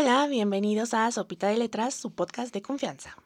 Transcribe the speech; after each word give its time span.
Hola, 0.00 0.28
bienvenidos 0.28 0.94
a 0.94 1.10
Sopita 1.10 1.48
de 1.48 1.56
Letras, 1.56 1.92
su 1.92 2.12
podcast 2.12 2.54
de 2.54 2.62
confianza. 2.62 3.16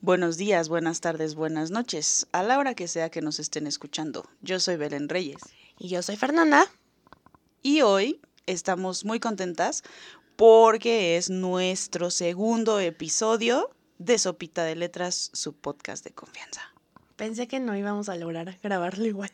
Buenos 0.00 0.36
días, 0.36 0.68
buenas 0.68 1.00
tardes, 1.00 1.34
buenas 1.34 1.72
noches, 1.72 2.28
a 2.30 2.44
la 2.44 2.60
hora 2.60 2.76
que 2.76 2.86
sea 2.86 3.10
que 3.10 3.22
nos 3.22 3.40
estén 3.40 3.66
escuchando. 3.66 4.24
Yo 4.40 4.60
soy 4.60 4.76
Belén 4.76 5.08
Reyes. 5.08 5.40
Y 5.80 5.88
yo 5.88 6.02
soy 6.02 6.14
Fernanda. 6.14 6.64
Y 7.60 7.80
hoy 7.80 8.20
estamos 8.46 9.04
muy 9.04 9.18
contentas 9.18 9.82
porque 10.36 11.16
es 11.16 11.28
nuestro 11.28 12.12
segundo 12.12 12.78
episodio 12.78 13.68
de 13.98 14.16
Sopita 14.18 14.62
de 14.62 14.76
Letras, 14.76 15.30
su 15.32 15.54
podcast 15.54 16.04
de 16.04 16.12
confianza. 16.12 16.72
Pensé 17.16 17.48
que 17.48 17.58
no 17.58 17.76
íbamos 17.76 18.08
a 18.08 18.14
lograr 18.14 18.60
grabarlo 18.62 19.06
igual. 19.06 19.32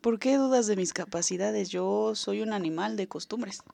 ¿Por 0.00 0.20
qué 0.20 0.36
dudas 0.36 0.68
de 0.68 0.76
mis 0.76 0.92
capacidades? 0.92 1.70
Yo 1.70 2.14
soy 2.14 2.40
un 2.40 2.52
animal 2.52 2.96
de 2.96 3.08
costumbres. 3.08 3.64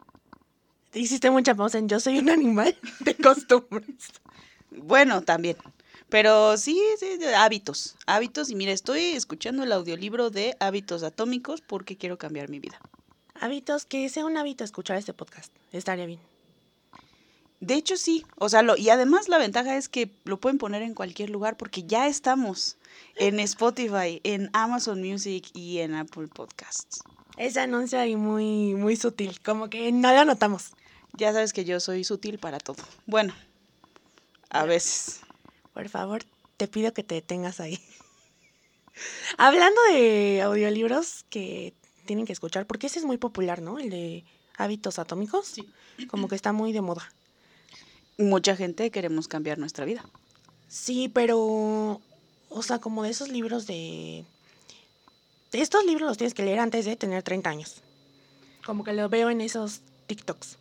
Hiciste 0.92 1.30
mucha 1.30 1.54
pausa 1.54 1.78
en 1.78 1.88
yo 1.88 2.00
soy 2.00 2.18
un 2.18 2.30
animal 2.30 2.76
de 3.00 3.14
costumbres. 3.16 4.10
Bueno, 4.70 5.22
también. 5.22 5.56
Pero 6.08 6.56
sí, 6.56 6.80
sí, 6.98 7.18
hábitos. 7.36 7.96
Hábitos. 8.06 8.50
Y 8.50 8.56
mira, 8.56 8.72
estoy 8.72 9.00
escuchando 9.00 9.62
el 9.62 9.72
audiolibro 9.72 10.30
de 10.30 10.56
Hábitos 10.58 11.04
Atómicos 11.04 11.60
porque 11.60 11.96
quiero 11.96 12.18
cambiar 12.18 12.48
mi 12.48 12.58
vida. 12.58 12.80
Hábitos, 13.40 13.86
que 13.86 14.08
sea 14.08 14.24
un 14.24 14.36
hábito 14.36 14.64
escuchar 14.64 14.96
este 14.96 15.14
podcast. 15.14 15.52
Estaría 15.72 16.06
bien. 16.06 16.20
De 17.60 17.74
hecho, 17.74 17.96
sí. 17.96 18.26
O 18.36 18.48
sea, 18.48 18.62
lo, 18.62 18.76
y 18.76 18.90
además 18.90 19.28
la 19.28 19.38
ventaja 19.38 19.76
es 19.76 19.88
que 19.88 20.10
lo 20.24 20.40
pueden 20.40 20.58
poner 20.58 20.82
en 20.82 20.94
cualquier 20.94 21.30
lugar 21.30 21.56
porque 21.56 21.84
ya 21.84 22.08
estamos 22.08 22.76
en 23.16 23.38
Spotify, 23.40 24.20
en 24.24 24.50
Amazon 24.52 25.00
Music 25.00 25.48
y 25.54 25.78
en 25.78 25.94
Apple 25.94 26.26
Podcasts. 26.26 27.04
Ese 27.36 27.60
anuncio 27.60 28.00
ahí 28.00 28.16
muy, 28.16 28.74
muy 28.74 28.96
sutil, 28.96 29.40
como 29.40 29.70
que 29.70 29.92
no 29.92 30.12
lo 30.12 30.24
notamos. 30.24 30.72
Ya 31.16 31.32
sabes 31.32 31.52
que 31.52 31.64
yo 31.64 31.80
soy 31.80 32.04
sutil 32.04 32.38
para 32.38 32.58
todo. 32.58 32.82
Bueno, 33.06 33.34
a 34.48 34.64
veces. 34.64 35.20
Por 35.74 35.88
favor, 35.88 36.24
te 36.56 36.68
pido 36.68 36.92
que 36.92 37.02
te 37.02 37.14
detengas 37.16 37.60
ahí. 37.60 37.80
Hablando 39.38 39.80
de 39.92 40.42
audiolibros 40.42 41.24
que 41.30 41.74
tienen 42.06 42.26
que 42.26 42.32
escuchar, 42.32 42.66
porque 42.66 42.88
ese 42.88 42.98
es 42.98 43.04
muy 43.04 43.18
popular, 43.18 43.62
¿no? 43.62 43.78
El 43.78 43.90
de 43.90 44.24
hábitos 44.56 44.98
atómicos. 44.98 45.46
Sí. 45.46 45.68
Como 46.08 46.28
que 46.28 46.34
está 46.34 46.52
muy 46.52 46.72
de 46.72 46.80
moda. 46.80 47.10
Mucha 48.18 48.56
gente 48.56 48.90
queremos 48.90 49.28
cambiar 49.28 49.58
nuestra 49.58 49.84
vida. 49.84 50.04
Sí, 50.68 51.08
pero, 51.08 52.00
o 52.48 52.62
sea, 52.62 52.78
como 52.78 53.02
de 53.02 53.10
esos 53.10 53.28
libros 53.28 53.66
de... 53.66 54.24
de 55.52 55.60
estos 55.60 55.84
libros 55.84 56.08
los 56.08 56.18
tienes 56.18 56.34
que 56.34 56.44
leer 56.44 56.60
antes 56.60 56.84
de 56.84 56.96
tener 56.96 57.22
30 57.22 57.50
años. 57.50 57.82
Como 58.64 58.84
que 58.84 58.92
lo 58.92 59.08
veo 59.08 59.30
en 59.30 59.40
esos 59.40 59.80
TikToks. 60.06 60.59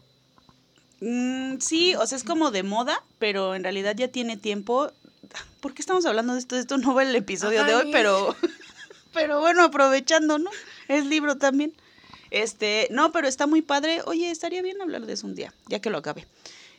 Mm, 1.01 1.59
sí, 1.59 1.95
o 1.95 2.05
sea, 2.05 2.17
es 2.17 2.23
como 2.23 2.51
de 2.51 2.63
moda, 2.63 3.01
pero 3.19 3.55
en 3.55 3.63
realidad 3.63 3.95
ya 3.95 4.07
tiene 4.07 4.37
tiempo. 4.37 4.91
¿Por 5.61 5.73
qué 5.73 5.81
estamos 5.81 6.05
hablando 6.05 6.33
de 6.33 6.39
esto? 6.39 6.55
Esto 6.55 6.77
no 6.77 6.93
va 6.93 7.03
el 7.03 7.15
episodio 7.15 7.63
de 7.63 7.75
hoy, 7.75 7.89
pero, 7.91 8.35
pero 9.13 9.39
bueno, 9.39 9.63
aprovechando, 9.63 10.39
¿no? 10.39 10.49
Es 10.87 11.05
libro 11.05 11.37
también. 11.37 11.73
Este, 12.31 12.87
no, 12.91 13.11
pero 13.11 13.27
está 13.27 13.47
muy 13.47 13.61
padre. 13.61 14.01
Oye, 14.05 14.29
estaría 14.29 14.61
bien 14.61 14.81
hablar 14.81 15.05
de 15.05 15.13
eso 15.13 15.27
un 15.27 15.35
día, 15.35 15.53
ya 15.67 15.79
que 15.79 15.89
lo 15.89 15.97
acabe. 15.97 16.27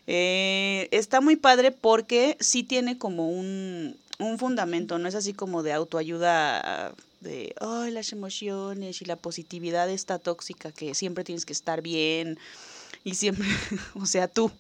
Eh, 0.07 0.89
está 0.93 1.21
muy 1.21 1.37
padre 1.37 1.73
porque 1.73 2.37
sí 2.41 2.63
tiene 2.63 2.99
como 2.99 3.31
un, 3.31 3.97
un 4.19 4.39
fundamento, 4.39 4.99
no 4.99 5.09
es 5.09 5.15
así 5.15 5.33
como 5.33 5.63
de 5.63 5.73
autoayuda 5.73 6.95
de, 7.21 7.55
ay, 7.61 7.91
las 7.91 8.13
emociones 8.13 9.03
y 9.03 9.05
la 9.05 9.17
positividad 9.17 9.91
esta 9.91 10.19
tóxica 10.19 10.73
que 10.73 10.95
siempre 10.95 11.23
tienes 11.23 11.45
que 11.45 11.53
estar 11.53 11.83
bien 11.83 12.39
y 13.05 13.15
siempre, 13.15 13.49
o 13.95 14.07
sea, 14.07 14.29
tú, 14.29 14.51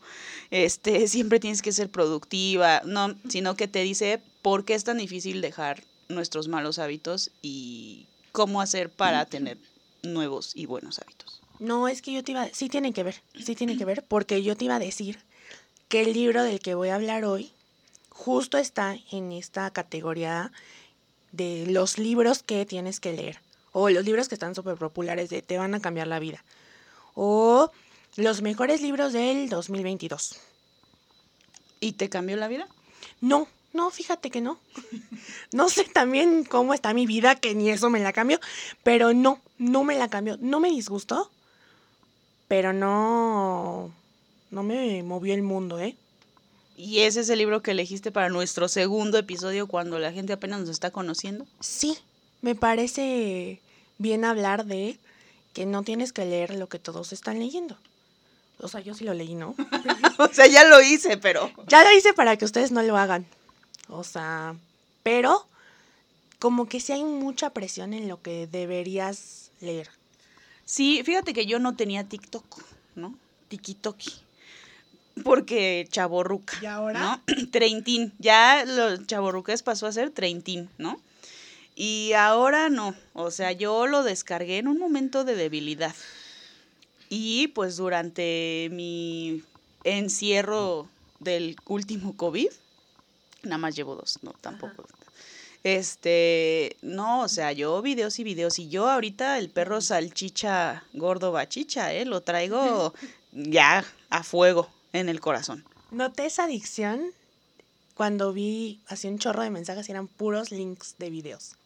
este, 0.50 1.06
siempre 1.08 1.40
tienes 1.40 1.62
que 1.62 1.72
ser 1.72 1.90
productiva, 1.90 2.82
no, 2.84 3.14
sino 3.28 3.56
que 3.56 3.68
te 3.68 3.82
dice 3.82 4.20
por 4.42 4.64
qué 4.64 4.74
es 4.74 4.84
tan 4.84 4.98
difícil 4.98 5.40
dejar 5.40 5.84
nuestros 6.08 6.48
malos 6.48 6.78
hábitos 6.78 7.30
y 7.42 8.06
cómo 8.32 8.60
hacer 8.60 8.90
para 8.90 9.24
tener 9.26 9.58
nuevos 10.02 10.52
y 10.54 10.66
buenos 10.66 10.98
hábitos. 10.98 11.40
No, 11.58 11.88
es 11.88 12.00
que 12.00 12.12
yo 12.12 12.24
te 12.24 12.32
iba... 12.32 12.48
Sí 12.52 12.68
tiene 12.68 12.92
que 12.92 13.02
ver, 13.02 13.22
sí 13.38 13.54
tiene 13.54 13.76
que 13.76 13.84
ver, 13.84 14.04
porque 14.06 14.42
yo 14.42 14.56
te 14.56 14.64
iba 14.64 14.76
a 14.76 14.80
decir 14.80 15.18
que 15.88 16.02
el 16.02 16.14
libro 16.14 16.42
del 16.42 16.60
que 16.60 16.74
voy 16.74 16.88
a 16.88 16.94
hablar 16.94 17.24
hoy 17.24 17.52
justo 18.08 18.58
está 18.58 18.96
en 19.10 19.32
esta 19.32 19.70
categoría 19.70 20.52
de 21.32 21.66
los 21.68 21.98
libros 21.98 22.42
que 22.42 22.64
tienes 22.66 23.00
que 23.00 23.12
leer. 23.12 23.40
O 23.72 23.88
los 23.90 24.04
libros 24.04 24.28
que 24.28 24.34
están 24.34 24.54
súper 24.54 24.76
populares 24.76 25.30
de 25.30 25.42
te 25.42 25.58
van 25.58 25.74
a 25.74 25.80
cambiar 25.80 26.06
la 26.06 26.18
vida. 26.18 26.42
O 27.14 27.70
los 28.16 28.42
mejores 28.42 28.82
libros 28.82 29.12
del 29.12 29.48
2022. 29.48 30.36
¿Y 31.80 31.92
te 31.92 32.08
cambió 32.08 32.36
la 32.36 32.48
vida? 32.48 32.68
No, 33.20 33.48
no, 33.72 33.90
fíjate 33.90 34.30
que 34.30 34.40
no. 34.40 34.58
No 35.52 35.68
sé 35.68 35.84
también 35.84 36.44
cómo 36.44 36.74
está 36.74 36.94
mi 36.94 37.06
vida, 37.06 37.34
que 37.34 37.54
ni 37.54 37.70
eso 37.70 37.90
me 37.90 38.00
la 38.00 38.12
cambió, 38.12 38.38
pero 38.82 39.12
no, 39.12 39.40
no 39.58 39.84
me 39.84 39.96
la 39.98 40.08
cambió. 40.08 40.36
No 40.40 40.60
me 40.60 40.70
disgustó, 40.70 41.30
pero 42.46 42.72
no, 42.72 43.92
no 44.50 44.62
me 44.62 45.02
movió 45.02 45.34
el 45.34 45.42
mundo, 45.42 45.78
¿eh? 45.80 45.96
¿Y 46.76 47.00
ese 47.00 47.20
es 47.20 47.28
el 47.28 47.38
libro 47.38 47.62
que 47.62 47.72
elegiste 47.72 48.10
para 48.10 48.28
nuestro 48.28 48.68
segundo 48.68 49.18
episodio 49.18 49.66
cuando 49.66 49.98
la 49.98 50.12
gente 50.12 50.32
apenas 50.32 50.60
nos 50.60 50.70
está 50.70 50.90
conociendo? 50.90 51.46
Sí, 51.60 51.98
me 52.40 52.54
parece 52.54 53.60
bien 53.98 54.24
hablar 54.24 54.64
de 54.64 54.98
que 55.52 55.66
no 55.66 55.82
tienes 55.82 56.12
que 56.12 56.24
leer 56.24 56.54
lo 56.54 56.68
que 56.68 56.78
todos 56.78 57.12
están 57.12 57.38
leyendo. 57.38 57.76
O 58.62 58.68
sea, 58.68 58.80
yo 58.80 58.94
sí 58.94 59.04
lo 59.04 59.14
leí, 59.14 59.34
¿no? 59.34 59.54
o 60.18 60.28
sea, 60.28 60.46
ya 60.46 60.64
lo 60.64 60.80
hice, 60.82 61.16
pero... 61.16 61.50
Ya 61.66 61.82
lo 61.82 61.92
hice 61.92 62.12
para 62.12 62.36
que 62.36 62.44
ustedes 62.44 62.72
no 62.72 62.82
lo 62.82 62.96
hagan. 62.96 63.26
O 63.88 64.04
sea, 64.04 64.54
pero 65.02 65.46
como 66.38 66.68
que 66.68 66.80
sí 66.80 66.92
hay 66.92 67.04
mucha 67.04 67.50
presión 67.50 67.94
en 67.94 68.08
lo 68.08 68.20
que 68.22 68.46
deberías 68.46 69.50
leer. 69.60 69.88
Sí, 70.64 71.02
fíjate 71.04 71.32
que 71.32 71.46
yo 71.46 71.58
no 71.58 71.76
tenía 71.76 72.04
TikTok, 72.04 72.62
¿no? 72.94 73.16
Tikitoki. 73.48 74.12
Porque 75.24 75.86
chaborruca. 75.90 76.56
¿Y 76.62 76.66
ahora? 76.66 77.00
¿no? 77.00 77.22
Treintín. 77.50 78.14
Ya 78.18 78.64
los 78.64 79.06
chaborruques 79.06 79.62
pasó 79.62 79.86
a 79.86 79.92
ser 79.92 80.10
treintín, 80.10 80.70
¿no? 80.78 81.00
Y 81.74 82.12
ahora 82.12 82.68
no. 82.68 82.94
O 83.12 83.30
sea, 83.30 83.52
yo 83.52 83.86
lo 83.86 84.02
descargué 84.02 84.58
en 84.58 84.68
un 84.68 84.78
momento 84.78 85.24
de 85.24 85.34
debilidad. 85.34 85.94
Y 87.10 87.48
pues 87.48 87.76
durante 87.76 88.68
mi 88.70 89.42
encierro 89.84 90.88
del 91.18 91.56
último 91.66 92.16
COVID, 92.16 92.48
nada 93.42 93.58
más 93.58 93.74
llevo 93.74 93.96
dos, 93.96 94.20
no, 94.22 94.32
tampoco. 94.40 94.86
Este, 95.64 96.76
no, 96.80 97.22
o 97.22 97.28
sea, 97.28 97.52
yo 97.52 97.82
videos 97.82 98.18
y 98.20 98.24
videos. 98.24 98.58
Y 98.58 98.68
yo 98.68 98.88
ahorita 98.88 99.38
el 99.38 99.50
perro 99.50 99.80
salchicha 99.80 100.84
gordo 100.94 101.32
bachicha, 101.32 101.92
¿eh? 101.92 102.04
Lo 102.04 102.22
traigo 102.22 102.94
ya 103.32 103.84
a 104.08 104.22
fuego 104.22 104.70
en 104.92 105.08
el 105.08 105.20
corazón. 105.20 105.64
Noté 105.90 106.26
esa 106.26 106.44
adicción 106.44 107.12
cuando 107.94 108.32
vi 108.32 108.80
así 108.86 109.08
un 109.08 109.18
chorro 109.18 109.42
de 109.42 109.50
mensajes 109.50 109.88
y 109.88 109.92
eran 109.92 110.06
puros 110.06 110.52
links 110.52 110.94
de 110.98 111.10
videos. 111.10 111.56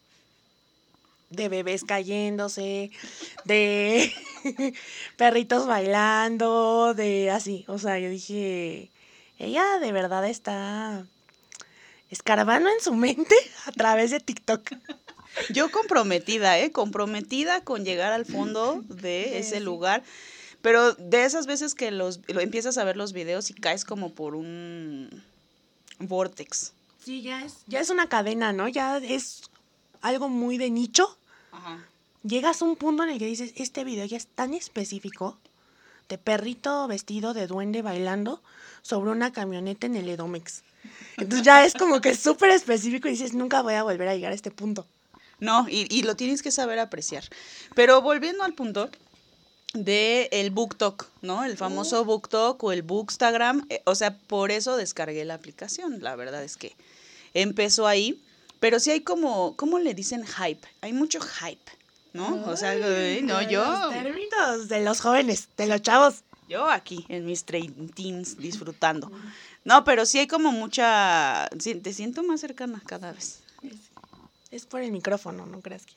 De 1.35 1.49
bebés 1.49 1.83
cayéndose, 1.83 2.91
de 3.43 4.13
perritos 5.17 5.67
bailando, 5.67 6.93
de 6.93 7.29
así. 7.29 7.65
O 7.67 7.77
sea, 7.77 7.99
yo 7.99 8.09
dije, 8.09 8.89
ella 9.37 9.79
de 9.79 9.91
verdad 9.91 10.27
está 10.27 11.05
escarbando 12.09 12.69
en 12.69 12.81
su 12.81 12.93
mente 12.93 13.35
a 13.65 13.71
través 13.71 14.11
de 14.11 14.19
TikTok. 14.19 14.71
Yo 15.53 15.69
comprometida, 15.69 16.57
¿eh? 16.59 16.71
Comprometida 16.71 17.61
con 17.61 17.83
llegar 17.83 18.13
al 18.13 18.25
fondo 18.25 18.81
de 18.87 19.39
ese 19.39 19.59
lugar. 19.59 20.03
Pero 20.61 20.93
de 20.95 21.25
esas 21.25 21.45
veces 21.45 21.75
que 21.75 21.91
los 21.91 22.21
lo 22.27 22.39
empiezas 22.39 22.77
a 22.77 22.83
ver 22.83 22.97
los 22.97 23.13
videos 23.13 23.49
y 23.49 23.53
caes 23.53 23.85
como 23.85 24.13
por 24.13 24.33
un 24.35 25.23
vortex. 25.99 26.73
Sí, 27.03 27.21
ya 27.21 27.43
es, 27.43 27.57
ya 27.67 27.81
es 27.81 27.89
una 27.89 28.09
cadena, 28.09 28.51
¿no? 28.51 28.67
Ya 28.67 28.97
es 28.97 29.43
algo 30.01 30.27
muy 30.29 30.57
de 30.57 30.71
nicho. 30.71 31.17
Llegas 32.23 32.61
a 32.61 32.65
un 32.65 32.75
punto 32.75 33.03
en 33.03 33.09
el 33.09 33.19
que 33.19 33.25
dices, 33.25 33.53
este 33.55 33.83
video 33.83 34.05
ya 34.05 34.17
es 34.17 34.27
tan 34.27 34.53
específico 34.53 35.37
de 36.09 36.17
perrito 36.17 36.87
vestido 36.87 37.33
de 37.33 37.47
duende 37.47 37.81
bailando 37.81 38.41
sobre 38.81 39.11
una 39.11 39.31
camioneta 39.31 39.87
en 39.87 39.95
el 39.95 40.09
Edomex. 40.09 40.63
Entonces 41.17 41.43
ya 41.43 41.65
es 41.65 41.73
como 41.73 42.01
que 42.01 42.15
súper 42.15 42.51
específico 42.51 43.07
y 43.07 43.11
dices, 43.11 43.33
nunca 43.33 43.61
voy 43.61 43.73
a 43.75 43.83
volver 43.83 44.07
a 44.07 44.15
llegar 44.15 44.31
a 44.31 44.35
este 44.35 44.51
punto. 44.51 44.85
No, 45.39 45.67
y, 45.69 45.87
y 45.89 46.03
lo 46.03 46.15
tienes 46.15 46.41
que 46.41 46.51
saber 46.51 46.79
apreciar. 46.79 47.23
Pero 47.73 48.01
volviendo 48.01 48.43
al 48.43 48.53
punto 48.53 48.89
de 49.73 50.29
el 50.31 50.51
BookTok, 50.51 51.07
¿no? 51.21 51.43
El 51.43 51.57
famoso 51.57 52.05
BookTok 52.05 52.63
o 52.63 52.71
el 52.71 52.81
Bookstagram. 52.81 53.65
eh, 53.69 53.81
o 53.85 53.95
sea, 53.95 54.17
por 54.17 54.51
eso 54.51 54.77
descargué 54.77 55.25
la 55.25 55.33
aplicación. 55.33 56.01
La 56.01 56.15
verdad 56.15 56.43
es 56.43 56.57
que 56.57 56.75
empezó 57.33 57.85
ahí. 57.85 58.21
Pero 58.59 58.79
sí 58.79 58.91
hay 58.91 59.01
como, 59.01 59.55
¿cómo 59.55 59.79
le 59.79 59.93
dicen 59.93 60.25
hype? 60.25 60.67
Hay 60.81 60.93
mucho 60.93 61.19
hype, 61.19 61.71
¿no? 62.13 62.45
o 62.45 62.57
sea, 62.57 62.75
no, 63.21 63.41
yo... 63.49 63.63
Los 63.63 63.93
términos 63.93 64.69
de 64.69 64.81
los 64.83 65.01
jóvenes, 65.01 65.49
de 65.57 65.67
los 65.67 65.81
chavos. 65.81 66.23
Yo 66.47 66.69
aquí, 66.69 67.05
en 67.09 67.25
mis 67.25 67.43
teens, 67.43 68.37
disfrutando. 68.37 69.11
No, 69.63 69.83
pero 69.83 70.05
sí 70.05 70.19
hay 70.19 70.27
como 70.27 70.51
mucha... 70.51 71.49
te 71.59 71.93
siento 71.93 72.23
más 72.23 72.39
cercana 72.41 72.81
cada 72.85 73.11
vez. 73.11 73.39
Es 74.51 74.65
por 74.65 74.81
el 74.81 74.91
micrófono, 74.91 75.45
¿no 75.45 75.59
creas 75.61 75.85
que? 75.85 75.93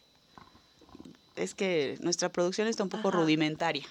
Es 1.37 1.55
que 1.55 1.97
nuestra 2.01 2.31
producción 2.31 2.67
está 2.67 2.83
un 2.83 2.89
poco 2.89 3.09
Ajá. 3.09 3.19
rudimentaria. 3.19 3.85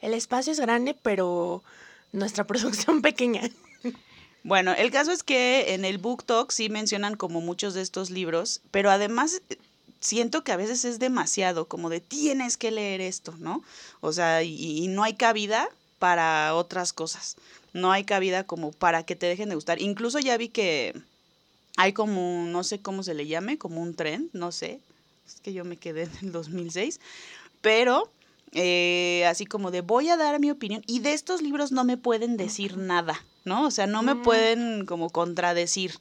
El 0.00 0.14
espacio 0.14 0.52
es 0.52 0.60
grande, 0.60 0.94
pero 1.00 1.62
nuestra 2.12 2.44
producción 2.46 3.02
pequeña. 3.02 3.42
Bueno, 4.42 4.72
el 4.72 4.90
caso 4.90 5.12
es 5.12 5.22
que 5.22 5.74
en 5.74 5.84
el 5.84 5.98
Book 5.98 6.24
Talk 6.24 6.50
sí 6.50 6.68
mencionan 6.68 7.16
como 7.16 7.40
muchos 7.40 7.74
de 7.74 7.82
estos 7.82 8.10
libros, 8.10 8.62
pero 8.70 8.90
además 8.90 9.42
eh, 9.50 9.58
siento 10.00 10.42
que 10.44 10.52
a 10.52 10.56
veces 10.56 10.84
es 10.84 10.98
demasiado, 10.98 11.68
como 11.68 11.90
de 11.90 12.00
tienes 12.00 12.56
que 12.56 12.70
leer 12.70 13.00
esto, 13.00 13.34
¿no? 13.38 13.62
O 14.00 14.12
sea, 14.12 14.42
y, 14.42 14.84
y 14.84 14.88
no 14.88 15.02
hay 15.02 15.14
cabida 15.14 15.68
para 15.98 16.54
otras 16.54 16.92
cosas. 16.92 17.36
No 17.72 17.92
hay 17.92 18.04
cabida 18.04 18.44
como 18.44 18.72
para 18.72 19.04
que 19.04 19.14
te 19.14 19.26
dejen 19.26 19.50
de 19.50 19.54
gustar. 19.54 19.80
Incluso 19.80 20.18
ya 20.18 20.36
vi 20.36 20.48
que 20.48 20.94
hay 21.76 21.92
como, 21.92 22.46
no 22.46 22.64
sé 22.64 22.80
cómo 22.80 23.02
se 23.02 23.14
le 23.14 23.26
llame, 23.26 23.58
como 23.58 23.80
un 23.80 23.94
tren, 23.94 24.30
no 24.32 24.52
sé. 24.52 24.80
Es 25.26 25.40
que 25.40 25.52
yo 25.52 25.64
me 25.64 25.76
quedé 25.76 26.04
en 26.04 26.10
el 26.22 26.32
2006. 26.32 26.98
Pero 27.60 28.10
eh, 28.52 29.24
así 29.26 29.46
como 29.46 29.70
de 29.70 29.82
voy 29.82 30.08
a 30.08 30.16
dar 30.16 30.40
mi 30.40 30.50
opinión 30.50 30.82
y 30.86 31.00
de 31.00 31.12
estos 31.12 31.40
libros 31.42 31.70
no 31.70 31.84
me 31.84 31.96
pueden 31.96 32.36
decir 32.36 32.76
nada, 32.76 33.24
¿no? 33.44 33.66
O 33.66 33.70
sea, 33.70 33.86
no 33.86 34.02
me 34.02 34.14
Mm. 34.14 34.22
pueden 34.22 34.86
como 34.86 35.10
contradecir. 35.10 35.94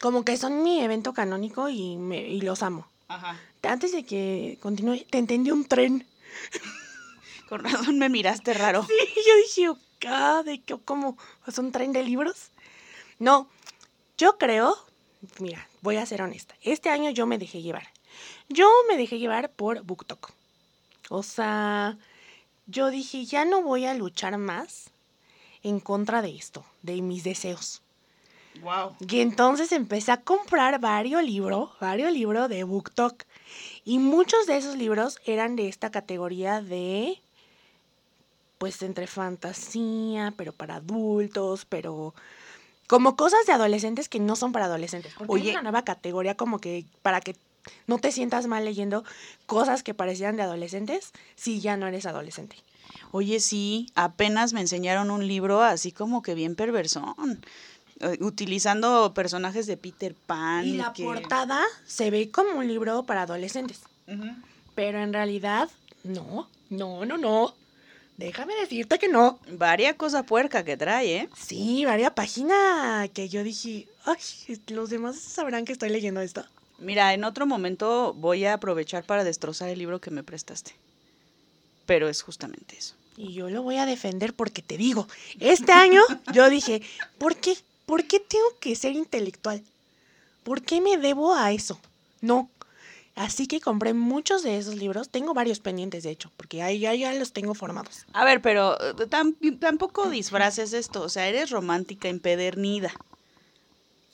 Como 0.00 0.24
que 0.24 0.36
son 0.36 0.62
mi 0.62 0.80
evento 0.80 1.12
canónico 1.12 1.68
y, 1.68 1.96
me, 1.96 2.18
y 2.28 2.40
los 2.40 2.62
amo. 2.62 2.86
Ajá. 3.08 3.38
Antes 3.62 3.92
de 3.92 4.04
que 4.04 4.58
continúe, 4.62 5.04
te 5.10 5.18
entendí 5.18 5.50
un 5.50 5.64
tren. 5.66 6.06
Con 7.48 7.64
razón 7.64 7.98
me 7.98 8.08
miraste 8.08 8.54
raro. 8.54 8.86
Y 8.88 9.28
yo 9.28 9.36
dije, 9.68 9.80
ah, 10.08 10.42
¿de 10.44 10.60
qué? 10.62 10.76
¿Cómo? 10.84 11.18
¿Es 11.46 11.58
un 11.58 11.72
tren 11.72 11.92
de 11.92 12.02
libros? 12.04 12.50
No, 13.18 13.48
yo 14.16 14.38
creo, 14.38 14.74
mira, 15.38 15.68
voy 15.82 15.96
a 15.96 16.06
ser 16.06 16.22
honesta. 16.22 16.54
Este 16.62 16.88
año 16.88 17.10
yo 17.10 17.26
me 17.26 17.38
dejé 17.38 17.60
llevar. 17.60 17.88
Yo 18.48 18.70
me 18.88 18.96
dejé 18.96 19.18
llevar 19.18 19.50
por 19.50 19.82
BookTok. 19.82 20.30
O 21.10 21.22
sea, 21.22 21.98
yo 22.66 22.88
dije, 22.90 23.24
ya 23.26 23.44
no 23.44 23.62
voy 23.62 23.84
a 23.84 23.94
luchar 23.94 24.38
más 24.38 24.90
en 25.62 25.80
contra 25.80 26.22
de 26.22 26.36
esto, 26.36 26.64
de 26.82 27.00
mis 27.02 27.24
deseos. 27.24 27.82
Wow. 28.62 28.96
Y 29.00 29.20
entonces 29.20 29.72
empecé 29.72 30.12
a 30.12 30.20
comprar 30.20 30.80
varios 30.80 31.22
libros, 31.22 31.70
varios 31.80 32.12
libros 32.12 32.48
de 32.48 32.64
BookTok. 32.64 33.22
Y 33.84 33.98
muchos 33.98 34.46
de 34.46 34.56
esos 34.56 34.76
libros 34.76 35.18
eran 35.24 35.56
de 35.56 35.68
esta 35.68 35.90
categoría 35.90 36.60
de, 36.60 37.18
pues 38.58 38.82
entre 38.82 39.06
fantasía, 39.06 40.34
pero 40.36 40.52
para 40.52 40.76
adultos, 40.76 41.64
pero 41.64 42.14
como 42.86 43.14
cosas 43.14 43.46
de 43.46 43.52
adolescentes 43.52 44.08
que 44.08 44.18
no 44.18 44.36
son 44.36 44.52
para 44.52 44.66
adolescentes. 44.66 45.14
Porque 45.16 45.32
Oye. 45.32 45.50
hay 45.50 45.50
una 45.52 45.62
nueva 45.62 45.84
categoría 45.84 46.36
como 46.36 46.58
que 46.58 46.84
para 47.02 47.20
que 47.20 47.36
no 47.86 47.98
te 47.98 48.10
sientas 48.10 48.46
mal 48.46 48.64
leyendo 48.64 49.04
cosas 49.46 49.82
que 49.82 49.94
parecieran 49.94 50.36
de 50.36 50.42
adolescentes 50.42 51.12
si 51.36 51.60
ya 51.60 51.76
no 51.76 51.86
eres 51.86 52.06
adolescente. 52.06 52.56
Oye, 53.12 53.40
sí, 53.40 53.90
apenas 53.94 54.52
me 54.52 54.60
enseñaron 54.60 55.10
un 55.10 55.26
libro 55.26 55.62
así 55.62 55.92
como 55.92 56.22
que 56.22 56.34
bien 56.34 56.54
perversón. 56.56 57.14
eh, 58.00 58.16
Utilizando 58.20 59.12
personajes 59.14 59.66
de 59.66 59.76
Peter 59.76 60.14
Pan. 60.26 60.66
Y 60.66 60.72
la 60.74 60.92
que- 60.92 61.02
portada 61.04 61.62
se 61.86 62.10
ve 62.10 62.30
como 62.30 62.52
un 62.58 62.66
libro 62.66 63.02
para 63.04 63.22
adolescentes. 63.22 63.80
Pero 64.74 65.02
en 65.02 65.12
realidad, 65.12 65.68
no, 66.04 66.48
no, 66.70 67.04
no, 67.04 67.18
no. 67.18 67.54
Déjame 68.16 68.54
decirte 68.56 68.98
que 68.98 69.08
no. 69.08 69.38
Varia 69.52 69.96
cosa 69.96 70.22
puerca 70.24 70.64
que 70.64 70.76
trae, 70.76 71.16
¿eh? 71.16 71.28
Sí, 71.38 71.84
varia 71.84 72.14
página 72.14 73.08
que 73.14 73.28
yo 73.28 73.42
dije, 73.42 73.86
ay, 74.04 74.18
los 74.68 74.90
demás 74.90 75.18
sabrán 75.18 75.64
que 75.64 75.72
estoy 75.72 75.88
leyendo 75.90 76.20
esto. 76.20 76.44
Mira, 76.78 77.12
en 77.14 77.24
otro 77.24 77.46
momento 77.46 78.14
voy 78.14 78.44
a 78.46 78.54
aprovechar 78.54 79.04
para 79.04 79.24
destrozar 79.24 79.68
el 79.68 79.78
libro 79.78 80.00
que 80.00 80.10
me 80.10 80.22
prestaste. 80.22 80.72
Pero 81.90 82.08
es 82.08 82.22
justamente 82.22 82.76
eso. 82.78 82.94
Y 83.16 83.32
yo 83.32 83.50
lo 83.50 83.62
voy 83.64 83.78
a 83.78 83.84
defender 83.84 84.32
porque 84.32 84.62
te 84.62 84.76
digo, 84.76 85.08
este 85.40 85.72
año 85.72 86.00
yo 86.32 86.48
dije, 86.48 86.82
¿por 87.18 87.34
qué? 87.34 87.56
¿Por 87.84 88.04
qué 88.04 88.20
tengo 88.20 88.44
que 88.60 88.76
ser 88.76 88.92
intelectual? 88.92 89.60
¿Por 90.44 90.62
qué 90.62 90.80
me 90.80 90.98
debo 90.98 91.34
a 91.34 91.50
eso? 91.50 91.80
No. 92.20 92.48
Así 93.16 93.48
que 93.48 93.60
compré 93.60 93.92
muchos 93.92 94.44
de 94.44 94.56
esos 94.56 94.76
libros. 94.76 95.08
Tengo 95.08 95.34
varios 95.34 95.58
pendientes, 95.58 96.04
de 96.04 96.10
hecho, 96.10 96.30
porque 96.36 96.62
ahí 96.62 96.78
ya, 96.78 96.94
ya 96.94 97.12
los 97.14 97.32
tengo 97.32 97.54
formados. 97.54 98.06
A 98.12 98.24
ver, 98.24 98.40
pero 98.40 98.80
eh, 98.80 98.94
tam- 99.08 99.34
tampoco 99.58 100.08
disfraces 100.08 100.72
esto. 100.72 101.02
O 101.02 101.08
sea, 101.08 101.26
eres 101.26 101.50
romántica 101.50 102.08
empedernida. 102.08 102.92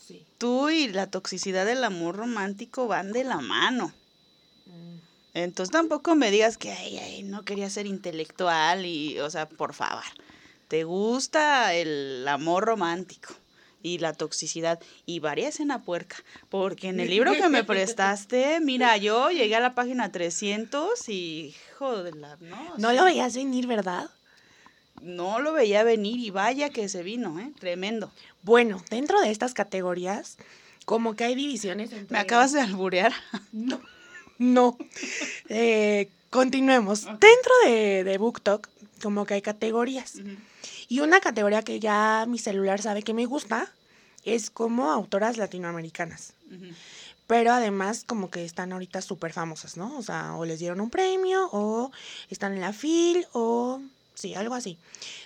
Sí. 0.09 0.25
Tú 0.39 0.71
y 0.71 0.89
la 0.89 1.09
toxicidad 1.11 1.67
del 1.67 1.85
amor 1.85 2.17
romántico 2.17 2.87
van 2.87 3.13
de 3.13 3.25
la 3.25 3.41
mano. 3.43 3.93
Entonces 5.37 5.71
tampoco 5.71 6.15
me 6.15 6.31
digas 6.31 6.57
que 6.57 6.73
ay, 6.73 6.97
ay, 6.97 7.23
no 7.23 7.45
quería 7.45 7.69
ser 7.69 7.87
intelectual 7.87 8.87
y, 8.87 9.21
o 9.21 9.29
sea, 9.29 9.47
por 9.47 9.75
favor, 9.75 10.03
te 10.69 10.85
gusta 10.85 11.75
el 11.75 12.27
amor 12.27 12.65
romántico 12.65 13.35
y 13.83 13.99
la 13.99 14.15
toxicidad 14.15 14.81
y 15.05 15.21
varia 15.21 15.49
escena 15.49 15.83
puerca, 15.83 16.17
porque 16.49 16.89
en 16.89 17.01
el 17.01 17.11
libro 17.11 17.33
que 17.35 17.51
me 17.51 17.65
prestaste, 17.65 18.61
mira, 18.61 18.97
yo 18.97 19.31
llegué 19.31 19.55
a 19.55 19.61
la 19.61 19.75
página 19.75 20.11
300 20.11 21.07
y 21.11 21.55
hijo 21.73 22.03
de 22.03 22.13
la 22.13 22.39
no, 22.41 22.75
No 22.79 22.93
lo 22.95 23.05
veías 23.05 23.37
venir, 23.37 23.67
¿verdad? 23.67 24.09
no 25.03 25.41
lo 25.41 25.53
veía 25.53 25.83
venir 25.83 26.19
y 26.19 26.31
vaya 26.31 26.71
que 26.71 26.89
se 26.89 27.03
vino, 27.03 27.39
eh, 27.39 27.53
tremendo. 27.61 28.11
Bueno, 28.43 28.83
dentro 28.89 29.21
de 29.21 29.31
estas 29.31 29.53
categorías, 29.53 30.39
como 30.87 31.15
que 31.15 31.25
hay 31.25 31.35
divisiones 31.35 31.93
entre... 31.93 32.17
Me 32.17 32.19
acabas 32.21 32.53
de 32.53 32.63
alburear. 32.63 33.13
No. 33.53 33.79
No. 34.39 34.77
Eh, 35.49 36.09
continuemos. 36.31 37.05
Dentro 37.05 37.53
de, 37.65 38.05
de 38.05 38.19
BookTok, 38.19 38.69
como 39.03 39.27
que 39.27 39.35
hay 39.35 39.43
categorías. 39.43 40.15
Y 40.89 41.01
una 41.01 41.21
categoría 41.21 41.63
que 41.63 41.81
ya 41.81 42.25
mi 42.29 42.39
celular 42.39 42.81
sabe 42.81 43.03
que 43.03 43.15
me 43.15 43.27
gusta 43.27 43.73
es 44.25 44.51
como 44.51 44.91
autoras 44.91 45.37
latinoamericanas. 45.37 46.35
Pero 47.27 47.53
además 47.53 48.05
como 48.07 48.31
que 48.31 48.45
están 48.45 48.73
ahorita 48.73 49.03
súper 49.03 49.33
famosas, 49.33 49.77
¿no? 49.77 49.97
O 49.99 50.03
sea, 50.03 50.37
o 50.37 50.45
les 50.45 50.61
dieron 50.61 50.81
un 50.81 50.91
premio, 50.91 51.49
o 51.53 51.91
están 52.31 52.55
en 52.55 52.61
la 52.61 52.73
FIL, 52.73 53.27
o 53.33 53.81
sí, 54.15 54.35
algo 54.35 54.55
así. 54.55 54.79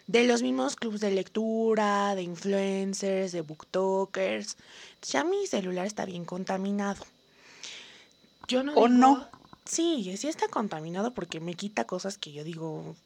De 0.07 0.25
los 0.25 0.43
mismos 0.43 0.77
clubes 0.77 1.01
de 1.01 1.11
lectura, 1.11 2.15
de 2.15 2.23
influencers, 2.23 3.33
de 3.33 3.43
booktokers. 3.43 4.57
Ya 5.03 5.25
mi 5.25 5.47
celular 5.47 5.87
está 5.87 6.05
bien 6.07 6.25
contaminado. 6.25 7.05
Yo 8.51 8.65
no 8.65 8.73
¿O 8.73 8.89
digo- 8.89 8.89
no? 8.89 9.29
Sí, 9.65 10.13
sí 10.17 10.27
está 10.27 10.49
contaminado 10.49 11.15
porque 11.15 11.39
me 11.39 11.55
quita 11.55 11.87
cosas 11.87 12.19
que 12.19 12.33
yo 12.33 12.43
digo, 12.43 12.97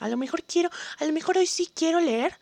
a 0.00 0.08
lo 0.10 0.18
mejor 0.18 0.42
quiero, 0.42 0.68
a 0.98 1.04
lo 1.06 1.12
mejor 1.14 1.38
hoy 1.38 1.46
sí 1.46 1.70
quiero 1.74 2.00
leer 2.00 2.34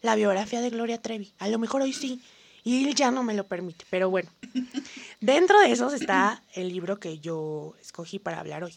la 0.00 0.14
biografía 0.14 0.60
de 0.60 0.70
Gloria 0.70 1.02
Trevi. 1.02 1.32
A 1.40 1.48
lo 1.48 1.58
mejor 1.58 1.82
hoy 1.82 1.92
sí. 1.92 2.22
Y 2.62 2.86
él 2.86 2.94
ya 2.94 3.10
no 3.10 3.24
me 3.24 3.34
lo 3.34 3.44
permite. 3.48 3.84
Pero 3.90 4.08
bueno, 4.08 4.30
dentro 5.20 5.58
de 5.58 5.72
esos 5.72 5.92
está 5.92 6.40
el 6.52 6.68
libro 6.68 7.00
que 7.00 7.18
yo 7.18 7.74
escogí 7.80 8.20
para 8.20 8.38
hablar 8.38 8.62
hoy. 8.62 8.76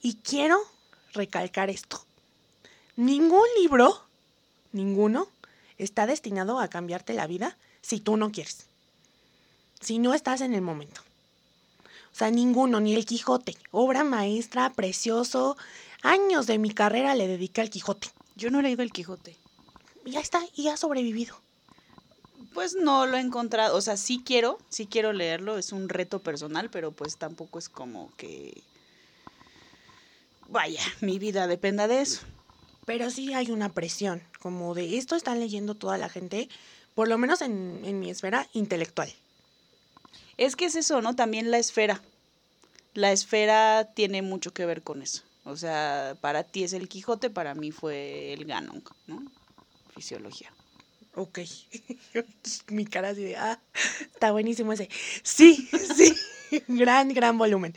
Y 0.00 0.14
quiero 0.14 0.60
recalcar 1.14 1.70
esto. 1.70 2.04
Ningún 2.94 3.46
libro, 3.60 4.00
ninguno, 4.70 5.26
está 5.76 6.06
destinado 6.06 6.60
a 6.60 6.68
cambiarte 6.68 7.14
la 7.14 7.26
vida 7.26 7.56
si 7.82 7.98
tú 7.98 8.16
no 8.16 8.30
quieres. 8.30 8.66
Si 9.80 9.98
no 9.98 10.14
estás 10.14 10.40
en 10.40 10.54
el 10.54 10.60
momento. 10.62 11.00
O 12.12 12.16
sea, 12.18 12.30
ninguno, 12.30 12.80
ni 12.80 12.94
el 12.94 13.06
Quijote. 13.06 13.56
Obra 13.70 14.04
maestra, 14.04 14.72
precioso. 14.72 15.56
Años 16.02 16.46
de 16.46 16.58
mi 16.58 16.70
carrera 16.70 17.14
le 17.14 17.28
dediqué 17.28 17.60
al 17.60 17.70
Quijote. 17.70 18.08
Yo 18.36 18.50
no 18.50 18.60
he 18.60 18.62
leído 18.62 18.82
El 18.82 18.92
Quijote. 18.92 19.36
Ya 20.04 20.20
está, 20.20 20.40
y 20.54 20.68
ha 20.68 20.76
sobrevivido. 20.76 21.36
Pues 22.54 22.74
no 22.74 23.06
lo 23.06 23.16
he 23.16 23.20
encontrado, 23.20 23.76
o 23.76 23.80
sea, 23.80 23.96
sí 23.96 24.22
quiero, 24.24 24.58
sí 24.68 24.86
quiero 24.86 25.12
leerlo, 25.12 25.58
es 25.58 25.72
un 25.72 25.88
reto 25.88 26.20
personal, 26.20 26.70
pero 26.70 26.92
pues 26.92 27.16
tampoco 27.16 27.58
es 27.58 27.68
como 27.68 28.10
que, 28.16 28.62
vaya, 30.48 30.80
mi 31.00 31.18
vida 31.18 31.46
dependa 31.46 31.88
de 31.88 32.00
eso. 32.00 32.20
Pero 32.86 33.10
sí 33.10 33.34
hay 33.34 33.50
una 33.50 33.68
presión, 33.68 34.22
como 34.40 34.74
de 34.74 34.96
esto 34.96 35.14
están 35.14 35.40
leyendo 35.40 35.74
toda 35.74 35.98
la 35.98 36.08
gente, 36.08 36.48
por 36.94 37.08
lo 37.08 37.18
menos 37.18 37.42
en, 37.42 37.82
en 37.84 38.00
mi 38.00 38.10
esfera 38.10 38.48
intelectual. 38.54 39.12
Es 40.38 40.56
que 40.56 40.64
es 40.66 40.76
eso, 40.76 41.02
¿no? 41.02 41.14
También 41.14 41.50
la 41.50 41.58
esfera. 41.58 42.00
La 42.94 43.12
esfera 43.12 43.90
tiene 43.94 44.22
mucho 44.22 44.52
que 44.52 44.64
ver 44.66 44.82
con 44.82 45.02
eso. 45.02 45.22
O 45.44 45.56
sea, 45.56 46.16
para 46.20 46.44
ti 46.44 46.64
es 46.64 46.72
el 46.72 46.88
Quijote, 46.88 47.30
para 47.30 47.54
mí 47.54 47.70
fue 47.72 48.32
el 48.32 48.44
Ganon, 48.44 48.82
¿no? 49.06 49.22
Fisiología. 49.94 50.52
Ok. 51.14 51.40
mi 52.68 52.84
cara 52.86 53.10
así 53.10 53.22
de, 53.24 53.36
ah, 53.36 53.60
está 54.12 54.30
buenísimo 54.32 54.72
ese. 54.72 54.88
Sí, 55.22 55.68
sí, 55.96 56.14
gran, 56.68 57.08
gran 57.12 57.36
volumen. 57.38 57.74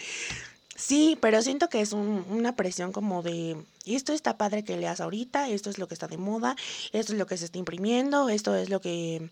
Sí, 0.75 1.17
pero 1.21 1.41
siento 1.41 1.69
que 1.69 1.81
es 1.81 1.93
un- 1.93 2.25
una 2.29 2.55
presión 2.55 2.91
como 2.91 3.21
de, 3.21 3.55
esto 3.85 4.13
está 4.13 4.37
padre 4.37 4.63
que 4.63 4.77
leas 4.77 4.99
ahorita, 4.99 5.47
esto 5.49 5.69
es 5.69 5.77
lo 5.77 5.87
que 5.87 5.93
está 5.93 6.07
de 6.07 6.17
moda, 6.17 6.55
esto 6.91 7.13
es 7.13 7.19
lo 7.19 7.27
que 7.27 7.37
se 7.37 7.45
está 7.45 7.57
imprimiendo, 7.59 8.29
esto 8.29 8.55
es 8.55 8.69
lo 8.69 8.81
que 8.81 9.29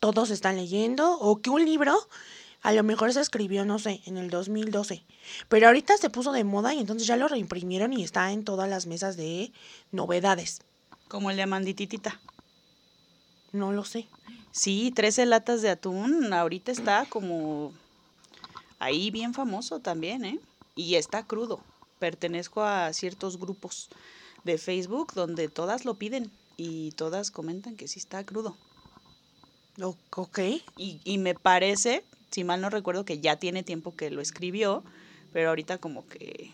todos 0.00 0.30
están 0.30 0.56
leyendo, 0.56 1.18
o 1.18 1.40
que 1.40 1.50
un 1.50 1.64
libro 1.64 1.96
a 2.66 2.72
lo 2.72 2.82
mejor 2.82 3.12
se 3.12 3.20
escribió, 3.20 3.64
no 3.64 3.78
sé, 3.78 4.00
en 4.06 4.16
el 4.16 4.28
2012, 4.28 5.04
pero 5.48 5.68
ahorita 5.68 5.96
se 5.98 6.10
puso 6.10 6.32
de 6.32 6.42
moda 6.42 6.74
y 6.74 6.80
entonces 6.80 7.06
ya 7.06 7.16
lo 7.16 7.28
reimprimieron 7.28 7.92
y 7.92 8.02
está 8.02 8.32
en 8.32 8.42
todas 8.42 8.68
las 8.68 8.86
mesas 8.88 9.16
de 9.16 9.52
novedades. 9.92 10.62
Como 11.06 11.30
el 11.30 11.36
de 11.36 11.44
Amandititita. 11.44 12.20
No 13.52 13.70
lo 13.70 13.84
sé. 13.84 14.08
Sí, 14.50 14.92
13 14.92 15.26
latas 15.26 15.62
de 15.62 15.70
atún. 15.70 16.32
Ahorita 16.32 16.72
está 16.72 17.06
como 17.08 17.72
ahí 18.80 19.12
bien 19.12 19.32
famoso 19.32 19.78
también, 19.78 20.24
¿eh? 20.24 20.40
Y 20.74 20.96
está 20.96 21.22
crudo. 21.22 21.60
Pertenezco 22.00 22.64
a 22.64 22.92
ciertos 22.92 23.38
grupos 23.38 23.90
de 24.42 24.58
Facebook 24.58 25.12
donde 25.14 25.48
todas 25.48 25.84
lo 25.84 25.94
piden 25.94 26.32
y 26.56 26.90
todas 26.96 27.30
comentan 27.30 27.76
que 27.76 27.86
sí 27.86 28.00
está 28.00 28.24
crudo. 28.24 28.56
Ok. 30.16 30.40
Y, 30.76 31.00
y 31.04 31.18
me 31.18 31.36
parece, 31.36 32.02
si 32.30 32.44
mal 32.44 32.60
no 32.60 32.70
recuerdo, 32.70 33.04
que 33.04 33.20
ya 33.20 33.36
tiene 33.36 33.62
tiempo 33.62 33.94
que 33.96 34.10
lo 34.10 34.20
escribió, 34.20 34.82
pero 35.32 35.50
ahorita 35.50 35.78
como 35.78 36.06
que, 36.08 36.52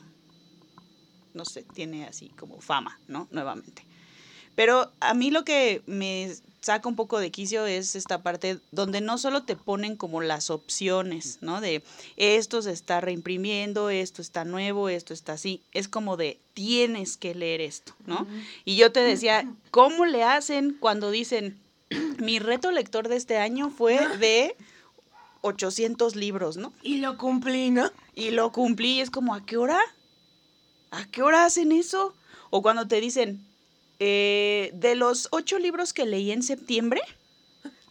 no 1.34 1.44
sé, 1.44 1.62
tiene 1.62 2.06
así 2.06 2.28
como 2.30 2.60
fama, 2.60 2.98
¿no? 3.08 3.28
Nuevamente. 3.30 3.84
Pero 4.54 4.92
a 5.00 5.14
mí 5.14 5.30
lo 5.30 5.44
que 5.44 5.82
me 5.86 6.34
saca 6.60 6.88
un 6.88 6.96
poco 6.96 7.18
de 7.18 7.30
quicio 7.30 7.66
es 7.66 7.96
esta 7.96 8.22
parte 8.22 8.58
donde 8.70 9.00
no 9.00 9.18
solo 9.18 9.42
te 9.42 9.56
ponen 9.56 9.96
como 9.96 10.20
las 10.20 10.50
opciones, 10.50 11.38
¿no? 11.40 11.60
De 11.60 11.82
esto 12.16 12.62
se 12.62 12.72
está 12.72 13.00
reimprimiendo, 13.00 13.90
esto 13.90 14.22
está 14.22 14.44
nuevo, 14.44 14.88
esto 14.88 15.14
está 15.14 15.32
así. 15.34 15.62
Es 15.72 15.88
como 15.88 16.16
de 16.16 16.38
tienes 16.54 17.16
que 17.16 17.34
leer 17.34 17.60
esto, 17.60 17.94
¿no? 18.06 18.26
Y 18.64 18.76
yo 18.76 18.92
te 18.92 19.00
decía, 19.00 19.50
¿cómo 19.70 20.06
le 20.06 20.22
hacen 20.22 20.76
cuando 20.78 21.10
dicen, 21.10 21.58
mi 22.18 22.38
reto 22.38 22.70
lector 22.70 23.08
de 23.08 23.16
este 23.16 23.38
año 23.38 23.70
fue 23.70 23.98
de 24.18 24.54
800 25.42 26.16
libros, 26.16 26.56
¿no? 26.56 26.72
Y 26.82 26.98
lo 26.98 27.18
cumplí, 27.18 27.70
¿no? 27.70 27.90
Y 28.14 28.30
lo 28.30 28.50
cumplí 28.52 28.92
y 28.92 29.00
es 29.00 29.10
como, 29.10 29.34
¿a 29.34 29.44
qué 29.44 29.56
hora? 29.56 29.78
¿A 30.90 31.04
qué 31.06 31.22
hora 31.22 31.44
hacen 31.44 31.72
eso? 31.72 32.14
O 32.50 32.62
cuando 32.62 32.88
te 32.88 33.00
dicen, 33.00 33.44
eh, 33.98 34.70
de 34.74 34.94
los 34.94 35.28
ocho 35.30 35.58
libros 35.58 35.92
que 35.92 36.06
leí 36.06 36.32
en 36.32 36.42
septiembre, 36.42 37.02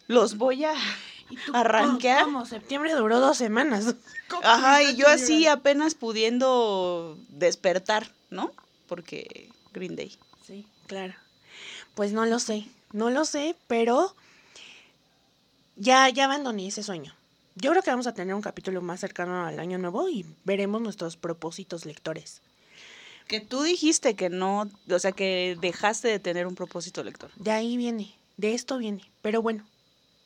los 0.08 0.38
voy 0.38 0.66
a 0.66 0.74
arranquear. 1.54 2.24
Como 2.24 2.46
septiembre 2.46 2.94
duró 2.96 3.20
dos 3.20 3.38
semanas. 3.38 3.96
Ajá, 4.44 4.84
y 4.84 4.96
yo 4.96 5.08
así 5.08 5.48
apenas 5.48 5.96
pudiendo 5.96 7.18
despertar, 7.30 8.12
¿no? 8.30 8.52
Porque 8.88 9.50
Green 9.74 9.96
Day. 9.96 10.18
Sí, 10.46 10.66
claro. 10.88 11.14
Pues 11.96 12.14
no 12.14 12.26
lo 12.26 12.40
sé, 12.40 12.66
no 12.94 13.10
lo 13.10 13.26
sé, 13.26 13.56
pero 13.68 14.16
ya, 15.76 16.08
ya 16.10 16.26
abandoné 16.26 16.68
ese 16.68 16.84
sueño. 16.84 17.14
Yo 17.56 17.72
creo 17.72 17.84
que 17.84 17.90
vamos 17.90 18.08
a 18.08 18.14
tener 18.14 18.34
un 18.34 18.42
capítulo 18.42 18.82
más 18.82 19.00
cercano 19.00 19.46
al 19.46 19.60
año 19.60 19.78
nuevo 19.78 20.08
y 20.10 20.26
veremos 20.46 20.82
nuestros 20.82 21.18
propósitos 21.18 21.86
lectores. 21.86 22.42
Que 23.28 23.40
tú 23.42 23.62
dijiste 23.64 24.16
que 24.16 24.30
no, 24.30 24.70
o 24.90 25.00
sea, 25.00 25.12
que 25.12 25.58
dejaste 25.60 26.08
de 26.08 26.20
tener 26.20 26.48
un 26.48 26.56
propósito 26.56 27.04
lector. 27.04 27.30
De 27.36 27.52
ahí 27.52 27.78
viene, 27.78 28.14
de 28.38 28.54
esto 28.54 28.78
viene. 28.78 29.10
Pero 29.22 29.42
bueno, 29.42 29.66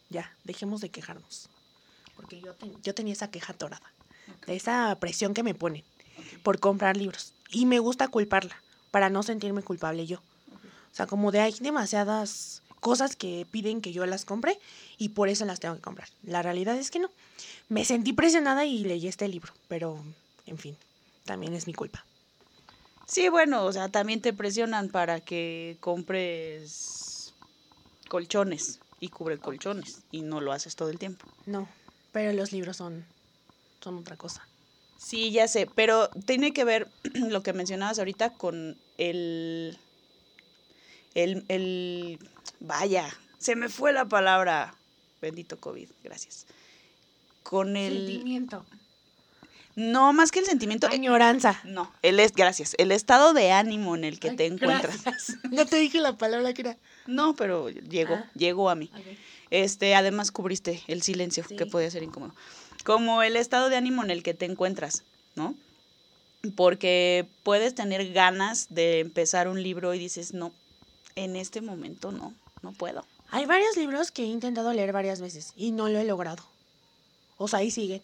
ya, 0.09 0.31
dejemos 0.43 0.81
de 0.81 0.89
quejarnos. 0.89 1.49
Porque 2.15 2.39
yo, 2.41 2.53
ten- 2.53 2.81
yo 2.83 2.93
tenía 2.95 3.13
esa 3.13 3.29
queja 3.29 3.53
torada, 3.53 3.91
de 4.47 4.55
esa 4.55 4.95
presión 4.99 5.33
que 5.33 5.43
me 5.43 5.53
ponen 5.55 5.83
por 6.43 6.59
comprar 6.59 6.95
libros. 6.95 7.33
Y 7.49 7.65
me 7.65 7.79
gusta 7.79 8.07
culparla, 8.07 8.61
para 8.91 9.09
no 9.09 9.23
sentirme 9.23 9.61
culpable 9.61 10.05
yo. 10.07 10.17
O 10.17 10.95
sea, 10.95 11.05
como 11.07 11.31
de 11.31 11.41
hay 11.41 11.53
demasiadas 11.59 12.61
cosas 12.85 13.15
que 13.15 13.47
piden 13.49 13.81
que 13.81 13.93
yo 13.93 14.05
las 14.05 14.25
compre 14.25 14.59
y 14.99 15.09
por 15.09 15.27
eso 15.27 15.43
las 15.45 15.59
tengo 15.59 15.73
que 15.73 15.81
comprar. 15.81 16.07
La 16.21 16.43
realidad 16.43 16.77
es 16.77 16.91
que 16.91 16.99
no. 16.99 17.09
Me 17.67 17.83
sentí 17.83 18.13
presionada 18.13 18.63
y 18.63 18.83
leí 18.83 19.07
este 19.07 19.27
libro, 19.27 19.51
pero 19.67 19.97
en 20.45 20.59
fin, 20.59 20.77
también 21.23 21.55
es 21.55 21.65
mi 21.65 21.73
culpa. 21.73 22.05
Sí, 23.07 23.27
bueno, 23.29 23.65
o 23.65 23.73
sea, 23.73 23.89
también 23.89 24.21
te 24.21 24.33
presionan 24.33 24.89
para 24.89 25.19
que 25.19 25.77
compres 25.79 27.33
colchones 28.07 28.79
y 28.99 29.07
cubre 29.07 29.39
colchones 29.39 30.03
y 30.11 30.21
no 30.21 30.39
lo 30.39 30.51
haces 30.51 30.75
todo 30.75 30.91
el 30.91 30.99
tiempo. 30.99 31.25
No, 31.47 31.67
pero 32.11 32.33
los 32.33 32.51
libros 32.51 32.77
son, 32.77 33.03
son 33.81 33.97
otra 33.97 34.15
cosa. 34.15 34.47
Sí, 34.99 35.31
ya 35.31 35.47
sé, 35.47 35.67
pero 35.73 36.09
tiene 36.27 36.53
que 36.53 36.63
ver 36.63 36.87
lo 37.15 37.41
que 37.41 37.51
mencionabas 37.53 37.97
ahorita 37.97 38.33
con 38.33 38.77
el, 38.99 39.75
el, 41.15 41.43
el, 41.47 42.19
vaya, 42.59 43.07
se 43.39 43.55
me 43.55 43.69
fue 43.69 43.91
la 43.93 44.05
palabra, 44.05 44.75
bendito 45.21 45.59
COVID, 45.59 45.89
gracias. 46.03 46.45
Con 47.43 47.77
el, 47.77 47.93
Sentimiento. 48.07 48.65
no, 49.75 50.13
más 50.13 50.31
que 50.31 50.39
el 50.39 50.45
sentimiento, 50.45 50.87
eh, 50.87 50.95
Añoranza. 50.95 51.59
no, 51.63 51.91
el 52.01 52.19
es, 52.19 52.31
gracias, 52.33 52.75
el 52.77 52.91
estado 52.91 53.33
de 53.33 53.51
ánimo 53.51 53.95
en 53.95 54.03
el 54.03 54.19
que 54.19 54.31
Ay, 54.31 54.35
te 54.35 54.45
encuentras. 54.45 55.03
gracias. 55.03 55.37
No 55.51 55.65
te 55.65 55.77
dije 55.77 55.99
la 55.99 56.17
palabra 56.17 56.53
que 56.53 56.61
era. 56.61 56.77
No, 57.07 57.35
pero 57.35 57.69
llegó, 57.69 58.15
Ah. 58.15 58.31
llegó 58.35 58.69
a 58.69 58.75
mí. 58.75 58.89
Este, 59.51 59.93
además 59.95 60.31
cubriste 60.31 60.81
el 60.87 61.01
silencio, 61.03 61.43
que 61.47 61.65
podía 61.67 61.89
ser 61.91 62.01
incómodo. 62.03 62.33
Como 62.83 63.21
el 63.23 63.35
estado 63.35 63.69
de 63.69 63.75
ánimo 63.77 64.03
en 64.03 64.09
el 64.11 64.23
que 64.23 64.33
te 64.33 64.45
encuentras, 64.45 65.03
¿no? 65.35 65.55
Porque 66.55 67.27
puedes 67.43 67.73
tener 67.75 68.11
ganas 68.11 68.67
de 68.69 68.99
empezar 68.99 69.47
un 69.47 69.61
libro 69.63 69.93
y 69.93 69.99
dices, 69.99 70.33
no, 70.33 70.51
en 71.15 71.35
este 71.35 71.61
momento 71.61 72.11
no, 72.11 72.33
no 72.61 72.71
puedo. 72.73 73.05
Hay 73.31 73.45
varios 73.45 73.75
libros 73.77 74.11
que 74.11 74.23
he 74.23 74.27
intentado 74.27 74.71
leer 74.73 74.91
varias 74.93 75.21
veces 75.21 75.53
y 75.55 75.71
no 75.71 75.89
lo 75.89 75.99
he 75.99 76.03
logrado. 76.05 76.43
O 77.37 77.47
sea, 77.47 77.59
ahí 77.59 77.71
siguen. 77.71 78.01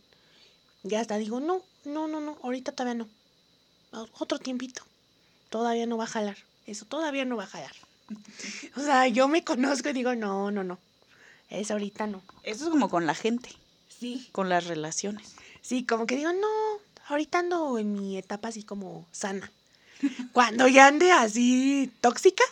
Ya 0.84 1.00
hasta 1.00 1.18
digo, 1.18 1.40
no, 1.40 1.62
no, 1.86 2.08
no, 2.08 2.20
no, 2.20 2.38
ahorita 2.42 2.72
todavía 2.72 3.06
no. 3.06 3.08
Otro 4.18 4.40
tiempito. 4.40 4.84
Todavía 5.50 5.86
no 5.86 5.98
va 5.98 6.06
a 6.06 6.08
jalar. 6.08 6.38
Eso 6.66 6.86
todavía 6.86 7.26
no 7.26 7.38
va 7.38 7.44
a 7.44 7.48
jalar. 7.48 7.76
O 8.76 8.80
sea, 8.82 9.08
yo 9.08 9.28
me 9.28 9.44
conozco 9.44 9.90
y 9.90 9.94
digo, 9.94 10.16
no, 10.16 10.52
no, 10.52 10.64
no. 10.64 10.80
Es 11.50 11.72
ahorita 11.72 12.08
no. 12.08 12.22
Eso 12.44 12.66
es 12.66 12.70
como 12.70 12.90
con 12.90 13.06
la 13.06 13.14
gente, 13.16 13.50
Sí. 14.00 14.30
con 14.32 14.50
las 14.50 14.66
relaciones. 14.66 15.36
Sí, 15.62 15.86
como 15.86 16.06
que 16.06 16.16
digo, 16.16 16.32
no, 16.34 16.48
ahorita 17.08 17.40
ando 17.40 17.78
en 17.78 17.94
mi 17.94 18.18
etapa 18.18 18.48
así 18.48 18.64
como 18.64 19.06
sana. 19.12 19.52
Cuando 20.34 20.68
ya 20.68 20.88
ande 20.88 21.12
así 21.12 21.92
tóxica, 22.02 22.44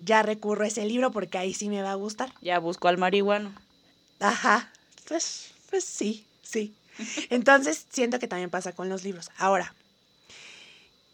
ya 0.00 0.22
recurro 0.22 0.64
a 0.64 0.68
ese 0.68 0.84
libro 0.86 1.10
porque 1.10 1.38
ahí 1.38 1.54
sí 1.54 1.68
me 1.68 1.82
va 1.82 1.92
a 1.92 1.96
gustar. 1.96 2.32
Ya 2.40 2.58
busco 2.58 2.88
al 2.88 2.98
marihuano. 2.98 3.52
Ajá, 4.20 4.70
pues, 5.08 5.52
pues 5.70 5.84
sí, 5.84 6.24
sí. 6.42 6.74
Entonces 7.30 7.86
siento 7.90 8.18
que 8.18 8.28
también 8.28 8.50
pasa 8.50 8.72
con 8.72 8.88
los 8.88 9.04
libros. 9.04 9.30
Ahora, 9.36 9.74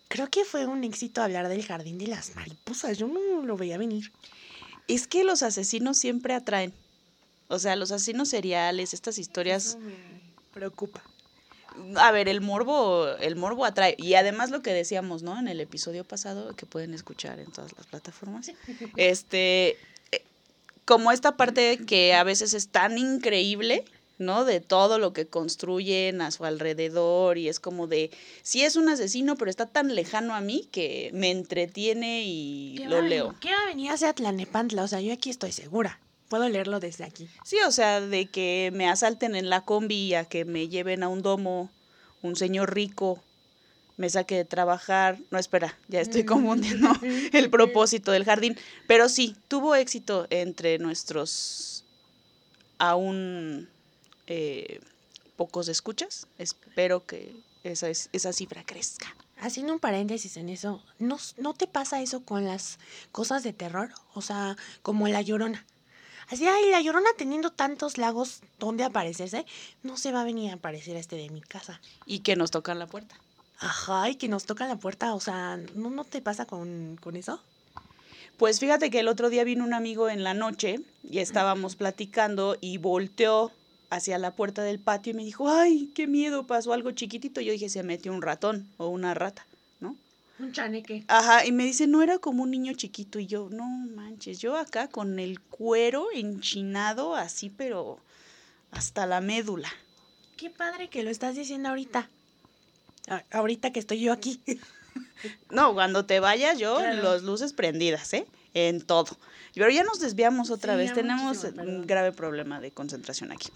creo 0.09 0.29
que 0.29 0.45
fue 0.45 0.67
un 0.67 0.85
éxito 0.85 1.23
hablar 1.23 1.49
del 1.49 1.65
jardín 1.65 1.99
de 1.99 2.09
las 2.09 2.35
mariposas. 2.37 2.99
Yo 2.99 3.09
no 3.09 3.43
lo 3.43 3.57
veía 3.57 3.79
venir. 3.79 4.13
Es 4.89 5.07
que 5.07 5.25
los 5.25 5.43
asesinos 5.43 5.99
siempre 5.99 6.35
atraen. 6.35 6.73
O 7.49 7.59
sea, 7.59 7.77
los 7.77 7.91
asesinos 7.91 8.29
seriales, 8.29 8.95
estas 8.95 9.19
historias 9.19 9.67
Eso 9.67 9.79
me 9.79 9.95
preocupa. 10.53 11.03
A 11.97 12.11
ver, 12.13 12.29
el 12.29 12.41
morbo, 12.41 13.09
el 13.21 13.37
morbo 13.37 13.65
atrae. 13.65 13.95
Y 13.99 14.15
además 14.15 14.51
lo 14.51 14.63
que 14.63 14.73
decíamos, 14.73 15.23
¿no? 15.23 15.39
En 15.39 15.49
el 15.49 15.61
episodio 15.61 16.05
pasado, 16.05 16.55
que 16.55 16.67
pueden 16.67 16.95
escuchar 16.95 17.39
en 17.41 17.51
todas 17.51 17.73
las 17.77 17.87
plataformas. 17.87 18.51
Este, 18.97 19.77
eh, 20.13 20.23
como 20.85 21.13
esta 21.13 21.37
parte 21.37 21.79
que 21.87 22.15
a 22.15 22.25
veces 22.25 22.55
es 22.55 22.69
tan 22.69 22.99
increíble, 22.99 23.85
¿no? 24.19 24.45
De 24.45 24.61
todo 24.61 24.99
lo 24.99 25.13
que 25.13 25.27
construyen 25.27 26.21
a 26.21 26.31
su 26.31 26.45
alrededor 26.45 27.39
y 27.39 27.49
es 27.49 27.59
como 27.59 27.87
de, 27.87 28.11
sí 28.43 28.63
es 28.63 28.77
un 28.77 28.89
asesino, 28.89 29.37
pero 29.37 29.51
está 29.51 29.67
tan 29.67 29.95
lejano 29.95 30.35
a 30.35 30.41
mí 30.41 30.69
que 30.71 31.11
me 31.15 31.31
entretiene 31.31 32.23
y 32.25 32.75
¿Qué 32.77 32.85
lo 32.87 33.03
leo. 33.03 33.35
¿Qué 33.41 33.51
va 33.51 33.63
a 33.63 33.67
venir 33.67 33.91
hacia 33.91 34.13
Tlanepantla? 34.13 34.85
O 34.85 34.89
sea, 34.89 35.01
yo 35.01 35.13
aquí 35.13 35.31
estoy 35.31 35.53
segura. 35.53 35.99
Puedo 36.31 36.49
leerlo 36.49 36.81
desde 36.81 37.05
aquí. 37.05 37.29
Sí, 37.45 37.59
o 37.67 37.71
sea, 37.73 38.01
de 38.01 38.25
que 38.31 38.71
me 38.73 38.89
asalten 38.89 39.35
en 39.37 39.51
la 39.51 39.61
combi, 39.67 40.15
a 40.15 40.25
que 40.25 40.47
me 40.47 40.69
lleven 40.69 41.03
a 41.03 41.09
un 41.09 41.21
domo, 41.21 41.71
un 42.23 42.37
señor 42.37 42.73
rico, 42.75 43.23
me 43.99 44.09
saque 44.09 44.37
de 44.37 44.45
trabajar. 44.47 45.19
No, 45.31 45.39
espera, 45.39 45.77
ya 45.89 46.01
estoy 46.01 46.25
confundiendo 46.25 46.89
el 47.33 47.51
propósito 47.51 48.13
del 48.13 48.25
jardín. 48.25 48.57
Pero 48.87 49.09
sí, 49.11 49.37
tuvo 49.49 49.75
éxito 49.75 50.27
entre 50.31 50.79
nuestros 50.79 51.85
aún 52.79 53.69
eh, 54.27 54.81
pocos 55.37 55.69
escuchas. 55.69 56.27
Espero 56.39 57.05
que 57.05 57.35
esa, 57.65 57.89
es- 57.89 58.09
esa 58.13 58.33
cifra 58.33 58.65
crezca. 58.65 59.15
Haciendo 59.39 59.73
un 59.73 59.81
paréntesis 59.81 60.37
en 60.37 60.49
eso, 60.51 60.83
¿no, 60.99 61.19
¿no 61.39 61.55
te 61.55 61.67
pasa 61.67 62.01
eso 62.03 62.23
con 62.25 62.45
las 62.45 62.79
cosas 63.11 63.43
de 63.43 63.53
terror? 63.53 63.91
O 64.15 64.23
sea, 64.23 64.57
como 64.83 65.09
la 65.09 65.23
llorona. 65.23 65.67
Así, 66.31 66.47
ay, 66.47 66.71
la 66.71 66.81
llorona 66.81 67.11
teniendo 67.17 67.51
tantos 67.51 67.99
lagos 67.99 68.41
donde 68.61 68.85
aparecerse, 68.85 69.45
no 69.83 69.97
se 69.97 70.13
va 70.13 70.21
a 70.21 70.25
venir 70.25 70.51
a 70.51 70.55
aparecer 70.55 70.97
este 70.97 71.17
de 71.17 71.29
mi 71.29 71.41
casa. 71.41 71.81
Y 72.07 72.21
que 72.21 72.37
nos 72.37 72.53
tocan 72.53 72.79
la 72.79 72.87
puerta. 72.87 73.17
Ajá, 73.59 74.09
y 74.09 74.15
que 74.15 74.29
nos 74.29 74.47
tocan 74.47 74.69
la 74.69 74.77
puerta, 74.77 75.13
o 75.15 75.21
sea, 75.21 75.59
¿no, 75.75 75.91
no 75.91 76.05
te 76.05 76.23
pasa 76.23 76.47
con, 76.47 76.99
con 77.03 77.17
eso? 77.17 77.41
Pues 78.39 78.61
fíjate 78.61 78.91
que 78.91 79.01
el 79.01 79.09
otro 79.09 79.29
día 79.29 79.45
vino 79.45 79.65
un 79.65 79.75
amigo 79.75 80.09
en 80.09 80.23
la 80.23 80.33
noche 80.33 80.81
y 81.03 81.19
estábamos 81.19 81.77
platicando 81.77 82.57
y 82.61 82.79
volteó 82.79 83.51
hacia 83.91 84.17
la 84.17 84.31
puerta 84.31 84.63
del 84.63 84.79
patio 84.79 85.11
y 85.11 85.15
me 85.17 85.25
dijo, 85.25 85.51
ay, 85.51 85.91
qué 85.95 86.07
miedo, 86.07 86.47
pasó 86.47 86.73
algo 86.73 86.93
chiquitito. 86.93 87.41
Yo 87.41 87.53
dije, 87.53 87.69
se 87.69 87.83
metió 87.83 88.13
un 88.13 88.23
ratón 88.23 88.67
o 88.79 88.89
una 88.89 89.15
rata. 89.15 89.45
Un 90.41 90.53
chaneque. 90.53 91.05
Ajá, 91.09 91.45
y 91.45 91.53
me 91.53 91.65
dice, 91.65 91.87
no 91.87 92.03
era 92.03 92.19
como 92.19 92.43
un 92.43 92.51
niño 92.51 92.73
chiquito. 92.73 93.19
Y 93.19 93.27
yo, 93.27 93.49
no 93.51 93.65
manches, 93.67 94.39
yo 94.39 94.57
acá 94.57 94.89
con 94.89 95.19
el 95.19 95.41
cuero 95.41 96.09
enchinado 96.15 97.15
así, 97.15 97.51
pero 97.51 97.99
hasta 98.71 99.07
la 99.07 99.21
médula. 99.21 99.71
Qué 100.37 100.49
padre 100.51 100.89
que 100.89 101.03
lo 101.03 101.11
estás 101.11 101.35
diciendo 101.37 101.69
ahorita. 101.69 102.09
A- 103.09 103.25
ahorita 103.33 103.73
que 103.73 103.81
estoy 103.81 104.01
yo 104.01 104.13
aquí. 104.13 104.41
No, 105.51 105.75
cuando 105.75 106.05
te 106.07 106.19
vayas 106.19 106.59
yo, 106.59 106.79
Claro. 106.79 107.03
las 107.03 107.23
luces 107.23 107.53
prendidas, 107.53 108.13
¿eh? 108.15 108.27
En 108.55 108.81
todo. 108.81 109.17
Pero 109.55 109.69
ya 109.71 109.85
nos 109.85 110.01
desviamos 110.01 110.51
otra 110.51 110.73
Sí, 110.73 110.79
vez, 110.79 110.95
tenemos 110.95 111.45
un 111.45 111.87
grave 111.87 112.11
problema 112.13 112.59
de 112.61 112.71
concentración 112.73 113.31
aquí. 113.31 113.49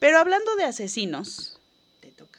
Pero 0.00 0.18
hablando 0.18 0.56
de 0.56 0.64
asesinos, 0.64 1.58
Te 2.00 2.08
toca. 2.10 2.38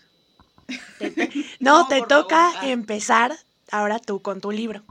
no, 1.60 1.84
No, 1.84 1.88
te 1.88 2.02
toca 2.02 2.52
favor. 2.52 2.60
Ah. 2.62 2.70
empezar 2.70 3.36
ahora 3.72 4.00
tú 4.00 4.22
con 4.22 4.42
tu 4.42 4.52
libro. 4.52 4.84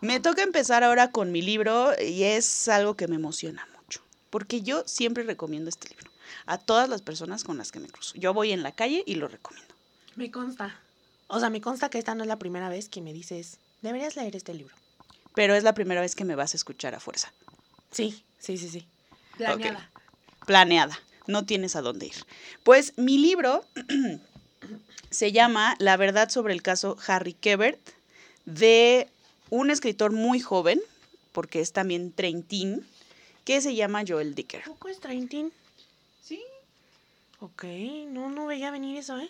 me 0.00 0.20
toca 0.20 0.42
empezar 0.42 0.84
ahora 0.84 1.10
con 1.10 1.32
mi 1.32 1.42
libro 1.42 1.90
y 2.00 2.24
es 2.24 2.68
algo 2.68 2.94
que 2.96 3.08
me 3.08 3.16
emociona 3.16 3.66
mucho, 3.76 4.00
porque 4.30 4.62
yo 4.62 4.82
siempre 4.86 5.24
recomiendo 5.24 5.68
este 5.68 5.88
libro 5.88 6.10
a 6.46 6.58
todas 6.58 6.88
las 6.88 7.02
personas 7.02 7.44
con 7.44 7.58
las 7.58 7.70
que 7.72 7.80
me 7.80 7.88
cruzo. 7.88 8.14
Yo 8.16 8.34
voy 8.34 8.52
en 8.52 8.62
la 8.62 8.72
calle 8.72 9.02
y 9.06 9.14
lo 9.14 9.28
recomiendo. 9.28 9.74
Me 10.16 10.30
consta. 10.30 10.80
O 11.28 11.38
sea, 11.38 11.50
me 11.50 11.60
consta 11.60 11.90
que 11.90 11.98
esta 11.98 12.14
no 12.14 12.22
es 12.22 12.28
la 12.28 12.38
primera 12.38 12.68
vez 12.68 12.88
que 12.88 13.00
me 13.00 13.12
dices, 13.12 13.58
deberías 13.82 14.16
leer 14.16 14.34
este 14.34 14.54
libro. 14.54 14.74
Pero 15.34 15.54
es 15.54 15.62
la 15.62 15.74
primera 15.74 16.00
vez 16.00 16.16
que 16.16 16.24
me 16.24 16.34
vas 16.34 16.54
a 16.54 16.56
escuchar 16.56 16.94
a 16.94 17.00
fuerza. 17.00 17.32
Sí, 17.92 18.24
sí, 18.38 18.58
sí, 18.58 18.68
sí. 18.68 18.86
Planeada. 19.36 19.90
Planeada. 20.46 20.98
No 21.26 21.46
tienes 21.46 21.76
a 21.76 21.82
dónde 21.82 22.06
ir. 22.06 22.26
Pues 22.64 22.94
mi 22.96 23.16
libro 23.18 23.64
se 25.10 25.30
llama 25.30 25.76
La 25.78 25.96
verdad 25.96 26.30
sobre 26.30 26.52
el 26.52 26.62
caso 26.62 26.96
Harry 27.06 27.34
Quebert 27.34 27.78
de 28.54 29.08
un 29.50 29.70
escritor 29.70 30.12
muy 30.12 30.40
joven, 30.40 30.80
porque 31.32 31.60
es 31.60 31.72
también 31.72 32.12
treintín, 32.12 32.86
que 33.44 33.60
se 33.60 33.74
llama 33.74 34.04
Joel 34.06 34.34
Dicker. 34.34 34.62
¿Poco 34.64 34.88
es 34.88 35.00
treintín? 35.00 35.52
Sí. 36.22 36.42
Ok, 37.40 37.64
no, 38.08 38.30
no 38.30 38.46
veía 38.46 38.70
venir 38.70 38.96
eso, 38.96 39.18
¿eh? 39.18 39.28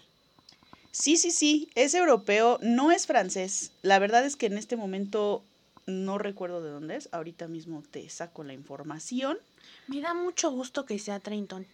Sí, 0.92 1.16
sí, 1.16 1.30
sí, 1.30 1.70
es 1.76 1.94
europeo, 1.94 2.58
no 2.62 2.90
es 2.90 3.06
francés. 3.06 3.72
La 3.82 3.98
verdad 4.00 4.24
es 4.26 4.34
que 4.34 4.46
en 4.46 4.58
este 4.58 4.76
momento 4.76 5.44
no 5.86 6.18
recuerdo 6.18 6.62
de 6.62 6.70
dónde 6.70 6.96
es. 6.96 7.08
Ahorita 7.12 7.46
mismo 7.46 7.82
te 7.90 8.08
saco 8.10 8.42
la 8.42 8.52
información. 8.52 9.38
Me 9.86 10.00
da 10.00 10.14
mucho 10.14 10.50
gusto 10.50 10.86
que 10.86 10.98
sea 10.98 11.20
treintón. 11.20 11.66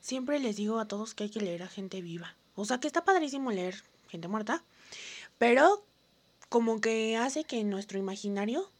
Siempre 0.00 0.40
les 0.40 0.56
digo 0.56 0.80
a 0.80 0.88
todos 0.88 1.14
que 1.14 1.24
hay 1.24 1.30
que 1.30 1.40
leer 1.40 1.62
a 1.62 1.68
gente 1.68 2.00
viva. 2.00 2.34
O 2.56 2.64
sea, 2.64 2.80
que 2.80 2.88
está 2.88 3.04
padrísimo 3.04 3.52
leer 3.52 3.82
gente 4.08 4.26
muerta, 4.26 4.64
pero 5.38 5.84
como 6.48 6.80
que 6.80 7.16
hace 7.16 7.44
que 7.44 7.60
en 7.60 7.70
nuestro 7.70 7.98
imaginario 7.98 8.70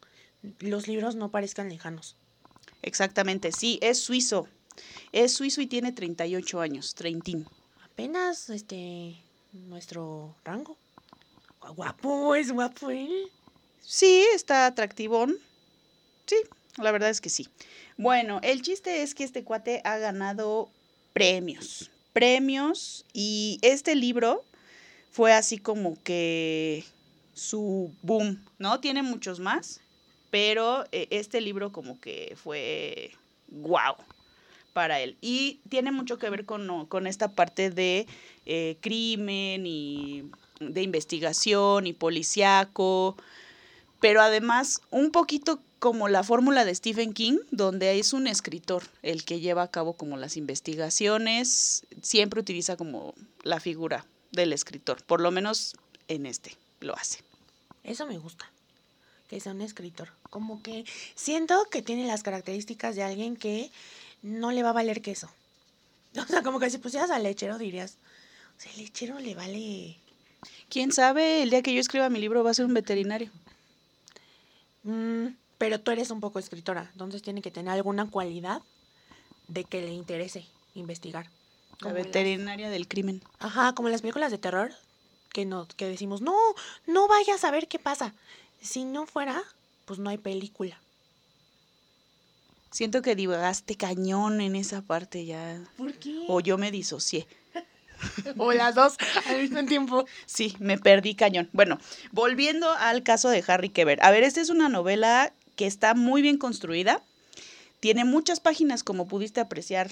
los 0.61 0.89
libros 0.89 1.15
no 1.15 1.31
parezcan 1.31 1.69
lejanos. 1.69 2.17
Exactamente, 2.83 3.53
sí, 3.53 3.79
es 3.83 3.99
suizo. 4.01 4.49
Es 5.13 5.33
suizo 5.33 5.61
y 5.61 5.67
tiene 5.67 5.93
38 5.93 6.61
años, 6.61 6.95
treintín. 6.95 7.47
Apenas, 7.85 8.49
este, 8.51 9.17
nuestro 9.53 10.35
rango. 10.45 10.77
Guapo, 11.75 12.35
es 12.35 12.53
guapo 12.53 12.91
él. 12.91 13.31
Sí, 13.81 14.25
está 14.35 14.67
atractivón. 14.67 15.37
Sí, 16.27 16.37
la 16.77 16.93
verdad 16.93 17.11
es 17.11 17.21
que 17.21 17.31
sí. 17.31 17.49
Bueno, 17.97 18.39
el 18.43 18.63
chiste 18.63 19.03
es 19.03 19.15
que 19.15 19.25
este 19.25 19.43
cuate 19.43 19.81
ha 19.85 19.99
ganado 19.99 20.71
premios. 21.13 21.91
Premios. 22.13 23.05
Y 23.13 23.59
este 23.63 23.97
libro 23.97 24.45
fue 25.11 25.33
así 25.33 25.59
como 25.59 26.01
que 26.05 26.85
su 27.39 27.95
boom, 28.03 28.45
¿no? 28.59 28.81
Tiene 28.81 29.03
muchos 29.03 29.41
más. 29.41 29.81
Pero 30.31 30.85
eh, 30.93 31.09
este 31.11 31.41
libro 31.41 31.73
como 31.73 31.99
que 32.01 32.37
fue 32.37 33.13
wow 33.49 33.97
para 34.75 35.01
él. 35.01 35.17
Y 35.23 35.61
tiene 35.71 35.91
mucho 35.91 36.19
que 36.19 36.29
ver 36.29 36.45
con, 36.45 36.87
con 36.87 37.07
esta 37.07 37.29
parte 37.29 37.71
de 37.71 38.07
eh, 38.45 38.77
crimen 38.81 39.65
y 39.67 40.31
de 40.61 40.83
investigación 40.83 41.87
y 41.87 41.95
policíaco 41.95 43.17
pero 44.01 44.21
además 44.21 44.81
un 44.91 45.11
poquito 45.11 45.61
como 45.79 46.09
la 46.09 46.25
fórmula 46.25 46.65
de 46.65 46.75
Stephen 46.75 47.13
King, 47.13 47.39
donde 47.51 47.99
es 47.99 48.13
un 48.13 48.27
escritor 48.27 48.83
el 49.03 49.25
que 49.25 49.41
lleva 49.41 49.63
a 49.63 49.71
cabo 49.71 49.95
como 49.95 50.17
las 50.17 50.37
investigaciones, 50.37 51.87
siempre 52.03 52.41
utiliza 52.41 52.77
como 52.77 53.15
la 53.43 53.61
figura 53.61 54.05
del 54.33 54.53
escritor, 54.53 55.03
por 55.05 55.21
lo 55.21 55.31
menos 55.31 55.77
en 56.09 56.27
este 56.27 56.57
lo 56.81 56.95
hace. 56.95 57.28
Eso 57.85 58.07
me 58.07 58.19
gusta. 58.19 58.51
Que 59.29 59.41
sea 59.41 59.53
un 59.53 59.61
escritor. 59.61 60.11
Como 60.31 60.63
que 60.63 60.85
siento 61.15 61.67
que 61.71 61.83
tiene 61.83 62.07
las 62.07 62.23
características 62.23 62.97
de 62.97 63.03
alguien 63.03 63.37
que 63.37 63.71
no 64.23 64.53
le 64.53 64.63
va 64.63 64.71
a 64.71 64.75
valer 64.75 65.03
queso. 65.03 65.29
O 66.19 66.25
sea, 66.27 66.43
como 66.43 66.59
que 66.59 66.71
si 66.71 66.79
pusieras 66.79 67.11
al 67.11 67.23
lechero 67.23 67.59
dirías, 67.59 67.97
o 68.57 68.61
sea, 68.61 68.73
el 68.73 68.79
lechero 68.79 69.19
le 69.19 69.35
vale... 69.35 69.97
¿Quién 70.71 70.91
sabe? 70.93 71.43
El 71.43 71.51
día 71.51 71.63
que 71.63 71.75
yo 71.75 71.81
escriba 71.81 72.09
mi 72.09 72.19
libro 72.19 72.43
va 72.43 72.51
a 72.51 72.55
ser 72.55 72.65
un 72.65 72.75
veterinario. 72.75 73.31
Mm, 74.85 75.29
pero 75.59 75.81
tú 75.81 75.91
eres 75.91 76.11
un 76.11 76.21
poco 76.21 76.39
escritora, 76.39 76.89
entonces 76.93 77.23
tiene 77.23 77.43
que 77.43 77.51
tener 77.51 77.73
alguna 77.73 78.09
cualidad 78.11 78.63
de 79.49 79.65
que 79.65 79.83
le 79.83 79.93
interese 79.93 80.47
investigar. 80.75 81.29
La 81.81 81.93
las- 81.93 82.05
veterinaria 82.05 82.71
del 82.71 82.89
crimen. 82.89 83.23
Ajá, 83.39 83.75
como 83.75 83.89
las 83.89 84.01
películas 84.01 84.31
de 84.31 84.39
terror 84.39 84.73
que 85.33 85.45
no, 85.45 85.67
que 85.77 85.87
decimos, 85.87 86.21
no, 86.21 86.37
no 86.87 87.09
vayas 87.09 87.45
a 87.45 87.51
ver 87.51 87.69
qué 87.69 87.79
pasa. 87.79 88.15
Si 88.61 88.85
no 88.85 89.07
fuera, 89.07 89.43
pues 89.85 89.99
no 89.99 90.11
hay 90.11 90.19
película. 90.19 90.81
Siento 92.71 93.01
que 93.03 93.17
divagaste 93.17 93.77
cañón 93.77 94.41
en 94.41 94.55
esa 94.55 94.83
parte 94.83 95.25
ya. 95.25 95.65
¿Por 95.77 95.95
qué? 95.95 96.25
O 96.29 96.41
yo 96.41 96.59
me 96.59 96.71
disocié. 96.71 97.27
O 98.37 98.53
las 98.53 98.77
dos 98.77 98.95
al 99.27 99.43
mismo 99.43 99.65
tiempo. 99.65 100.07
Sí, 100.25 100.55
me 100.61 100.79
perdí 100.79 101.17
cañón. 101.17 101.49
Bueno, 101.53 101.81
volviendo 102.13 102.71
al 102.71 103.03
caso 103.03 103.29
de 103.29 103.43
Harry 103.49 103.71
Keber. 103.71 103.99
A 104.03 104.13
ver, 104.13 104.23
esta 104.23 104.41
es 104.41 104.51
una 104.51 104.69
novela 104.69 105.33
que 105.57 105.67
está 105.67 105.95
muy 105.95 106.23
bien 106.23 106.39
construida. 106.39 107.03
Tiene 107.81 108.05
muchas 108.05 108.39
páginas, 108.39 108.85
como 108.85 109.09
pudiste 109.09 109.41
apreciar. 109.41 109.91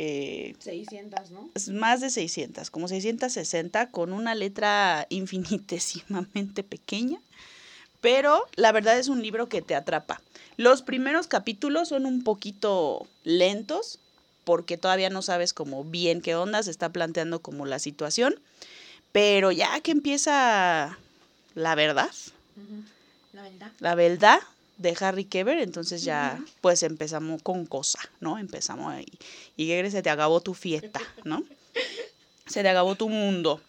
Eh, 0.00 0.54
600, 0.60 1.32
¿no? 1.32 1.50
más 1.72 2.00
de 2.00 2.10
600, 2.10 2.70
como 2.70 2.86
660, 2.86 3.90
con 3.90 4.12
una 4.12 4.36
letra 4.36 5.06
infinitesimamente 5.10 6.62
pequeña. 6.62 7.20
Pero 8.00 8.46
la 8.54 8.70
verdad 8.70 8.96
es 8.96 9.08
un 9.08 9.22
libro 9.22 9.48
que 9.48 9.60
te 9.60 9.74
atrapa. 9.74 10.20
Los 10.56 10.82
primeros 10.82 11.26
capítulos 11.26 11.88
son 11.88 12.06
un 12.06 12.22
poquito 12.22 13.08
lentos, 13.24 13.98
porque 14.44 14.78
todavía 14.78 15.10
no 15.10 15.20
sabes 15.20 15.52
como 15.52 15.82
bien 15.82 16.20
qué 16.20 16.36
onda, 16.36 16.62
se 16.62 16.70
está 16.70 16.90
planteando 16.90 17.40
como 17.40 17.66
la 17.66 17.80
situación. 17.80 18.40
Pero 19.10 19.50
ya 19.50 19.80
que 19.80 19.90
empieza 19.90 20.96
la 21.56 21.74
verdad, 21.74 22.10
La 23.32 23.42
verdad. 23.42 23.72
la 23.80 23.94
verdad 23.96 24.40
de 24.78 24.96
Harry 25.00 25.24
Keber, 25.24 25.58
entonces 25.58 26.04
ya 26.04 26.40
pues 26.60 26.82
empezamos 26.82 27.42
con 27.42 27.66
cosa, 27.66 27.98
¿no? 28.20 28.38
Empezamos 28.38 28.92
ahí. 28.92 29.18
Y 29.56 29.66
que 29.68 29.90
se 29.90 30.02
te 30.02 30.10
acabó 30.10 30.40
tu 30.40 30.54
fiesta, 30.54 31.00
¿no? 31.24 31.42
Se 32.46 32.62
te 32.62 32.68
acabó 32.68 32.94
tu 32.94 33.08
mundo. 33.08 33.60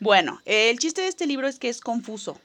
Bueno, 0.00 0.40
el 0.44 0.78
chiste 0.78 1.02
de 1.02 1.08
este 1.08 1.26
libro 1.26 1.46
es 1.46 1.58
que 1.58 1.68
es 1.68 1.80
confuso. 1.80 2.40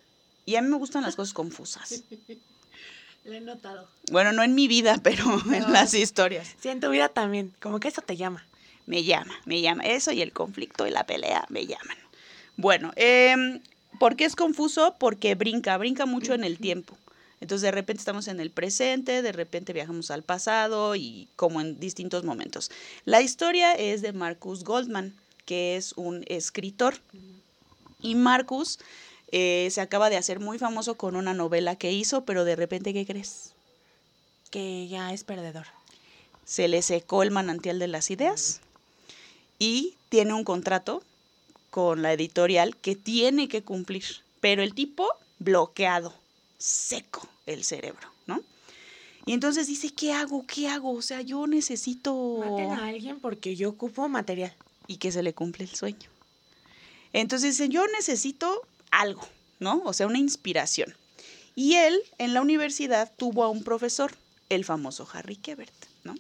Y 0.46 0.56
a 0.56 0.62
mí 0.62 0.70
me 0.70 0.78
gustan 0.78 1.04
las 1.04 1.16
cosas 1.16 1.34
confusas. 1.34 2.04
Lo 3.26 3.34
he 3.34 3.42
notado. 3.42 3.88
Bueno, 4.12 4.32
no 4.32 4.44
en 4.44 4.56
mi 4.56 4.68
vida, 4.68 5.00
pero 5.04 5.24
en 5.54 5.72
las 5.72 5.94
historias. 5.94 6.56
Sí, 6.62 6.70
en 6.70 6.80
tu 6.80 6.90
vida 6.90 7.10
también. 7.10 7.54
Como 7.62 7.80
que 7.80 7.88
eso 7.88 8.02
te 8.02 8.18
llama. 8.18 8.46
Me 8.86 9.04
llama, 9.04 9.34
me 9.46 9.62
llama. 9.62 9.84
Eso 9.84 10.12
y 10.12 10.22
el 10.22 10.32
conflicto 10.32 10.88
y 10.88 10.92
la 10.92 11.06
pelea 11.06 11.46
me 11.50 11.66
llaman. 11.66 11.98
Bueno, 12.58 12.92
em, 12.96 13.62
¿por 14.00 14.16
qué 14.16 14.26
es 14.26 14.36
confuso? 14.36 14.96
Porque 15.00 15.36
brinca, 15.36 15.78
brinca 15.78 16.06
mucho 16.06 16.34
en 16.34 16.44
el 16.44 16.58
tiempo. 16.58 16.98
Entonces 17.42 17.64
de 17.64 17.72
repente 17.72 18.00
estamos 18.00 18.28
en 18.28 18.40
el 18.40 18.52
presente, 18.52 19.22
de 19.22 19.32
repente 19.32 19.74
viajamos 19.74 20.12
al 20.12 20.24
pasado 20.24 20.96
y 20.96 21.28
como 21.36 21.62
en 21.62 21.80
distintos 21.80 22.24
momentos. 22.24 22.70
La 23.06 23.22
historia 23.22 23.74
es 23.74 24.02
de 24.02 24.12
Marcus 24.12 24.64
Goldman, 24.64 25.16
que 25.46 25.78
es 25.78 25.94
un 25.94 26.24
escritor. 26.28 26.96
Y 28.02 28.16
Marcus 28.16 28.80
eh, 29.32 29.70
se 29.72 29.82
acaba 29.82 30.10
de 30.10 30.18
hacer 30.18 30.40
muy 30.40 30.58
famoso 30.58 30.96
con 30.96 31.16
una 31.16 31.34
novela 31.34 31.76
que 31.76 31.92
hizo, 31.92 32.26
pero 32.26 32.46
de 32.46 32.56
repente, 32.56 32.94
¿qué 32.94 33.06
crees? 33.06 33.52
Que 34.52 34.88
ya 34.88 35.14
es 35.14 35.24
perdedor. 35.24 35.68
se 36.46 36.68
le 36.68 36.82
secó 36.82 37.22
el 37.24 37.32
manantial 37.32 37.78
de 37.78 37.88
las 37.88 38.10
ideas 38.10 38.62
y 39.60 39.96
tiene 40.10 40.34
un 40.34 40.44
contrato 40.44 41.04
con 41.70 42.02
la 42.02 42.14
editorial 42.14 42.76
que 42.76 42.96
tiene 42.96 43.48
que 43.48 43.62
cumplir, 43.62 44.04
pero 44.40 44.64
el 44.64 44.74
tipo 44.74 45.08
bloqueado, 45.38 46.14
seco 46.60 47.28
el 47.48 47.64
cerebro, 47.64 48.08
¿no? 48.28 48.44
Y 49.26 49.34
entonces 49.34 49.68
dice, 49.68 49.92
¿qué 49.92 50.14
hago? 50.14 50.46
¿Qué 50.46 50.68
hago? 50.68 50.92
O 50.92 51.02
sea, 51.02 51.22
yo 51.22 51.48
necesito... 51.48 52.38
Maten 52.40 52.72
a 52.72 52.88
alguien 52.88 53.20
porque 53.20 53.56
yo 53.56 53.70
ocupo 53.70 54.08
material. 54.08 54.54
Y 54.88 54.98
que 54.98 55.12
se 55.12 55.24
le 55.24 55.34
cumple 55.34 55.66
el 55.66 55.76
sueño. 55.76 56.10
Entonces 57.14 57.58
dice, 57.58 57.70
yo 57.70 57.86
necesito 57.88 58.62
algo, 58.92 59.28
¿no? 59.60 59.82
O 59.86 59.94
sea, 59.94 60.08
una 60.08 60.20
inspiración. 60.20 60.96
Y 61.56 61.76
él 61.76 62.00
en 62.18 62.34
la 62.34 62.42
universidad 62.42 63.12
tuvo 63.18 63.44
a 63.44 63.50
un 63.50 63.64
profesor, 63.64 64.16
el 64.50 64.66
famoso 64.66 65.08
Harry 65.14 65.36
Kebert, 65.36 65.74
¿no? 66.04 66.16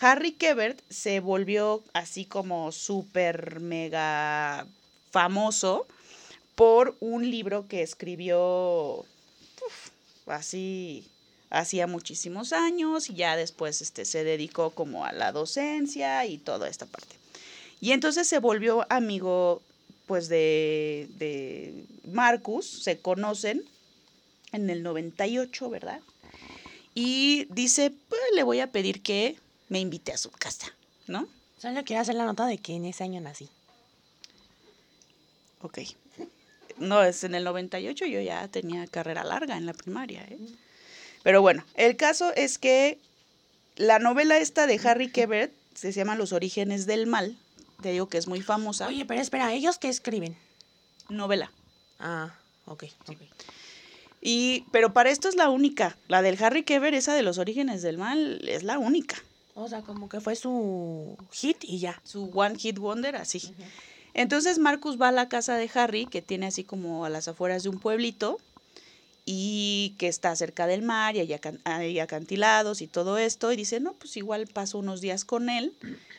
Harry 0.00 0.32
Kebert 0.32 0.80
se 0.88 1.20
volvió 1.20 1.84
así 1.92 2.24
como 2.24 2.72
súper 2.72 3.60
mega 3.60 4.66
famoso 5.10 5.86
por 6.54 6.96
un 7.00 7.30
libro 7.30 7.68
que 7.68 7.82
escribió 7.82 9.04
así 10.30 11.06
hacía 11.50 11.86
muchísimos 11.86 12.52
años 12.52 13.10
y 13.10 13.14
ya 13.14 13.36
después 13.36 13.82
este, 13.82 14.04
se 14.04 14.24
dedicó 14.24 14.70
como 14.70 15.04
a 15.04 15.12
la 15.12 15.32
docencia 15.32 16.24
y 16.26 16.38
toda 16.38 16.68
esta 16.68 16.86
parte. 16.86 17.16
Y 17.80 17.92
entonces 17.92 18.28
se 18.28 18.38
volvió 18.38 18.86
amigo 18.90 19.62
pues 20.06 20.28
de, 20.28 21.08
de 21.18 21.84
Marcus, 22.10 22.66
se 22.82 22.98
conocen 23.00 23.64
en 24.52 24.68
el 24.70 24.82
98, 24.82 25.70
¿verdad? 25.70 26.00
Y 26.94 27.46
dice, 27.50 27.92
pues 28.08 28.20
le 28.34 28.42
voy 28.42 28.60
a 28.60 28.72
pedir 28.72 29.02
que 29.02 29.36
me 29.68 29.78
invite 29.80 30.12
a 30.12 30.18
su 30.18 30.30
casa, 30.30 30.74
¿no? 31.06 31.28
Solo 31.58 31.84
quiero 31.84 32.02
hacer 32.02 32.16
la 32.16 32.24
nota 32.24 32.46
de 32.46 32.58
que 32.58 32.74
en 32.74 32.86
ese 32.86 33.04
año 33.04 33.20
nací. 33.20 33.48
Ok. 35.62 35.80
No, 36.80 37.02
es 37.02 37.24
en 37.24 37.34
el 37.34 37.44
98 37.44 38.06
yo 38.06 38.20
ya 38.20 38.48
tenía 38.48 38.86
carrera 38.86 39.22
larga 39.22 39.56
en 39.56 39.66
la 39.66 39.74
primaria, 39.74 40.22
¿eh? 40.22 40.38
Pero 41.22 41.42
bueno, 41.42 41.64
el 41.74 41.96
caso 41.96 42.32
es 42.34 42.58
que 42.58 42.98
la 43.76 43.98
novela 43.98 44.38
esta 44.38 44.66
de 44.66 44.80
Harry 44.82 45.08
Kebert 45.12 45.52
se 45.74 45.92
llama 45.92 46.16
Los 46.16 46.32
orígenes 46.32 46.86
del 46.86 47.06
mal. 47.06 47.36
Te 47.82 47.92
digo 47.92 48.08
que 48.08 48.18
es 48.18 48.26
muy 48.26 48.42
famosa. 48.42 48.86
Oye, 48.88 49.04
pero 49.04 49.20
espera, 49.20 49.52
¿ellos 49.52 49.78
qué 49.78 49.88
escriben? 49.88 50.36
Novela. 51.08 51.50
Ah, 51.98 52.34
ok, 52.66 52.84
ok. 53.06 53.18
Y, 54.22 54.64
pero 54.70 54.92
para 54.92 55.10
esto 55.10 55.28
es 55.28 55.36
la 55.36 55.48
única. 55.48 55.96
La 56.08 56.20
del 56.20 56.42
Harry 56.42 56.62
Kebert, 56.62 56.94
esa 56.94 57.14
de 57.14 57.22
los 57.22 57.38
orígenes 57.38 57.82
del 57.82 57.96
mal, 57.96 58.46
es 58.48 58.62
la 58.62 58.78
única. 58.78 59.16
O 59.54 59.68
sea, 59.68 59.82
como 59.82 60.08
que 60.08 60.20
fue 60.20 60.36
su 60.36 61.16
hit 61.32 61.58
y 61.62 61.78
ya. 61.78 62.00
Su 62.04 62.30
One 62.32 62.58
Hit 62.58 62.78
Wonder, 62.78 63.16
así. 63.16 63.54
Entonces 64.14 64.58
Marcus 64.58 65.00
va 65.00 65.08
a 65.08 65.12
la 65.12 65.28
casa 65.28 65.56
de 65.56 65.70
Harry, 65.74 66.06
que 66.06 66.22
tiene 66.22 66.46
así 66.46 66.64
como 66.64 67.04
a 67.04 67.10
las 67.10 67.28
afueras 67.28 67.62
de 67.62 67.68
un 67.68 67.78
pueblito, 67.78 68.38
y 69.26 69.94
que 69.98 70.08
está 70.08 70.34
cerca 70.34 70.66
del 70.66 70.82
mar 70.82 71.14
y 71.14 71.20
hay, 71.20 71.32
acan- 71.32 71.60
hay 71.64 72.00
acantilados 72.00 72.80
y 72.80 72.88
todo 72.88 73.16
esto, 73.18 73.52
y 73.52 73.56
dice, 73.56 73.78
no, 73.78 73.92
pues 73.92 74.16
igual 74.16 74.46
paso 74.48 74.78
unos 74.78 75.00
días 75.00 75.24
con 75.24 75.48
él 75.50 75.72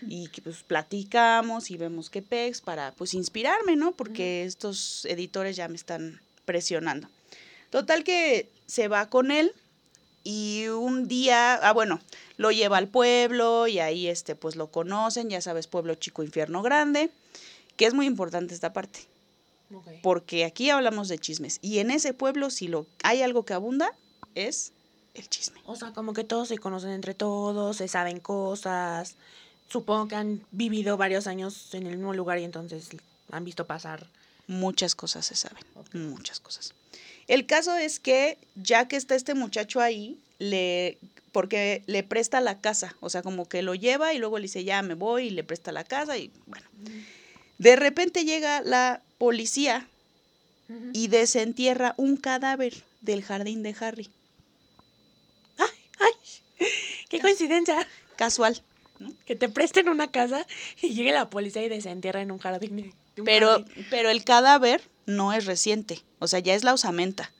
y 0.08 0.28
que 0.30 0.42
pues 0.42 0.64
platicamos 0.64 1.72
y 1.72 1.78
vemos 1.78 2.10
qué 2.10 2.22
pex 2.22 2.62
para 2.62 2.92
pues 2.94 3.14
inspirarme, 3.14 3.76
¿no? 3.76 3.92
Porque 3.92 4.46
estos 4.46 5.04
editores 5.06 5.56
ya 5.58 5.68
me 5.68 5.76
están 5.76 6.22
presionando. 6.46 7.10
Total 7.70 8.04
que 8.04 8.50
se 8.66 8.88
va 8.88 9.10
con 9.10 9.32
él 9.32 9.52
y 10.24 10.68
un 10.68 11.08
día, 11.08 11.56
ah 11.56 11.74
bueno, 11.74 12.00
lo 12.38 12.52
lleva 12.52 12.78
al 12.78 12.88
pueblo 12.88 13.68
y 13.68 13.80
ahí 13.80 14.08
este 14.08 14.36
pues 14.36 14.56
lo 14.56 14.68
conocen, 14.68 15.30
ya 15.30 15.42
sabes, 15.42 15.68
pueblo 15.68 15.96
chico, 15.96 16.24
infierno 16.24 16.62
grande, 16.62 17.10
que 17.82 17.88
es 17.88 17.96
muy 17.96 18.06
importante 18.06 18.54
esta 18.54 18.74
parte 18.74 19.08
porque 20.04 20.46
aquí 20.46 20.70
hablamos 20.70 21.08
de 21.08 21.17
chismes 21.17 21.58
y 21.63 21.80
en 21.80 21.89
ese 21.89 22.13
pueblo 22.13 22.52
si 22.52 22.67
lo 22.67 22.86
hay 23.02 23.24
algo 23.24 23.44
que 23.44 23.56
abunda 23.56 23.91
es 24.36 24.72
el 25.15 25.28
chisme. 25.28 25.60
O 25.65 25.76
sea, 25.76 25.91
como 25.91 26.13
que 26.13 26.24
todos 26.24 26.50
se 26.50 26.60
conocen 26.60 26.91
entre 26.91 27.15
todos, 27.15 27.78
se 27.78 27.88
saben 27.88 28.20
cosas. 28.20 29.15
Supongo 29.67 30.08
que 30.08 30.15
han 30.15 30.46
vivido 30.52 30.96
varios 30.96 31.26
años 31.26 31.74
en 31.74 31.88
el 31.88 31.98
mismo 31.98 32.13
lugar 32.13 32.38
y 32.38 32.44
entonces 32.44 32.89
han 33.32 33.46
visto 33.46 33.65
pasar. 33.65 34.06
Muchas 34.46 34.94
cosas 34.94 35.26
se 35.26 35.36
saben, 35.36 35.63
muchas 35.94 36.39
cosas. 36.39 36.76
El 37.28 37.48
caso 37.48 37.76
es 37.78 38.00
que 38.00 38.38
ya 38.54 38.88
que 38.88 38.96
está 38.96 39.15
este 39.15 39.34
muchacho 39.34 39.82
ahí, 39.82 40.20
le 40.38 41.00
porque 41.32 41.82
le 41.88 42.04
presta 42.04 42.41
la 42.41 42.62
casa, 42.62 42.96
o 43.00 43.10
sea, 43.10 43.24
como 43.24 43.50
que 43.50 43.63
lo 43.63 43.74
lleva 43.74 44.13
y 44.13 44.20
luego 44.20 44.38
le 44.38 44.44
dice, 44.44 44.63
"Ya 44.63 44.84
me 44.84 44.94
voy" 44.94 45.30
y 45.30 45.30
le 45.32 45.44
presta 45.44 45.72
la 45.72 45.84
casa 45.84 46.15
y 46.20 46.32
bueno. 46.46 46.67
De 47.62 47.76
repente 47.76 48.26
llega 48.26 48.62
la 48.62 49.04
policía 49.19 49.88
y 50.93 51.10
desentierra 51.10 51.93
un 51.97 52.17
cadáver 52.17 52.74
del 53.02 53.24
jardín 53.24 53.62
de 53.62 53.76
Harry. 53.80 54.10
¡Ay! 55.58 56.67
¡Qué 57.08 57.19
coincidencia! 57.19 57.88
Casual. 58.15 58.62
Que 59.28 59.36
te 59.36 59.47
presten 59.47 59.89
una 59.89 60.10
casa 60.12 60.47
y 60.82 60.95
llegue 60.95 61.12
la 61.12 61.30
policía 61.30 61.63
y 61.63 61.69
desentierra 61.69 62.21
en 62.24 62.32
un 62.32 62.39
jardín. 62.39 62.93
un 63.17 63.26
Pero, 63.26 63.50
jardín. 63.63 63.88
pero 63.91 64.10
el 64.10 64.24
cadáver 64.24 64.82
no 65.06 65.32
es 65.34 65.45
reciente, 65.45 66.02
o 66.17 66.28
sea, 66.28 66.39
ya 66.39 66.56
es 66.56 66.63
la 66.63 66.74
osamenta. 66.74 67.32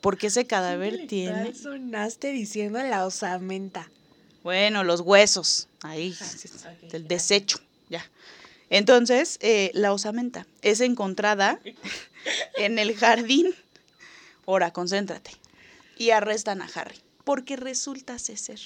Porque 0.00 0.26
ese 0.28 0.44
cadáver 0.46 1.06
tiene, 1.06 1.54
Sonaste 1.54 2.32
diciendo 2.32 2.82
la 2.82 3.06
osamenta. 3.06 3.90
bueno, 4.42 4.82
los 4.82 5.02
huesos, 5.02 5.68
ahí, 5.82 6.16
del 6.90 7.02
ya. 7.02 7.08
desecho, 7.08 7.60
ya. 7.88 8.04
Entonces, 8.70 9.38
eh, 9.42 9.72
la 9.74 9.92
osamenta 9.92 10.46
es 10.62 10.80
encontrada 10.80 11.60
en 12.56 12.78
el 12.78 12.96
jardín. 12.96 13.54
Ahora, 14.46 14.72
concéntrate. 14.72 15.32
Y 15.98 16.10
arrestan 16.10 16.62
a 16.62 16.68
Harry. 16.74 16.96
Porque 17.24 17.56
resulta 17.56 18.18
ser 18.18 18.58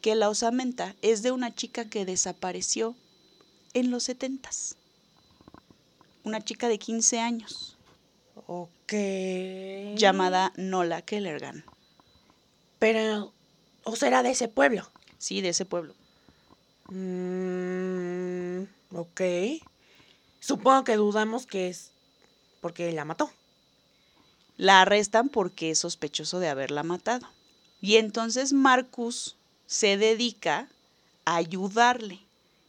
que 0.00 0.14
la 0.14 0.28
osamenta 0.28 0.96
es 1.02 1.22
de 1.22 1.30
una 1.30 1.54
chica 1.54 1.88
que 1.88 2.04
desapareció 2.04 2.96
en 3.74 3.90
los 3.90 4.04
setentas. 4.04 4.76
Una 6.24 6.42
chica 6.42 6.68
de 6.68 6.78
15 6.78 7.20
años. 7.20 7.76
Ok. 8.46 8.92
llamada 9.96 10.52
Nola 10.56 11.02
Kellergan. 11.02 11.64
Pero, 12.78 13.32
o 13.84 13.96
será 13.96 14.22
de 14.22 14.30
ese 14.30 14.48
pueblo. 14.48 14.90
Sí, 15.18 15.40
de 15.40 15.50
ese 15.50 15.64
pueblo. 15.64 15.94
Mm, 16.90 18.64
ok. 18.94 19.20
Supongo 20.40 20.84
que 20.84 20.96
dudamos 20.96 21.46
que 21.46 21.68
es 21.68 21.90
porque 22.60 22.90
la 22.92 23.04
mató. 23.04 23.30
La 24.56 24.82
arrestan 24.82 25.28
porque 25.28 25.70
es 25.70 25.80
sospechoso 25.80 26.38
de 26.38 26.48
haberla 26.48 26.82
matado. 26.82 27.26
Y 27.80 27.96
entonces 27.96 28.52
Marcus 28.52 29.36
se 29.66 29.96
dedica 29.96 30.68
a 31.24 31.36
ayudarle 31.36 32.20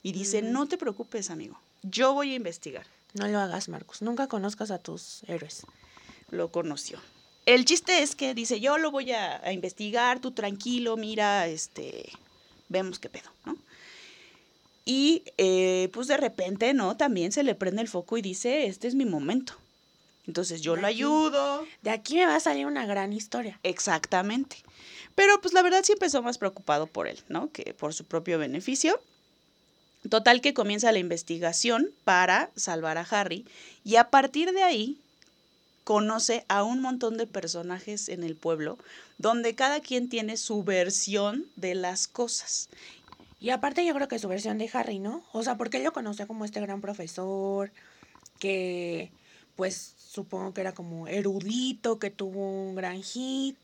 y 0.04 0.12
dice, 0.12 0.42
Mm. 0.42 0.52
no 0.52 0.68
te 0.68 0.78
preocupes, 0.78 1.30
amigo, 1.30 1.60
yo 1.84 2.14
voy 2.14 2.32
a 2.32 2.36
investigar. 2.36 2.86
No 3.14 3.28
lo 3.28 3.40
hagas, 3.40 3.70
Marcos. 3.70 4.02
Nunca 4.02 4.28
conozcas 4.28 4.72
a 4.72 4.80
tus 4.80 5.24
héroes. 5.28 5.66
Lo 6.32 6.52
conoció. 6.52 7.00
El 7.46 7.64
chiste 7.66 8.02
es 8.02 8.16
que 8.16 8.34
dice, 8.34 8.60
yo 8.60 8.78
lo 8.78 8.92
voy 8.92 9.12
a, 9.12 9.38
a 9.46 9.54
investigar, 9.54 10.20
tú 10.20 10.32
tranquilo, 10.32 10.98
mira, 10.98 11.48
este, 11.48 12.12
vemos 12.68 12.98
qué 13.00 13.10
pedo, 13.10 13.30
¿no? 13.46 13.56
Y 14.86 15.24
eh, 15.38 15.90
pues 15.94 16.08
de 16.08 16.18
repente, 16.18 16.74
¿no? 16.74 16.96
También 16.96 17.32
se 17.32 17.44
le 17.44 17.56
prende 17.56 17.82
el 17.82 17.88
foco 17.88 18.18
y 18.18 18.22
dice, 18.22 18.68
este 18.68 18.88
es 18.88 18.96
mi 18.96 19.06
momento. 19.06 19.54
Entonces 20.28 20.62
yo 20.62 20.76
De 20.76 20.82
lo 20.82 20.88
aquí. 20.88 20.96
ayudo. 20.98 21.68
De 21.82 21.90
aquí 21.90 22.16
me 22.16 22.26
va 22.26 22.36
a 22.36 22.40
salir 22.40 22.66
una 22.66 22.86
gran 22.86 23.12
historia. 23.14 23.60
Exactamente. 23.64 24.58
Pero 25.16 25.40
pues 25.42 25.54
la 25.54 25.62
verdad 25.62 25.82
sí 25.84 25.94
empezó 25.94 26.22
más 26.22 26.38
preocupado 26.38 26.88
por 26.88 27.08
él, 27.08 27.20
¿no? 27.30 27.52
Que 27.52 27.74
por 27.74 27.94
su 27.94 28.06
propio 28.06 28.38
beneficio. 28.38 29.00
Total 30.10 30.42
que 30.42 30.54
comienza 30.54 30.92
la 30.92 31.00
investigación 31.00 31.90
para 32.04 32.52
salvar 32.56 32.98
a 33.00 33.08
Harry 33.10 33.46
y 33.84 33.96
a 33.96 34.10
partir 34.12 34.52
de 34.52 34.62
ahí 34.62 35.00
conoce 35.84 36.46
a 36.48 36.64
un 36.64 36.80
montón 36.82 37.18
de 37.18 37.26
personajes 37.28 38.10
en 38.10 38.24
el 38.24 38.36
pueblo 38.36 38.78
donde 39.18 39.56
cada 39.56 39.80
quien 39.80 40.10
tiene 40.10 40.38
su 40.38 40.64
versión 40.64 41.48
de 41.56 41.74
las 41.76 42.08
cosas. 42.08 42.70
Y 43.46 43.52
aparte 43.52 43.86
yo 43.86 43.94
creo 43.94 44.08
que 44.08 44.18
su 44.18 44.28
versión 44.28 44.58
de 44.58 44.68
Harry, 44.74 44.98
¿no? 44.98 45.24
O 45.32 45.44
sea, 45.44 45.56
porque 45.56 45.78
él 45.78 45.84
lo 45.84 45.94
conoció 45.94 46.26
como 46.26 46.46
este 46.46 46.60
gran 46.62 46.82
profesor, 46.82 47.72
que 48.40 49.12
pues 49.56 49.94
supongo 50.00 50.52
que 50.52 50.62
era 50.62 50.74
como 50.74 51.08
erudito, 51.08 52.00
que 52.00 52.10
tuvo 52.10 52.40
un 52.40 52.74
gran 52.74 53.04
hit, 53.04 53.56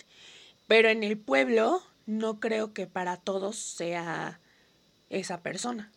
pero 0.67 0.89
en 0.89 1.02
el 1.02 1.17
pueblo 1.17 1.82
no 2.06 2.39
creo 2.39 2.74
que 2.74 2.86
para 2.86 3.17
todos 3.17 3.56
sea 3.56 4.39
esa 5.10 5.41
persona. 5.41 5.91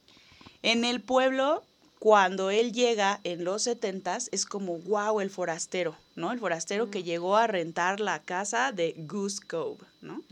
En 0.62 0.86
el 0.86 1.02
pueblo, 1.02 1.62
cuando 1.98 2.48
él 2.48 2.72
llega 2.72 3.20
en 3.22 3.44
los 3.44 3.64
setentas, 3.64 4.30
es 4.32 4.46
como, 4.46 4.78
wow, 4.78 5.20
el 5.20 5.28
forastero, 5.28 5.94
¿no? 6.16 6.32
El 6.32 6.38
forastero 6.38 6.90
que 6.90 7.02
llegó 7.02 7.36
a 7.36 7.48
rentar 7.48 8.00
la 8.00 8.22
casa 8.22 8.72
de 8.72 8.94
Goose 8.96 9.46
Cove, 9.46 9.84
¿no? 10.00 10.22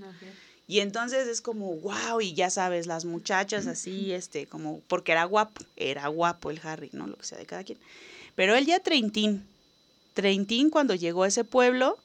Y 0.73 0.81
entonces 0.81 1.29
es 1.29 1.43
como, 1.43 1.75
wow, 1.81 2.23
y 2.23 2.33
ya 2.33 2.49
sabes, 2.49 2.87
las 2.87 3.05
muchachas 3.05 3.67
así, 3.67 4.13
este, 4.13 4.47
como, 4.47 4.81
porque 4.89 5.13
era 5.13 5.25
guapo, 5.25 5.63
era 5.77 6.09
guapo 6.09 6.51
el 6.51 6.63
Harry, 6.65 6.89
¿no? 6.95 7.07
Lo 7.07 7.19
que 7.19 7.27
sea 7.27 7.37
de 7.37 7.45
cada 7.45 7.63
quien. 7.63 7.77
Pero 8.37 8.57
él 8.57 8.65
ya 8.65 8.81
treintín, 8.81 9.47
treintín 10.15 10.71
cuando 10.71 10.95
llegó 10.95 11.25
a 11.25 11.29
ese 11.29 11.45
pueblo 11.45 11.99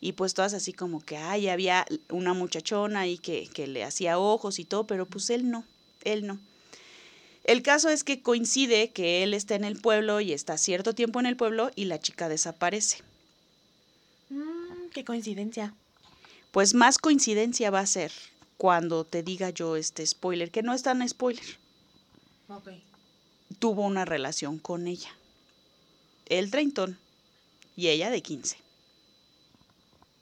y 0.00 0.12
pues 0.12 0.32
todas 0.32 0.54
así 0.54 0.72
como 0.72 1.04
que, 1.04 1.18
ay, 1.18 1.48
había 1.48 1.84
una 2.08 2.32
muchachona 2.32 3.00
ahí 3.00 3.18
que, 3.18 3.46
que 3.52 3.66
le 3.66 3.84
hacía 3.84 4.18
ojos 4.18 4.58
y 4.58 4.64
todo, 4.64 4.86
pero 4.86 5.04
pues 5.04 5.28
él 5.28 5.50
no, 5.50 5.66
él 6.02 6.26
no. 6.26 6.40
El 7.44 7.60
caso 7.60 7.90
es 7.90 8.04
que 8.04 8.22
coincide 8.22 8.88
que 8.88 9.22
él 9.22 9.34
está 9.34 9.54
en 9.54 9.64
el 9.64 9.78
pueblo 9.78 10.22
y 10.22 10.32
está 10.32 10.56
cierto 10.56 10.94
tiempo 10.94 11.20
en 11.20 11.26
el 11.26 11.36
pueblo 11.36 11.70
y 11.76 11.84
la 11.84 12.00
chica 12.00 12.30
desaparece. 12.30 13.02
Mm, 14.30 14.88
qué 14.94 15.04
coincidencia. 15.04 15.74
Pues 16.54 16.72
más 16.72 16.98
coincidencia 16.98 17.72
va 17.72 17.80
a 17.80 17.86
ser 17.86 18.12
cuando 18.58 19.04
te 19.04 19.24
diga 19.24 19.50
yo 19.50 19.74
este 19.74 20.06
spoiler, 20.06 20.52
que 20.52 20.62
no 20.62 20.72
es 20.72 20.84
tan 20.84 21.06
spoiler. 21.08 21.44
Ok. 22.46 22.68
Tuvo 23.58 23.82
una 23.82 24.04
relación 24.04 24.60
con 24.60 24.86
ella. 24.86 25.10
Él 26.26 26.52
treintón 26.52 26.96
y 27.74 27.88
ella 27.88 28.08
de 28.08 28.22
15. 28.22 28.56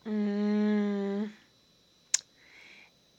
Mm, 0.07 1.25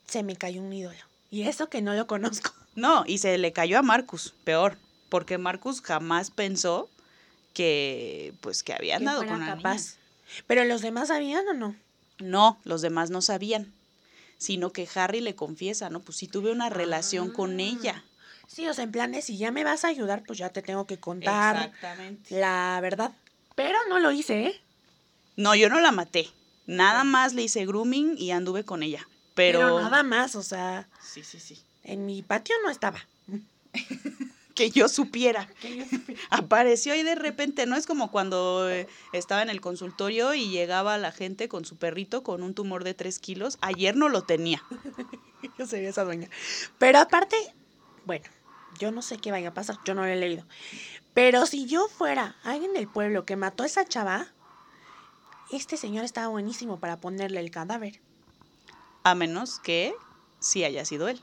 se 0.08 0.24
me 0.24 0.36
cayó 0.36 0.64
un 0.64 0.74
ídolo. 0.74 0.98
Y 1.30 1.44
eso 1.44 1.70
que 1.70 1.84
no 1.84 1.94
lo 1.94 2.08
conozco. 2.08 2.52
No, 2.76 3.04
y 3.06 3.20
se 3.20 3.38
le 3.38 3.54
cayó 3.54 3.78
a 3.78 3.84
Marcus, 3.84 4.34
peor, 4.44 4.80
porque 5.10 5.38
Marcus 5.38 5.82
jamás 5.82 6.32
pensó 6.32 6.90
que 7.54 8.34
pues 8.42 8.64
que 8.64 8.74
había 8.74 8.96
andado 8.96 9.28
con 9.28 9.46
capaz. 9.46 9.76
niña. 9.76 10.44
Pero 10.48 10.66
los 10.66 10.82
demás 10.82 11.10
sabían 11.10 11.48
o 11.48 11.54
no? 11.54 11.76
No, 12.24 12.60
los 12.64 12.82
demás 12.82 13.10
no 13.10 13.22
sabían, 13.22 13.72
sino 14.38 14.72
que 14.72 14.88
Harry 14.96 15.22
le 15.22 15.36
confiesa, 15.36 15.90
¿no? 15.90 16.00
Pues 16.00 16.18
sí 16.18 16.28
tuve 16.28 16.52
una 16.52 16.70
relación 16.70 17.32
con 17.32 17.60
Ah. 17.60 17.64
ella. 17.64 18.04
Sí, 18.48 18.68
o 18.68 18.74
sea, 18.74 18.84
en 18.84 18.92
plan 18.92 19.12
de 19.12 19.22
si 19.22 19.38
ya 19.38 19.52
me 19.52 19.64
vas 19.64 19.84
a 19.84 19.88
ayudar, 19.90 20.24
pues 20.26 20.38
ya 20.40 20.50
te 20.50 20.62
tengo 20.62 20.86
que 20.86 20.98
contar 21.00 21.56
Exactamente. 21.56 22.40
la 22.40 22.80
verdad. 22.82 23.12
Pero 23.56 23.78
no 23.90 24.00
lo 24.00 24.12
hice, 24.12 24.46
¿eh? 24.48 24.62
No, 25.36 25.56
yo 25.56 25.70
no 25.70 25.80
la 25.80 25.92
maté. 25.92 26.30
Nada 26.66 27.04
más 27.04 27.34
le 27.34 27.44
hice 27.44 27.66
grooming 27.66 28.16
y 28.18 28.32
anduve 28.32 28.64
con 28.64 28.84
ella. 28.84 29.08
Pero, 29.34 29.60
Pero 29.60 29.80
nada 29.82 30.04
más, 30.04 30.36
o 30.36 30.44
sea, 30.44 30.88
Sí, 31.02 31.24
sí, 31.24 31.40
sí. 31.40 31.60
en 31.84 32.06
mi 32.06 32.22
patio 32.22 32.56
no 32.64 32.70
estaba. 32.70 33.06
Que 34.54 34.70
yo 34.70 34.88
supiera. 34.88 35.48
Que 35.60 35.78
yo 35.78 35.86
supe. 35.86 36.16
Apareció 36.30 36.96
y 36.96 37.04
de 37.04 37.16
repente, 37.16 37.66
¿no? 37.66 37.76
Es 37.76 37.88
como 37.88 38.12
cuando 38.12 38.70
eh, 38.70 38.88
estaba 39.12 39.42
en 39.42 39.50
el 39.50 39.62
consultorio 39.62 40.34
y 40.34 40.50
llegaba 40.50 40.98
la 40.98 41.12
gente 41.12 41.48
con 41.48 41.66
su 41.66 41.78
perrito 41.78 42.24
con 42.24 42.44
un 42.44 42.54
tumor 42.54 42.84
de 42.84 42.94
3 42.94 43.18
kilos. 43.20 43.58
Ayer 43.62 43.96
no 43.96 44.10
lo 44.10 44.24
tenía. 44.24 44.64
Yo 45.58 45.66
sería 45.66 45.90
esa 45.90 46.04
dueña. 46.04 46.30
Pero 46.78 47.00
aparte, 47.00 47.36
bueno, 48.06 48.26
yo 48.80 48.92
no 48.92 49.02
sé 49.02 49.18
qué 49.18 49.32
vaya 49.32 49.50
a 49.50 49.54
pasar, 49.54 49.78
yo 49.86 49.94
no 49.94 50.02
lo 50.02 50.08
he 50.08 50.16
leído. 50.16 50.46
Pero 51.14 51.46
si 51.46 51.66
yo 51.66 51.88
fuera 51.88 52.36
alguien 52.44 52.74
del 52.74 52.88
pueblo 52.88 53.26
que 53.26 53.36
mató 53.36 53.64
a 53.64 53.66
esa 53.68 53.86
chava, 53.86 54.28
este 55.52 55.78
señor 55.78 56.06
estaba 56.06 56.28
buenísimo 56.28 56.80
para 56.80 56.98
ponerle 56.98 57.40
el 57.40 57.52
cadáver. 57.52 58.00
A 59.04 59.16
menos 59.16 59.60
que 59.60 59.94
sí 60.40 60.64
haya 60.64 60.86
sido 60.86 61.08
él. 61.08 61.22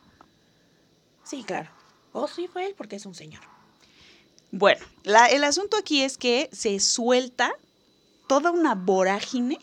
Sí, 1.25 1.43
claro. 1.43 1.71
O 2.13 2.27
sí 2.29 2.49
fue 2.49 2.67
él 2.67 2.75
porque 2.77 2.97
es 2.97 3.07
un 3.07 3.15
señor. 3.15 3.43
Bueno, 4.53 4.81
la- 5.05 5.27
el 5.27 5.45
asunto 5.45 5.77
aquí 5.77 6.03
es 6.03 6.19
que 6.19 6.49
se 6.53 6.81
suelta 6.81 7.53
toda 8.27 8.51
una 8.51 8.75
vorágine 8.75 9.59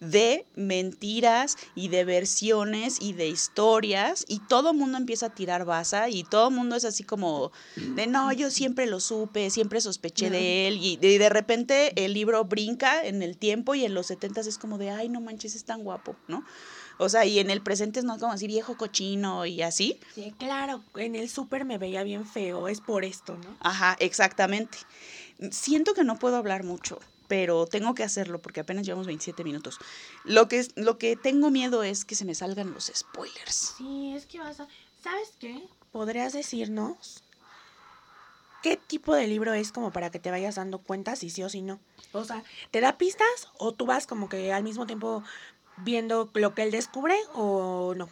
de 0.00 0.46
mentiras 0.54 1.58
y 1.74 1.88
de 1.88 2.06
versiones 2.06 2.96
y 3.02 3.12
de 3.12 3.28
historias 3.28 4.24
y 4.28 4.38
todo 4.38 4.70
el 4.70 4.76
mundo 4.78 4.96
empieza 4.96 5.26
a 5.26 5.34
tirar 5.34 5.66
baza 5.66 6.08
y 6.08 6.24
todo 6.24 6.48
el 6.48 6.54
mundo 6.54 6.74
es 6.74 6.86
así 6.86 7.04
como 7.04 7.52
de 7.76 8.06
no, 8.06 8.32
yo 8.32 8.50
siempre 8.50 8.86
lo 8.86 8.98
supe, 8.98 9.50
siempre 9.50 9.78
sospeché 9.82 10.30
de 10.30 10.68
él 10.68 10.78
y 10.82 10.96
de, 10.96 11.12
y 11.12 11.18
de 11.18 11.28
repente 11.28 12.02
el 12.02 12.14
libro 12.14 12.42
brinca 12.46 13.04
en 13.06 13.22
el 13.22 13.36
tiempo 13.36 13.74
y 13.74 13.84
en 13.84 13.92
los 13.92 14.06
setentas 14.06 14.46
es 14.46 14.56
como 14.56 14.78
de 14.78 14.88
ay, 14.88 15.10
no 15.10 15.20
manches, 15.20 15.54
es 15.54 15.64
tan 15.64 15.84
guapo, 15.84 16.16
¿no? 16.28 16.44
O 17.02 17.08
sea, 17.08 17.24
y 17.24 17.38
en 17.38 17.48
el 17.48 17.62
presente 17.62 17.98
es 17.98 18.04
no 18.04 18.18
como 18.18 18.32
así 18.32 18.46
viejo 18.46 18.76
cochino 18.76 19.46
y 19.46 19.62
así. 19.62 19.98
Sí, 20.14 20.34
claro, 20.38 20.84
en 20.96 21.16
el 21.16 21.30
súper 21.30 21.64
me 21.64 21.78
veía 21.78 22.02
bien 22.02 22.26
feo, 22.26 22.68
es 22.68 22.82
por 22.82 23.06
esto, 23.06 23.38
¿no? 23.38 23.56
Ajá, 23.60 23.96
exactamente. 24.00 24.76
Siento 25.50 25.94
que 25.94 26.04
no 26.04 26.18
puedo 26.18 26.36
hablar 26.36 26.62
mucho, 26.62 26.98
pero 27.26 27.66
tengo 27.66 27.94
que 27.94 28.04
hacerlo 28.04 28.38
porque 28.42 28.60
apenas 28.60 28.84
llevamos 28.84 29.06
27 29.06 29.44
minutos. 29.44 29.78
Lo 30.24 30.46
que, 30.46 30.66
lo 30.76 30.98
que 30.98 31.16
tengo 31.16 31.50
miedo 31.50 31.82
es 31.82 32.04
que 32.04 32.14
se 32.14 32.26
me 32.26 32.34
salgan 32.34 32.74
los 32.74 32.92
spoilers. 32.94 33.76
Sí, 33.78 34.12
es 34.14 34.26
que 34.26 34.38
vas 34.38 34.60
a... 34.60 34.68
¿Sabes 35.02 35.32
qué? 35.38 35.66
¿Podrías 35.92 36.34
decirnos 36.34 37.22
qué 38.62 38.76
tipo 38.76 39.14
de 39.14 39.26
libro 39.26 39.54
es 39.54 39.72
como 39.72 39.90
para 39.90 40.10
que 40.10 40.18
te 40.18 40.30
vayas 40.30 40.56
dando 40.56 40.80
cuenta 40.80 41.16
si 41.16 41.30
sí 41.30 41.42
o 41.42 41.48
si 41.48 41.62
no? 41.62 41.80
O 42.12 42.26
sea, 42.26 42.44
¿te 42.70 42.82
da 42.82 42.98
pistas 42.98 43.48
o 43.56 43.72
tú 43.72 43.86
vas 43.86 44.06
como 44.06 44.28
que 44.28 44.52
al 44.52 44.64
mismo 44.64 44.86
tiempo 44.86 45.24
viendo 45.82 46.30
lo 46.34 46.54
que 46.54 46.62
él 46.62 46.70
descubre 46.70 47.16
o 47.34 47.94
no? 47.96 48.08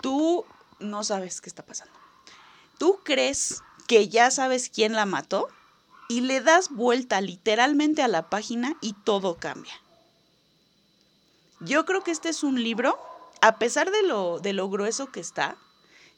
Tú 0.00 0.44
no 0.80 1.04
sabes 1.04 1.40
qué 1.40 1.48
está 1.48 1.64
pasando. 1.64 1.94
Tú 2.78 3.00
crees 3.04 3.62
que 3.86 4.08
ya 4.08 4.30
sabes 4.30 4.68
quién 4.68 4.94
la 4.94 5.06
mató 5.06 5.48
y 6.08 6.20
le 6.20 6.40
das 6.40 6.70
vuelta 6.70 7.20
literalmente 7.20 8.02
a 8.02 8.08
la 8.08 8.28
página 8.28 8.76
y 8.80 8.92
todo 8.92 9.36
cambia. 9.36 9.74
Yo 11.60 11.84
creo 11.84 12.02
que 12.02 12.10
este 12.10 12.28
es 12.28 12.42
un 12.42 12.62
libro, 12.62 12.98
a 13.40 13.58
pesar 13.58 13.90
de 13.90 14.02
lo, 14.02 14.40
de 14.40 14.52
lo 14.52 14.68
grueso 14.68 15.12
que 15.12 15.20
está, 15.20 15.56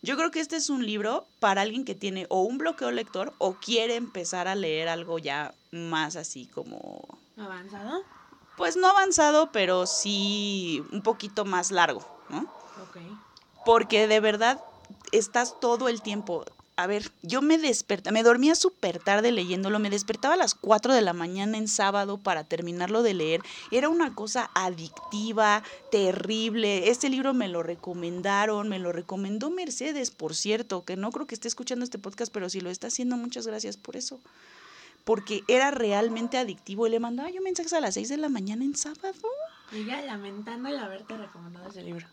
yo 0.00 0.16
creo 0.16 0.30
que 0.30 0.40
este 0.40 0.56
es 0.56 0.70
un 0.70 0.84
libro 0.84 1.26
para 1.38 1.62
alguien 1.62 1.84
que 1.84 1.94
tiene 1.94 2.26
o 2.28 2.42
un 2.42 2.58
bloqueo 2.58 2.90
lector 2.90 3.34
o 3.38 3.54
quiere 3.54 3.96
empezar 3.96 4.48
a 4.48 4.54
leer 4.54 4.88
algo 4.88 5.18
ya 5.18 5.54
más 5.70 6.16
así 6.16 6.46
como, 6.46 7.18
¿Avanzado? 7.36 8.04
Pues 8.56 8.76
no 8.76 8.88
avanzado, 8.88 9.50
pero 9.52 9.86
sí 9.86 10.84
un 10.92 11.02
poquito 11.02 11.44
más 11.44 11.70
largo, 11.70 12.06
¿no? 12.28 12.42
Ok. 12.88 12.98
Porque 13.64 14.06
de 14.06 14.20
verdad 14.20 14.62
estás 15.12 15.60
todo 15.60 15.88
el 15.88 16.02
tiempo. 16.02 16.44
A 16.76 16.88
ver, 16.88 17.12
yo 17.22 17.40
me 17.40 17.56
despertaba, 17.56 18.12
me 18.12 18.24
dormía 18.24 18.56
súper 18.56 18.98
tarde 18.98 19.30
leyéndolo, 19.30 19.78
me 19.78 19.90
despertaba 19.90 20.34
a 20.34 20.36
las 20.36 20.56
4 20.56 20.92
de 20.92 21.02
la 21.02 21.12
mañana 21.12 21.56
en 21.56 21.68
sábado 21.68 22.18
para 22.18 22.42
terminarlo 22.42 23.04
de 23.04 23.14
leer. 23.14 23.42
Era 23.70 23.88
una 23.88 24.12
cosa 24.12 24.50
adictiva, 24.54 25.62
terrible. 25.92 26.90
Este 26.90 27.10
libro 27.10 27.32
me 27.32 27.46
lo 27.46 27.62
recomendaron, 27.62 28.68
me 28.68 28.80
lo 28.80 28.90
recomendó 28.90 29.50
Mercedes, 29.50 30.10
por 30.10 30.34
cierto, 30.34 30.84
que 30.84 30.96
no 30.96 31.12
creo 31.12 31.28
que 31.28 31.36
esté 31.36 31.46
escuchando 31.46 31.84
este 31.84 32.00
podcast, 32.00 32.32
pero 32.32 32.50
si 32.50 32.60
lo 32.60 32.70
está 32.70 32.88
haciendo, 32.88 33.16
muchas 33.16 33.46
gracias 33.46 33.76
por 33.76 33.94
eso. 33.94 34.18
Porque 35.04 35.42
era 35.48 35.70
realmente 35.70 36.38
adictivo 36.38 36.86
y 36.86 36.90
le 36.90 37.00
mandaba 37.00 37.30
yo 37.30 37.42
mensajes 37.42 37.72
a 37.74 37.80
las 37.80 37.94
6 37.94 38.08
de 38.08 38.16
la 38.16 38.28
mañana 38.28 38.64
en 38.64 38.74
sábado. 38.76 39.12
Ella 39.72 40.00
lamentando 40.02 40.68
el 40.68 40.78
haberte 40.78 41.16
recomendado 41.16 41.68
ese 41.68 41.82
libro. 41.82 42.06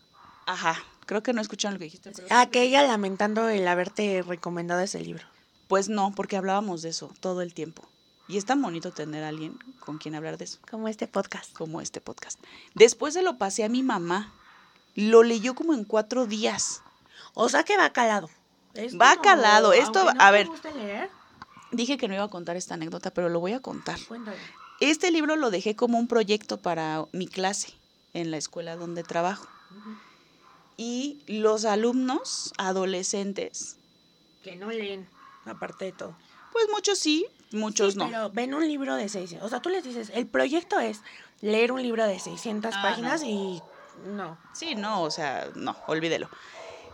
Ajá, 0.46 0.76
creo 1.06 1.22
que 1.22 1.32
no 1.32 1.40
escucharon 1.40 1.74
lo 1.74 1.78
que 1.78 1.84
dijiste. 1.84 2.10
pero- 2.14 2.26
Ah, 2.30 2.46
que 2.46 2.62
ella 2.62 2.82
lamentando 2.82 3.48
el 3.48 3.66
haberte 3.66 4.22
recomendado 4.26 4.80
ese 4.80 5.00
libro. 5.00 5.24
Pues 5.68 5.88
no, 5.88 6.12
porque 6.14 6.36
hablábamos 6.36 6.82
de 6.82 6.90
eso 6.90 7.10
todo 7.20 7.40
el 7.42 7.54
tiempo. 7.54 7.82
Y 8.28 8.36
es 8.36 8.44
tan 8.44 8.60
bonito 8.60 8.92
tener 8.92 9.24
a 9.24 9.28
alguien 9.28 9.58
con 9.80 9.98
quien 9.98 10.14
hablar 10.14 10.36
de 10.38 10.44
eso, 10.44 10.58
Como 10.70 10.88
este 10.88 11.06
podcast. 11.06 11.52
como 11.54 11.80
este 11.80 12.00
podcast. 12.00 12.38
Después 12.74 13.14
se 13.14 13.22
lo 13.22 13.38
pasé 13.38 13.64
a 13.64 13.68
mi 13.68 13.82
mamá. 13.82 14.32
Lo 14.94 15.22
leyó 15.22 15.54
como 15.54 15.72
en 15.74 15.84
cuatro 15.84 16.26
días. 16.26 16.82
O 17.34 17.48
sea 17.48 17.62
que 17.64 17.76
va 17.76 17.90
calado. 17.90 18.28
Esto 18.74 18.98
Va 18.98 19.16
calado, 19.20 19.72
esto- 19.72 20.04
no 20.12 20.20
a 20.20 20.30
ver. 20.30 20.46
guste 20.46 20.72
leer, 20.72 21.10
Dije 21.72 21.96
que 21.98 22.06
no 22.08 22.14
iba 22.14 22.24
a 22.24 22.28
contar 22.28 22.56
esta 22.56 22.74
anécdota, 22.74 23.10
pero 23.12 23.28
lo 23.28 23.40
voy 23.40 23.52
a 23.52 23.60
contar. 23.60 23.98
cuéntalo. 24.06 24.36
Este 24.80 25.10
libro 25.10 25.36
lo 25.36 25.50
dejé 25.50 25.74
como 25.76 25.98
un 25.98 26.06
proyecto 26.08 26.58
para 26.58 27.04
mi 27.12 27.26
clase 27.26 27.72
en 28.14 28.30
la 28.30 28.36
escuela 28.36 28.76
donde 28.76 29.02
trabajo. 29.04 29.46
Y 30.76 31.22
los 31.26 31.64
alumnos 31.64 32.52
adolescentes, 32.58 33.76
Que 34.42 34.56
no 34.56 34.70
leen, 34.70 35.06
aparte 35.44 35.84
de 35.86 35.92
todo. 35.92 36.16
pues 36.52 36.66
muchos 36.72 36.98
sí, 36.98 37.26
muchos 37.52 37.92
Sí, 37.94 37.98
no. 37.98 38.06
Pero 38.06 38.30
ven 38.30 38.54
un 38.54 38.66
libro 38.66 38.96
de 38.96 39.08
600. 39.08 39.46
O 39.46 39.48
sea, 39.48 39.60
tú 39.62 39.68
les 39.68 39.84
dices, 39.84 40.10
el 40.14 40.26
proyecto 40.26 40.78
es 40.80 41.00
leer 41.40 41.70
un 41.72 41.82
libro 41.82 42.04
de 42.06 42.18
600 42.18 42.74
Ah, 42.74 42.82
páginas 42.82 43.22
no. 43.22 43.28
y 43.28 43.62
no. 44.08 44.38
Sí, 44.52 44.74
no, 44.74 45.02
o 45.02 45.10
sea, 45.10 45.48
no, 45.54 45.76
olvídelo. 45.86 46.28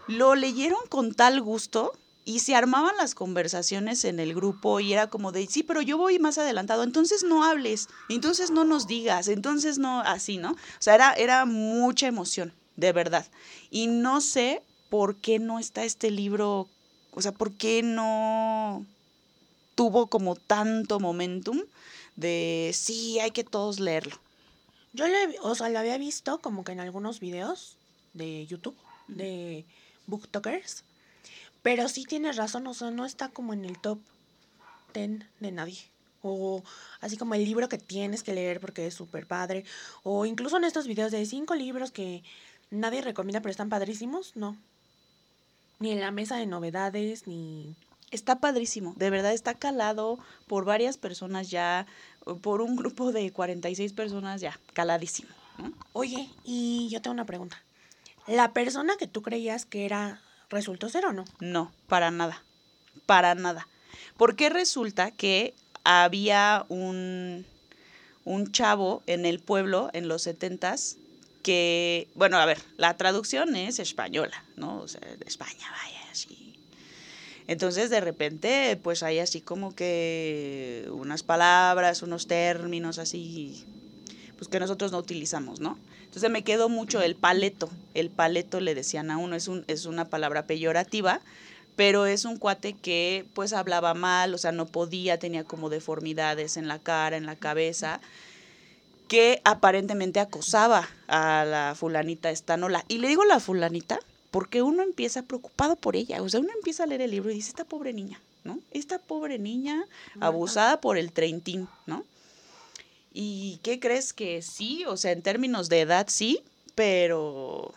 Lo 0.08 0.34
leyeron 0.34 0.80
con 0.88 1.14
tal 1.14 1.40
gusto 1.40 1.92
y 2.28 2.40
se 2.40 2.54
armaban 2.54 2.94
las 2.98 3.14
conversaciones 3.14 4.04
en 4.04 4.20
el 4.20 4.34
grupo 4.34 4.80
y 4.80 4.92
era 4.92 5.06
como 5.08 5.32
de, 5.32 5.46
sí, 5.46 5.62
pero 5.62 5.80
yo 5.80 5.96
voy 5.96 6.18
más 6.18 6.36
adelantado, 6.36 6.82
entonces 6.82 7.24
no 7.24 7.42
hables, 7.42 7.88
entonces 8.10 8.50
no 8.50 8.64
nos 8.64 8.86
digas, 8.86 9.28
entonces 9.28 9.78
no, 9.78 10.00
así, 10.00 10.36
¿no? 10.36 10.50
O 10.52 10.56
sea, 10.78 10.94
era, 10.94 11.14
era 11.14 11.46
mucha 11.46 12.06
emoción, 12.06 12.52
de 12.76 12.92
verdad. 12.92 13.26
Y 13.70 13.86
no 13.86 14.20
sé 14.20 14.62
por 14.90 15.16
qué 15.16 15.38
no 15.38 15.58
está 15.58 15.84
este 15.84 16.10
libro, 16.10 16.68
o 17.12 17.22
sea, 17.22 17.32
por 17.32 17.52
qué 17.52 17.82
no 17.82 18.84
tuvo 19.74 20.08
como 20.08 20.36
tanto 20.36 21.00
momentum 21.00 21.62
de, 22.16 22.72
sí, 22.74 23.18
hay 23.20 23.30
que 23.30 23.42
todos 23.44 23.80
leerlo. 23.80 24.16
Yo 24.92 25.08
lo, 25.08 25.14
he- 25.14 25.38
o 25.40 25.54
sea, 25.54 25.70
lo 25.70 25.78
había 25.78 25.96
visto 25.96 26.40
como 26.40 26.62
que 26.62 26.72
en 26.72 26.80
algunos 26.80 27.20
videos 27.20 27.78
de 28.12 28.44
YouTube, 28.46 28.76
de 29.06 29.64
booktokers. 30.06 30.84
Pero 31.68 31.86
sí 31.90 32.04
tienes 32.04 32.36
razón, 32.36 32.66
o 32.66 32.72
sea, 32.72 32.90
no 32.90 33.04
está 33.04 33.28
como 33.28 33.52
en 33.52 33.66
el 33.66 33.78
top 33.78 33.98
10 34.94 35.20
de 35.38 35.52
nadie. 35.52 35.76
O 36.22 36.64
así 37.02 37.18
como 37.18 37.34
el 37.34 37.44
libro 37.44 37.68
que 37.68 37.76
tienes 37.76 38.22
que 38.22 38.32
leer 38.32 38.58
porque 38.58 38.86
es 38.86 38.94
súper 38.94 39.26
padre. 39.26 39.66
O 40.02 40.24
incluso 40.24 40.56
en 40.56 40.64
estos 40.64 40.86
videos 40.86 41.12
de 41.12 41.26
cinco 41.26 41.54
libros 41.54 41.90
que 41.90 42.22
nadie 42.70 43.02
recomienda 43.02 43.42
pero 43.42 43.50
están 43.50 43.68
padrísimos, 43.68 44.34
no. 44.34 44.56
Ni 45.78 45.90
en 45.90 46.00
la 46.00 46.10
mesa 46.10 46.36
de 46.36 46.46
novedades, 46.46 47.26
ni... 47.26 47.76
Está 48.10 48.40
padrísimo, 48.40 48.94
de 48.96 49.10
verdad 49.10 49.34
está 49.34 49.52
calado 49.52 50.18
por 50.46 50.64
varias 50.64 50.96
personas 50.96 51.50
ya, 51.50 51.86
por 52.40 52.62
un 52.62 52.76
grupo 52.76 53.12
de 53.12 53.30
46 53.30 53.92
personas 53.92 54.40
ya, 54.40 54.58
caladísimo. 54.72 55.28
¿no? 55.58 55.74
Oye, 55.92 56.30
y 56.44 56.88
yo 56.88 57.02
tengo 57.02 57.12
una 57.12 57.26
pregunta. 57.26 57.62
¿La 58.26 58.54
persona 58.54 58.96
que 58.98 59.06
tú 59.06 59.20
creías 59.20 59.66
que 59.66 59.84
era 59.84 60.22
resultó 60.50 60.88
ser 60.88 61.06
o 61.06 61.12
no? 61.12 61.24
No, 61.40 61.72
para 61.86 62.10
nada, 62.10 62.42
para 63.06 63.34
nada. 63.34 63.68
Porque 64.16 64.50
resulta 64.50 65.10
que 65.10 65.54
había 65.84 66.64
un, 66.68 67.46
un 68.24 68.52
chavo 68.52 69.02
en 69.06 69.26
el 69.26 69.38
pueblo 69.38 69.90
en 69.92 70.08
los 70.08 70.22
setentas 70.22 70.96
que, 71.42 72.08
bueno, 72.14 72.36
a 72.38 72.46
ver, 72.46 72.58
la 72.76 72.96
traducción 72.96 73.56
es 73.56 73.78
española, 73.78 74.44
¿no? 74.56 74.80
O 74.80 74.88
sea, 74.88 75.00
España, 75.24 75.70
vaya, 75.70 76.00
así. 76.10 76.58
Entonces, 77.46 77.88
de 77.88 78.00
repente, 78.00 78.78
pues 78.82 79.02
hay 79.02 79.20
así 79.20 79.40
como 79.40 79.74
que 79.74 80.86
unas 80.90 81.22
palabras, 81.22 82.02
unos 82.02 82.26
términos 82.26 82.98
así, 82.98 83.64
pues 84.36 84.48
que 84.48 84.60
nosotros 84.60 84.92
no 84.92 84.98
utilizamos, 84.98 85.60
¿no? 85.60 85.78
Entonces 86.18 86.32
me 86.32 86.42
quedó 86.42 86.68
mucho 86.68 87.00
el 87.00 87.14
paleto. 87.14 87.70
El 87.94 88.10
paleto 88.10 88.58
le 88.58 88.74
decían 88.74 89.12
a 89.12 89.18
uno, 89.18 89.36
es, 89.36 89.46
un, 89.46 89.64
es 89.68 89.86
una 89.86 90.04
palabra 90.04 90.46
peyorativa, 90.46 91.20
pero 91.76 92.06
es 92.06 92.24
un 92.24 92.38
cuate 92.38 92.72
que 92.72 93.24
pues 93.34 93.52
hablaba 93.52 93.94
mal, 93.94 94.34
o 94.34 94.38
sea, 94.38 94.50
no 94.50 94.66
podía, 94.66 95.20
tenía 95.20 95.44
como 95.44 95.70
deformidades 95.70 96.56
en 96.56 96.66
la 96.66 96.80
cara, 96.80 97.16
en 97.16 97.24
la 97.24 97.36
cabeza, 97.36 98.00
que 99.06 99.40
aparentemente 99.44 100.18
acosaba 100.18 100.88
a 101.06 101.44
la 101.44 101.76
fulanita 101.76 102.30
Estanola. 102.30 102.84
Y 102.88 102.98
le 102.98 103.06
digo 103.06 103.24
la 103.24 103.38
fulanita 103.38 104.00
porque 104.32 104.62
uno 104.62 104.82
empieza 104.82 105.22
preocupado 105.22 105.76
por 105.76 105.94
ella, 105.94 106.20
o 106.20 106.28
sea, 106.28 106.40
uno 106.40 106.50
empieza 106.52 106.82
a 106.82 106.86
leer 106.88 107.02
el 107.02 107.12
libro 107.12 107.30
y 107.30 107.34
dice, 107.34 107.50
esta 107.50 107.64
pobre 107.64 107.92
niña, 107.92 108.20
¿no? 108.42 108.58
Esta 108.72 108.98
pobre 108.98 109.38
niña 109.38 109.84
abusada 110.18 110.80
por 110.80 110.98
el 110.98 111.12
treintín, 111.12 111.68
¿no? 111.86 112.04
¿Y 113.20 113.58
qué 113.64 113.80
crees 113.80 114.12
que 114.12 114.42
sí? 114.42 114.84
O 114.86 114.96
sea, 114.96 115.10
en 115.10 115.22
términos 115.22 115.68
de 115.68 115.80
edad 115.80 116.06
sí, 116.08 116.44
pero 116.76 117.74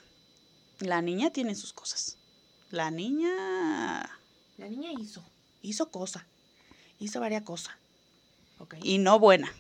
la 0.78 1.02
niña 1.02 1.32
tiene 1.32 1.56
sus 1.56 1.74
cosas. 1.74 2.18
La 2.70 2.92
niña... 2.92 4.20
La 4.60 4.68
niña 4.70 4.92
hizo, 4.92 5.24
hizo 5.64 5.90
cosa, 5.90 6.28
hizo 7.00 7.20
varias 7.20 7.42
cosas. 7.42 7.74
Okay. 8.60 8.82
Y 8.84 9.00
no 9.00 9.18
buena, 9.18 9.52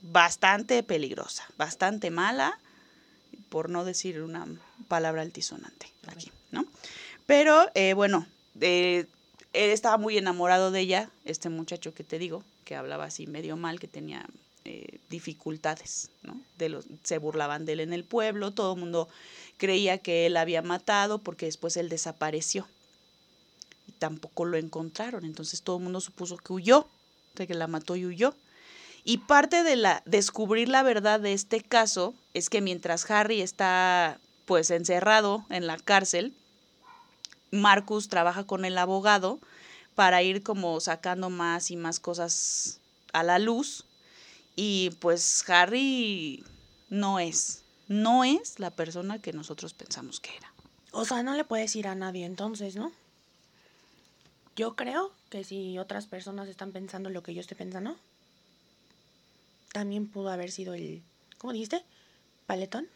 bastante 0.00 0.82
peligrosa, 0.82 1.46
bastante 1.58 2.10
mala, 2.10 2.58
por 3.50 3.68
no 3.68 3.84
decir 3.84 4.22
una 4.22 4.46
palabra 4.88 5.20
altisonante 5.20 5.92
okay. 6.04 6.14
aquí, 6.14 6.32
¿no? 6.50 6.64
Pero 7.26 7.70
eh, 7.74 7.92
bueno, 7.92 8.26
eh, 8.62 9.04
él 9.52 9.70
estaba 9.70 9.98
muy 9.98 10.16
enamorado 10.16 10.70
de 10.70 10.80
ella, 10.80 11.10
este 11.26 11.50
muchacho 11.50 11.92
que 11.92 12.04
te 12.04 12.18
digo, 12.18 12.42
que 12.64 12.74
hablaba 12.74 13.04
así 13.04 13.26
medio 13.26 13.58
mal, 13.58 13.78
que 13.78 13.86
tenía 13.86 14.26
eh, 14.64 14.98
dificultades, 15.08 16.10
¿no? 16.22 16.40
Se 17.02 17.18
burlaban 17.18 17.64
de 17.64 17.72
él 17.72 17.80
en 17.80 17.92
el 17.92 18.04
pueblo, 18.04 18.50
todo 18.50 18.74
el 18.74 18.80
mundo 18.80 19.08
creía 19.56 19.98
que 19.98 20.26
él 20.26 20.36
había 20.36 20.62
matado 20.62 21.18
porque 21.18 21.46
después 21.46 21.76
él 21.76 21.88
desapareció 21.88 22.66
y 23.88 23.92
tampoco 23.92 24.44
lo 24.44 24.56
encontraron, 24.56 25.24
entonces 25.24 25.62
todo 25.62 25.78
el 25.78 25.84
mundo 25.84 26.00
supuso 26.00 26.36
que 26.36 26.52
huyó, 26.52 26.86
que 27.34 27.54
la 27.54 27.66
mató 27.66 27.96
y 27.96 28.06
huyó. 28.06 28.34
Y 29.02 29.18
parte 29.18 29.62
de 29.62 29.76
la 29.76 30.02
descubrir 30.04 30.68
la 30.68 30.82
verdad 30.82 31.20
de 31.20 31.32
este 31.32 31.62
caso 31.62 32.14
es 32.34 32.50
que 32.50 32.60
mientras 32.60 33.10
Harry 33.10 33.40
está 33.40 34.18
pues 34.44 34.70
encerrado 34.70 35.46
en 35.48 35.66
la 35.66 35.78
cárcel, 35.78 36.34
Marcus 37.50 38.08
trabaja 38.08 38.44
con 38.44 38.64
el 38.64 38.76
abogado 38.76 39.38
para 39.94 40.22
ir 40.22 40.42
como 40.42 40.78
sacando 40.80 41.30
más 41.30 41.70
y 41.70 41.76
más 41.76 41.98
cosas 41.98 42.80
a 43.12 43.22
la 43.22 43.38
luz 43.38 43.84
y 44.62 44.90
pues 44.90 45.48
Harry 45.48 46.44
no 46.90 47.18
es, 47.18 47.62
no 47.88 48.24
es 48.24 48.58
la 48.58 48.70
persona 48.70 49.18
que 49.18 49.32
nosotros 49.32 49.72
pensamos 49.72 50.20
que 50.20 50.36
era. 50.36 50.52
O 50.90 51.06
sea, 51.06 51.22
no 51.22 51.34
le 51.34 51.44
puedes 51.44 51.74
ir 51.76 51.88
a 51.88 51.94
nadie 51.94 52.26
entonces, 52.26 52.76
¿no? 52.76 52.92
Yo 54.56 54.76
creo 54.76 55.14
que 55.30 55.44
si 55.44 55.78
otras 55.78 56.04
personas 56.04 56.46
están 56.46 56.72
pensando 56.72 57.08
lo 57.08 57.22
que 57.22 57.32
yo 57.32 57.40
estoy 57.40 57.56
pensando, 57.56 57.96
también 59.72 60.06
pudo 60.06 60.28
haber 60.28 60.50
sido 60.50 60.74
el, 60.74 61.02
¿cómo 61.38 61.54
dijiste? 61.54 61.82
¿Paletón? 62.44 62.86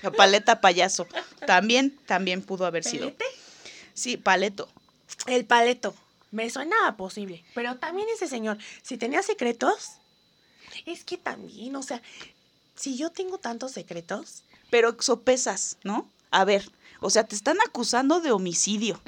La 0.00 0.10
paleta 0.16 0.62
payaso. 0.62 1.06
También, 1.46 1.94
también 2.06 2.40
pudo 2.40 2.64
haber 2.64 2.84
sido. 2.84 3.04
¿Pelete? 3.04 3.26
Sí, 3.92 4.16
paleto. 4.16 4.66
El 5.26 5.44
paleto. 5.44 5.94
Me 6.32 6.50
suena 6.50 6.96
posible. 6.96 7.44
Pero 7.54 7.76
también 7.76 8.08
ese 8.12 8.26
señor, 8.26 8.58
si 8.82 8.96
tenía 8.96 9.22
secretos, 9.22 9.92
es 10.86 11.04
que 11.04 11.18
también, 11.18 11.76
o 11.76 11.82
sea, 11.82 12.02
si 12.74 12.96
yo 12.96 13.10
tengo 13.10 13.38
tantos 13.38 13.72
secretos. 13.72 14.42
Pero 14.70 14.96
sopesas, 14.98 15.76
¿no? 15.84 16.08
A 16.30 16.44
ver, 16.44 16.68
o 17.00 17.10
sea, 17.10 17.24
te 17.24 17.36
están 17.36 17.58
acusando 17.60 18.20
de 18.20 18.32
homicidio. 18.32 19.00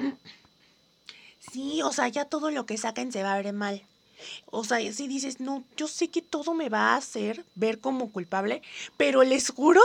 Sí, 1.51 1.81
o 1.81 1.91
sea, 1.91 2.07
ya 2.07 2.25
todo 2.25 2.51
lo 2.51 2.65
que 2.65 2.77
saquen 2.77 3.11
se 3.11 3.23
va 3.23 3.33
a 3.33 3.41
ver 3.41 3.53
mal. 3.53 3.81
O 4.45 4.63
sea, 4.63 4.79
si 4.93 5.07
dices, 5.07 5.39
no, 5.39 5.63
yo 5.75 5.87
sé 5.87 6.09
que 6.09 6.21
todo 6.21 6.53
me 6.53 6.69
va 6.69 6.93
a 6.93 6.97
hacer 6.97 7.43
ver 7.55 7.79
como 7.79 8.11
culpable, 8.11 8.61
pero 8.97 9.23
les 9.23 9.49
juro 9.49 9.81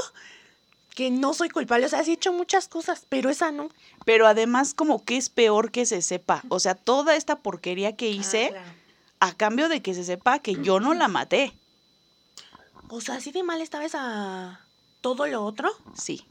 que 1.01 1.11
no 1.11 1.33
soy 1.33 1.49
culpable. 1.49 1.87
O 1.87 1.89
sea, 1.89 2.05
sí 2.05 2.11
he 2.11 2.15
hecho 2.15 2.31
muchas 2.31 2.69
cosas, 2.69 3.07
pero 3.09 3.31
esa 3.31 3.51
no. 3.53 3.71
Pero 4.05 4.27
además, 4.27 4.75
como 4.75 5.03
que 5.03 5.17
es 5.17 5.31
peor 5.31 5.71
que 5.71 5.87
se 5.87 6.03
sepa. 6.03 6.43
O 6.51 6.61
sea, 6.61 6.75
toda 6.75 7.17
esta 7.17 7.37
porquería 7.37 7.97
que 7.97 8.11
hice, 8.11 8.49
Ah, 8.49 8.51
claro. 8.51 8.73
a 9.21 9.33
cambio 9.33 9.69
de 9.71 9.81
que 9.81 9.95
se 9.95 10.05
sepa 10.05 10.41
que 10.41 10.57
yo 10.63 10.79
no 10.79 10.93
la 10.93 11.09
maté. 11.09 11.55
O 12.91 13.01
sea, 13.01 13.15
así 13.15 13.33
de 13.33 13.43
mal 13.43 13.63
estaba 13.63 13.87
esa. 13.87 14.61
todo 15.01 15.27
lo 15.27 15.43
otro, 15.43 15.71
Sí. 15.95 16.27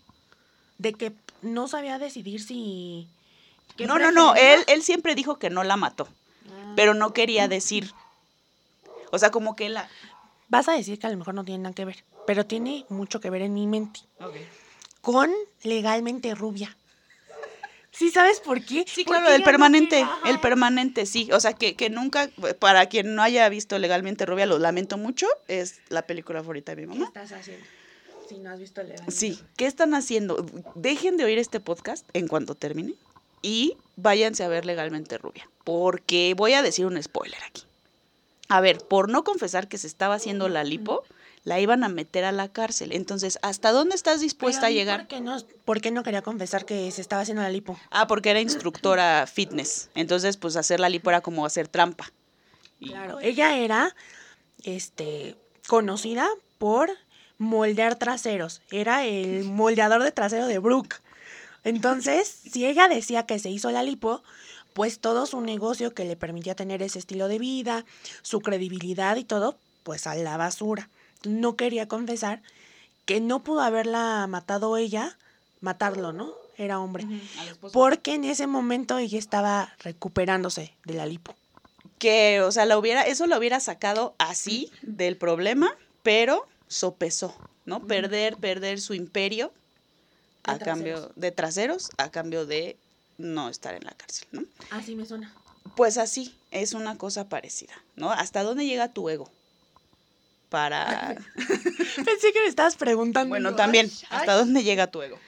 de 0.77 0.93
que 0.93 1.13
no 1.41 1.67
sabía 1.67 1.97
decidir 1.97 2.39
si. 2.43 3.07
No, 3.79 3.97
no, 3.97 4.11
no. 4.11 4.35
Él, 4.35 4.63
él 4.67 4.83
siempre 4.83 5.15
dijo 5.15 5.39
que 5.39 5.49
no 5.49 5.63
la 5.63 5.77
mató, 5.77 6.07
Ah. 6.47 6.73
pero 6.75 6.93
no 6.93 7.11
quería 7.11 7.47
decir. 7.47 7.91
O 9.11 9.17
sea, 9.17 9.31
como 9.31 9.55
que 9.55 9.69
la. 9.69 9.89
Vas 10.49 10.67
a 10.69 10.73
decir 10.73 10.99
que 10.99 11.07
a 11.07 11.09
lo 11.09 11.17
mejor 11.17 11.33
no 11.33 11.43
tiene 11.43 11.63
nada 11.63 11.73
que 11.73 11.85
ver, 11.85 12.03
pero 12.29 12.45
tiene 12.45 12.85
mucho 12.89 13.19
que 13.19 13.31
ver 13.31 13.41
en 13.41 13.55
mi 13.55 13.65
mente. 13.65 14.01
Con 15.01 15.31
legalmente 15.63 16.35
rubia. 16.35 16.77
¿Sí 17.89 18.11
sabes 18.11 18.39
por 18.39 18.63
qué? 18.63 18.85
Sí, 18.87 19.03
claro, 19.03 19.29
el 19.31 19.41
permanente, 19.41 20.05
el 20.25 20.39
permanente, 20.39 21.07
sí. 21.07 21.27
O 21.31 21.39
sea, 21.39 21.53
que, 21.53 21.75
que 21.75 21.89
nunca, 21.89 22.29
para 22.59 22.85
quien 22.85 23.15
no 23.15 23.23
haya 23.23 23.49
visto 23.49 23.79
legalmente 23.79 24.27
Rubia, 24.27 24.45
lo 24.45 24.59
lamento 24.59 24.95
mucho, 24.95 25.25
es 25.47 25.79
la 25.89 26.03
película 26.03 26.41
favorita 26.41 26.75
de 26.75 26.85
mi 26.85 26.93
¿Qué 26.93 26.99
mamá. 26.99 27.07
estás 27.07 27.31
haciendo? 27.31 27.65
Si 28.27 28.37
no 28.37 28.51
has 28.51 28.59
visto 28.59 28.83
legalmente. 28.83 29.11
Sí, 29.11 29.39
¿qué 29.57 29.65
están 29.65 29.95
haciendo? 29.95 30.45
Dejen 30.75 31.17
de 31.17 31.23
oír 31.23 31.39
este 31.39 31.59
podcast 31.59 32.07
en 32.13 32.27
cuanto 32.27 32.53
termine 32.53 32.93
y 33.41 33.75
váyanse 33.95 34.43
a 34.43 34.49
ver 34.49 34.67
legalmente 34.67 35.17
Rubia, 35.17 35.49
porque 35.63 36.35
voy 36.37 36.53
a 36.53 36.61
decir 36.61 36.85
un 36.85 37.01
spoiler 37.01 37.41
aquí. 37.41 37.63
A 38.49 38.61
ver, 38.61 38.77
por 38.77 39.09
no 39.09 39.23
confesar 39.23 39.67
que 39.67 39.79
se 39.79 39.87
estaba 39.87 40.13
haciendo 40.13 40.47
la 40.47 40.63
lipo, 40.63 41.03
la 41.49 41.59
iban 41.59 41.83
a 41.83 41.89
meter 41.89 42.25
a 42.25 42.31
la 42.31 42.47
cárcel. 42.47 42.91
Entonces, 42.91 43.39
¿hasta 43.41 43.71
dónde 43.71 43.95
estás 43.95 44.21
dispuesta 44.21 44.67
a 44.67 44.69
llegar? 44.69 44.99
¿por 44.99 45.07
qué, 45.07 45.19
no, 45.19 45.37
¿Por 45.65 45.81
qué 45.81 45.89
no 45.89 46.03
quería 46.03 46.21
confesar 46.21 46.63
que 46.63 46.91
se 46.91 47.01
estaba 47.01 47.23
haciendo 47.23 47.41
la 47.41 47.49
lipo? 47.49 47.75
Ah, 47.89 48.05
porque 48.05 48.29
era 48.29 48.39
instructora 48.39 49.25
fitness. 49.25 49.89
Entonces, 49.95 50.37
pues 50.37 50.55
hacer 50.55 50.79
la 50.79 50.89
lipo 50.89 51.09
era 51.09 51.21
como 51.21 51.47
hacer 51.47 51.67
trampa. 51.67 52.11
Y- 52.79 52.89
Claro, 52.89 53.19
ella 53.19 53.57
era 53.57 53.95
este 54.63 55.35
conocida 55.67 56.29
por 56.59 56.91
moldear 57.39 57.95
traseros. 57.95 58.61
Era 58.69 59.05
el 59.07 59.43
moldeador 59.45 60.03
de 60.03 60.11
trasero 60.11 60.45
de 60.45 60.59
Brooke. 60.59 60.97
Entonces, 61.63 62.27
si 62.27 62.67
ella 62.67 62.87
decía 62.87 63.25
que 63.25 63.39
se 63.39 63.49
hizo 63.49 63.71
la 63.71 63.81
lipo, 63.81 64.21
pues 64.73 64.99
todo 64.99 65.25
su 65.25 65.41
negocio 65.41 65.95
que 65.95 66.05
le 66.05 66.15
permitía 66.15 66.53
tener 66.53 66.83
ese 66.83 66.99
estilo 66.99 67.27
de 67.27 67.39
vida, 67.39 67.85
su 68.21 68.39
credibilidad 68.39 69.15
y 69.17 69.23
todo, 69.23 69.57
pues 69.81 70.05
a 70.05 70.13
la 70.13 70.37
basura. 70.37 70.89
No 71.23 71.55
quería 71.55 71.87
confesar 71.87 72.41
que 73.05 73.19
no 73.19 73.43
pudo 73.43 73.61
haberla 73.61 74.27
matado 74.27 74.77
ella, 74.77 75.17
matarlo, 75.61 76.13
¿no? 76.13 76.31
Era 76.57 76.79
hombre. 76.79 77.05
Porque 77.73 78.13
en 78.13 78.23
ese 78.23 78.47
momento 78.47 78.97
ella 78.97 79.17
estaba 79.17 79.73
recuperándose 79.79 80.73
de 80.85 80.93
la 80.93 81.05
lipo. 81.05 81.35
que, 81.97 82.41
o 82.41 82.51
sea, 82.51 82.65
la 82.65 82.77
hubiera, 82.77 83.03
eso 83.03 83.27
lo 83.27 83.37
hubiera 83.37 83.59
sacado 83.59 84.15
así 84.17 84.71
del 84.81 85.17
problema, 85.17 85.75
pero 86.03 86.47
sopesó, 86.67 87.35
¿no? 87.65 87.85
Perder, 87.85 88.37
perder 88.37 88.79
su 88.79 88.93
imperio 88.93 89.51
De 90.45 90.53
a 90.53 90.59
cambio 90.59 91.11
de 91.15 91.31
traseros, 91.31 91.89
a 91.97 92.09
cambio 92.09 92.45
de 92.45 92.77
no 93.17 93.49
estar 93.49 93.75
en 93.75 93.83
la 93.83 93.91
cárcel, 93.91 94.27
¿no? 94.31 94.43
Así 94.71 94.95
me 94.95 95.05
suena. 95.05 95.33
Pues 95.75 95.97
así, 95.97 96.33
es 96.51 96.73
una 96.73 96.97
cosa 96.97 97.27
parecida, 97.27 97.73
¿no? 97.95 98.11
¿Hasta 98.11 98.43
dónde 98.43 98.65
llega 98.65 98.93
tu 98.93 99.09
ego? 99.09 99.29
Para... 100.49 101.15
Pensé 101.35 102.33
que 102.33 102.41
me 102.41 102.47
estabas 102.47 102.75
preguntando. 102.75 103.29
bueno, 103.29 103.55
también, 103.55 103.89
¿hasta 104.09 104.33
dónde 104.33 104.63
llega 104.63 104.87
tu 104.87 105.01
ego? 105.01 105.19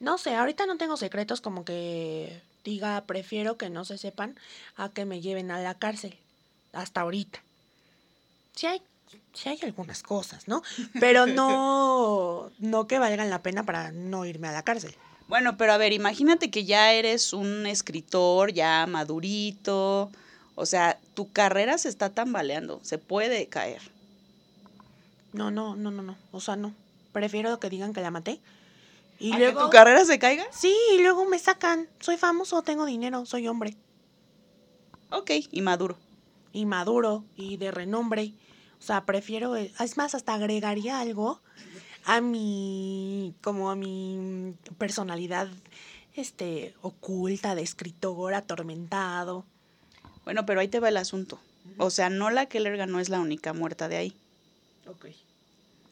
No 0.00 0.18
sé, 0.18 0.34
ahorita 0.34 0.66
no 0.66 0.76
tengo 0.76 0.96
secretos 0.96 1.40
como 1.40 1.64
que 1.64 2.42
diga, 2.64 3.02
prefiero 3.06 3.56
que 3.56 3.70
no 3.70 3.84
se 3.84 3.96
sepan 3.96 4.38
a 4.76 4.90
que 4.90 5.04
me 5.04 5.20
lleven 5.20 5.50
a 5.50 5.60
la 5.60 5.74
cárcel. 5.74 6.16
Hasta 6.72 7.00
ahorita. 7.02 7.40
Sí 8.54 8.66
hay, 8.66 8.82
sí 9.32 9.48
hay 9.48 9.58
algunas 9.62 10.02
cosas, 10.02 10.48
¿no? 10.48 10.62
Pero 11.00 11.26
no, 11.26 12.50
no 12.58 12.86
que 12.86 12.98
valgan 12.98 13.30
la 13.30 13.42
pena 13.42 13.64
para 13.64 13.92
no 13.92 14.26
irme 14.26 14.48
a 14.48 14.52
la 14.52 14.62
cárcel. 14.62 14.94
Bueno, 15.28 15.56
pero 15.56 15.72
a 15.72 15.76
ver, 15.76 15.92
imagínate 15.92 16.50
que 16.50 16.64
ya 16.64 16.92
eres 16.92 17.32
un 17.32 17.66
escritor 17.66 18.52
ya 18.52 18.86
madurito, 18.86 20.10
o 20.54 20.66
sea, 20.66 20.98
tu 21.14 21.32
carrera 21.32 21.78
se 21.78 21.88
está 21.88 22.10
tambaleando, 22.10 22.80
se 22.82 22.98
puede 22.98 23.46
caer. 23.46 23.82
No, 25.36 25.50
no, 25.50 25.76
no, 25.76 25.90
no, 25.90 26.02
no. 26.02 26.16
O 26.32 26.40
sea, 26.40 26.56
no. 26.56 26.72
Prefiero 27.12 27.58
que 27.60 27.68
digan 27.70 27.92
que 27.92 28.00
la 28.00 28.10
maté. 28.10 28.40
Y 29.18 29.32
¿A 29.32 29.36
que 29.36 29.42
luego. 29.44 29.64
tu 29.64 29.70
carrera 29.70 30.04
se 30.04 30.18
caiga? 30.18 30.44
Sí, 30.50 30.74
y 30.94 31.02
luego 31.02 31.24
me 31.26 31.38
sacan. 31.38 31.88
Soy 32.00 32.16
famoso, 32.16 32.62
tengo 32.62 32.84
dinero, 32.86 33.24
soy 33.26 33.48
hombre. 33.48 33.76
Ok, 35.10 35.30
y 35.50 35.62
maduro. 35.62 35.96
y 36.52 36.66
maduro 36.66 37.24
y 37.36 37.56
de 37.58 37.70
renombre. 37.70 38.32
O 38.78 38.82
sea, 38.82 39.04
prefiero, 39.04 39.56
eh, 39.56 39.72
es 39.80 39.96
más, 39.96 40.14
hasta 40.14 40.34
agregaría 40.34 41.00
algo 41.00 41.40
a 42.04 42.20
mi, 42.20 43.34
como 43.42 43.70
a 43.70 43.76
mi 43.76 44.54
personalidad, 44.78 45.48
este, 46.14 46.74
oculta 46.82 47.54
de 47.54 47.62
escritor 47.62 48.34
atormentado. 48.34 49.44
Bueno, 50.24 50.44
pero 50.46 50.60
ahí 50.60 50.68
te 50.68 50.80
va 50.80 50.88
el 50.88 50.96
asunto. 50.96 51.38
O 51.78 51.90
sea, 51.90 52.08
no 52.10 52.30
la 52.30 52.46
Kellergan 52.46 52.90
no 52.90 53.00
es 53.00 53.08
la 53.10 53.20
única 53.20 53.52
muerta 53.52 53.88
de 53.88 53.96
ahí. 53.96 54.16
Ok. 54.86 55.06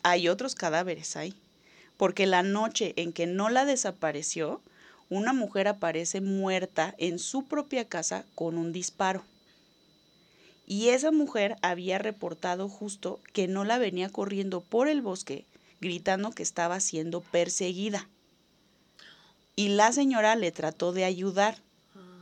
Hay 0.05 0.29
otros 0.29 0.55
cadáveres 0.55 1.17
ahí. 1.17 1.35
Porque 1.97 2.27
la 2.27 2.43
noche 2.43 2.93
en 2.97 3.13
que 3.13 3.27
no 3.27 3.51
la 3.51 3.65
desapareció, 3.65 4.61
una 5.11 5.33
mujer 5.33 5.67
aparece 5.67 6.21
muerta 6.21 6.95
en 6.99 7.19
su 7.19 7.45
propia 7.45 7.89
casa 7.89 8.25
con 8.35 8.57
un 8.57 8.73
disparo. 8.73 9.25
Y 10.67 10.89
esa 10.89 11.11
mujer 11.11 11.57
había 11.63 11.99
reportado 11.99 12.69
justo 12.69 13.21
que 13.33 13.49
no 13.49 13.65
la 13.65 13.79
venía 13.79 14.09
corriendo 14.09 14.61
por 14.61 14.89
el 14.89 15.03
bosque, 15.03 15.45
gritando 15.81 16.31
que 16.31 16.43
estaba 16.43 16.81
siendo 16.81 17.21
perseguida. 17.21 18.09
Y 19.57 19.69
la 19.69 19.93
señora 19.93 20.37
le 20.37 20.53
trató 20.53 20.93
de 20.93 21.05
ayudar. 21.05 21.59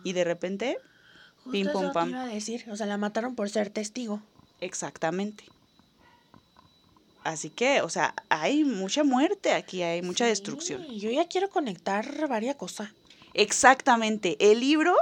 Y 0.05 0.13
de 0.13 0.25
repente, 0.25 0.79
Justo 1.45 1.53
Pim, 1.53 1.67
te 1.67 1.93
pam. 1.93 2.11
iba 2.11 2.23
a 2.23 2.27
decir, 2.27 2.65
o 2.71 2.77
sea, 2.77 2.87
la 2.87 2.99
mataron 2.99 3.35
por 3.35 3.49
ser 3.51 3.71
testigo. 3.71 4.21
exactamente. 4.61 5.45
Así 7.25 7.51
que, 7.51 7.83
o 7.83 7.89
sea, 7.89 8.15
hay 8.29 8.65
mucha 8.65 9.05
muerte 9.05 9.53
aquí, 9.53 9.83
hay 9.83 10.03
mucha 10.03 10.27
destrucción. 10.27 10.85
Sí, 10.89 10.99
yo 10.99 11.11
ya 11.11 11.29
quiero 11.29 11.49
conectar 11.51 12.29
varias 12.29 12.57
cosas. 12.57 12.91
Exactamente. 13.35 14.37
El 14.41 14.61
libro, 14.61 14.95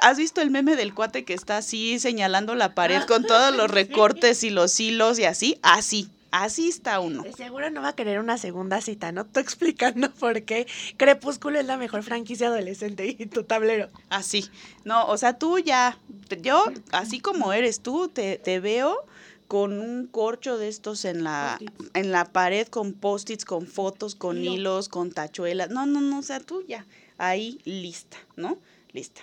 ¿has 0.00 0.18
visto 0.18 0.40
el 0.40 0.50
meme 0.50 0.76
del 0.76 0.94
cuate 0.94 1.24
que 1.24 1.34
está 1.34 1.58
así 1.58 1.98
señalando 1.98 2.54
la 2.54 2.74
pared 2.74 3.02
con 3.02 3.24
todos 3.24 3.54
los 3.54 3.70
recortes 3.70 4.42
y 4.44 4.50
los 4.50 4.78
hilos 4.80 5.18
y 5.18 5.24
así? 5.24 5.58
Así, 5.62 6.10
así 6.30 6.68
está 6.68 7.00
uno. 7.00 7.22
De 7.22 7.32
seguro 7.32 7.70
no 7.70 7.82
va 7.82 7.88
a 7.88 7.94
querer 7.94 8.18
una 8.18 8.38
segunda 8.38 8.80
cita, 8.80 9.12
¿no? 9.12 9.26
Tú 9.26 9.40
explicando 9.40 10.10
por 10.14 10.42
qué 10.42 10.66
Crepúsculo 10.96 11.60
es 11.60 11.66
la 11.66 11.76
mejor 11.76 12.02
franquicia 12.02 12.48
adolescente 12.48 13.16
y 13.18 13.26
tu 13.26 13.44
tablero. 13.44 13.88
Así. 14.08 14.48
No, 14.84 15.06
o 15.06 15.16
sea, 15.16 15.38
tú 15.38 15.58
ya, 15.58 15.98
yo, 16.40 16.64
así 16.92 17.20
como 17.20 17.52
eres 17.52 17.80
tú, 17.80 18.08
te, 18.08 18.38
te 18.38 18.58
veo 18.58 19.04
con 19.48 19.80
un 19.80 20.06
corcho 20.06 20.58
de 20.58 20.68
estos 20.68 21.06
en 21.06 21.24
la, 21.24 21.58
en 21.94 22.12
la 22.12 22.26
pared 22.26 22.68
con 22.68 22.92
post-its, 22.92 23.46
con 23.46 23.66
fotos, 23.66 24.14
con 24.14 24.36
Hilo. 24.38 24.52
hilos, 24.52 24.88
con 24.90 25.10
tachuelas. 25.10 25.70
No, 25.70 25.86
no, 25.86 26.02
no, 26.02 26.18
o 26.18 26.22
sea, 26.22 26.38
tú 26.40 26.62
ya, 26.68 26.86
ahí 27.16 27.58
lista, 27.64 28.18
¿no? 28.36 28.58
Lista. 28.92 29.22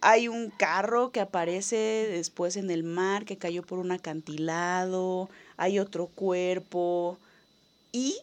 Hay 0.00 0.28
un 0.28 0.48
carro 0.48 1.12
que 1.12 1.20
aparece 1.20 1.76
después 2.10 2.56
en 2.56 2.70
el 2.70 2.84
mar, 2.84 3.26
que 3.26 3.36
cayó 3.36 3.62
por 3.62 3.78
un 3.78 3.92
acantilado, 3.92 5.28
hay 5.58 5.78
otro 5.78 6.06
cuerpo 6.06 7.18
y 7.92 8.16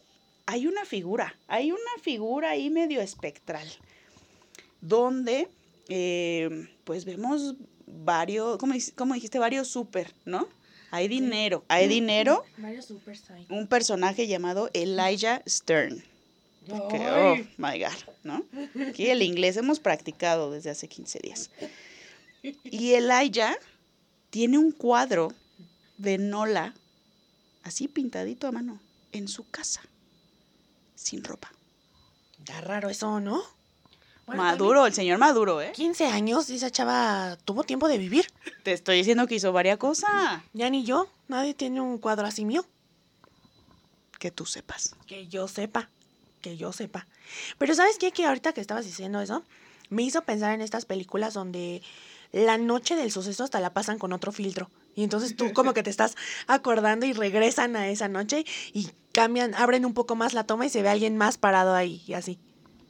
hay 0.46 0.66
una 0.66 0.84
figura, 0.84 1.36
hay 1.46 1.70
una 1.70 2.02
figura 2.02 2.50
ahí 2.50 2.68
medio 2.68 3.00
espectral, 3.00 3.68
donde 4.80 5.48
eh, 5.88 6.68
pues 6.82 7.04
vemos 7.04 7.54
varios, 7.86 8.58
¿cómo, 8.58 8.74
dic- 8.74 8.94
cómo 8.96 9.14
dijiste? 9.14 9.38
Varios 9.38 9.68
súper, 9.68 10.12
¿no? 10.24 10.48
Hay 10.90 11.08
dinero, 11.08 11.64
hay 11.68 11.86
dinero, 11.88 12.44
un 13.50 13.66
personaje 13.66 14.26
llamado 14.26 14.70
Elijah 14.72 15.42
Stern. 15.46 16.02
Que, 16.66 17.08
oh 17.10 17.36
my 17.56 17.78
God, 17.78 18.14
¿no? 18.24 18.44
Aquí 18.88 19.08
el 19.08 19.22
inglés 19.22 19.56
hemos 19.56 19.80
practicado 19.80 20.50
desde 20.50 20.70
hace 20.70 20.86
15 20.88 21.18
días. 21.20 21.50
Y 22.42 22.92
Elijah 22.92 23.56
tiene 24.30 24.58
un 24.58 24.72
cuadro 24.72 25.32
de 25.96 26.18
Nola, 26.18 26.74
así 27.62 27.88
pintadito 27.88 28.46
a 28.46 28.52
mano, 28.52 28.80
en 29.12 29.28
su 29.28 29.48
casa, 29.48 29.82
sin 30.94 31.24
ropa. 31.24 31.52
Está 32.38 32.60
raro 32.60 32.88
eso, 32.88 33.20
¿no? 33.20 33.42
Bueno, 34.28 34.42
Maduro, 34.42 34.84
el 34.84 34.92
señor 34.92 35.16
Maduro, 35.16 35.62
¿eh? 35.62 35.68
también 35.68 35.92
15 35.92 36.06
años 36.08 36.50
y 36.50 36.56
esa 36.56 36.70
chava 36.70 37.38
tuvo 37.46 37.64
tiempo 37.64 37.88
de 37.88 37.96
vivir. 37.96 38.26
Te 38.62 38.72
estoy 38.72 38.98
diciendo 38.98 39.26
que 39.26 39.36
hizo 39.36 39.52
varias 39.52 39.78
cosas. 39.78 40.42
Ya 40.52 40.68
ni 40.68 40.84
yo. 40.84 41.08
Nadie 41.28 41.54
tiene 41.54 41.80
un 41.80 41.96
cuadro 41.96 42.26
así 42.26 42.44
mío. 42.44 42.66
Que 44.18 44.30
tú 44.30 44.44
sepas. 44.44 44.96
Que 45.06 45.28
yo 45.28 45.48
sepa. 45.48 45.88
Que 46.42 46.58
yo 46.58 46.74
sepa. 46.74 47.06
Pero 47.56 47.74
¿sabes 47.74 47.96
qué? 47.96 48.12
Que 48.12 48.26
ahorita 48.26 48.52
que 48.52 48.60
estabas 48.60 48.84
diciendo 48.84 49.18
eso, 49.22 49.44
me 49.88 50.02
hizo 50.02 50.20
pensar 50.20 50.52
en 50.52 50.60
estas 50.60 50.84
películas 50.84 51.32
donde 51.32 51.80
la 52.30 52.58
noche 52.58 52.96
del 52.96 53.10
suceso 53.10 53.44
hasta 53.44 53.60
la 53.60 53.72
pasan 53.72 53.98
con 53.98 54.12
otro 54.12 54.30
filtro. 54.30 54.70
Y 54.94 55.04
entonces 55.04 55.36
tú 55.36 55.54
como 55.54 55.72
que 55.72 55.82
te 55.82 55.88
estás 55.88 56.16
acordando 56.46 57.06
y 57.06 57.14
regresan 57.14 57.76
a 57.76 57.88
esa 57.88 58.08
noche 58.08 58.44
y 58.74 58.90
cambian, 59.12 59.54
abren 59.54 59.86
un 59.86 59.94
poco 59.94 60.16
más 60.16 60.34
la 60.34 60.44
toma 60.44 60.66
y 60.66 60.68
se 60.68 60.82
ve 60.82 60.90
alguien 60.90 61.16
más 61.16 61.38
parado 61.38 61.74
ahí 61.74 62.02
y 62.06 62.12
así. 62.12 62.38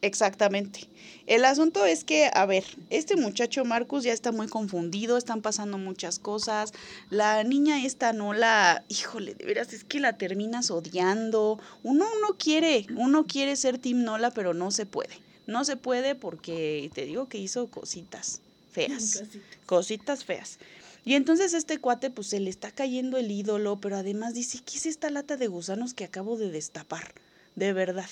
Exactamente. 0.01 0.89
El 1.27 1.45
asunto 1.45 1.85
es 1.85 2.05
que, 2.05 2.31
a 2.33 2.47
ver, 2.47 2.65
este 2.89 3.17
muchacho 3.17 3.65
Marcus 3.65 4.05
ya 4.05 4.13
está 4.13 4.33
muy 4.33 4.47
confundido, 4.47 5.17
están 5.17 5.43
pasando 5.43 5.77
muchas 5.77 6.19
cosas. 6.19 6.73
La 7.11 7.43
niña 7.45 7.85
esta 7.85 8.13
no 8.13 8.33
la, 8.33 8.85
híjole, 8.89 9.35
de 9.35 9.45
veras 9.45 9.73
es 9.73 9.85
que 9.85 10.01
la 10.01 10.17
terminas 10.17 10.71
odiando. 10.71 11.59
Uno 11.83 12.07
uno 12.19 12.37
quiere, 12.39 12.87
uno 12.97 13.27
quiere 13.27 13.57
ser 13.57 13.79
Team 13.79 14.05
Nola, 14.05 14.31
pero 14.31 14.55
no 14.55 14.71
se 14.71 14.87
puede. 14.87 15.21
No 15.47 15.65
se 15.65 15.77
puede 15.77 16.15
porque 16.15 16.91
te 16.95 17.05
digo 17.05 17.29
que 17.29 17.39
hizo 17.39 17.67
cositas 17.69 18.41
feas. 18.73 19.25
Cositas 19.67 20.25
feas. 20.25 20.59
Y 21.05 21.15
entonces 21.15 21.55
este 21.55 21.79
cuate 21.79 22.11
pues 22.11 22.29
se 22.29 22.41
le 22.41 22.51
está 22.51 22.71
cayendo 22.71 23.17
el 23.17 23.31
ídolo, 23.31 23.81
pero 23.81 23.97
además 23.97 24.35
dice, 24.35 24.61
¿qué 24.65 24.77
es 24.77 24.87
esta 24.87 25.11
lata 25.11 25.37
de 25.37 25.47
gusanos 25.47 25.95
que 25.95 26.05
acabo 26.05 26.37
de 26.37 26.51
destapar? 26.51 27.15
De 27.57 27.73
verdad. 27.73 28.09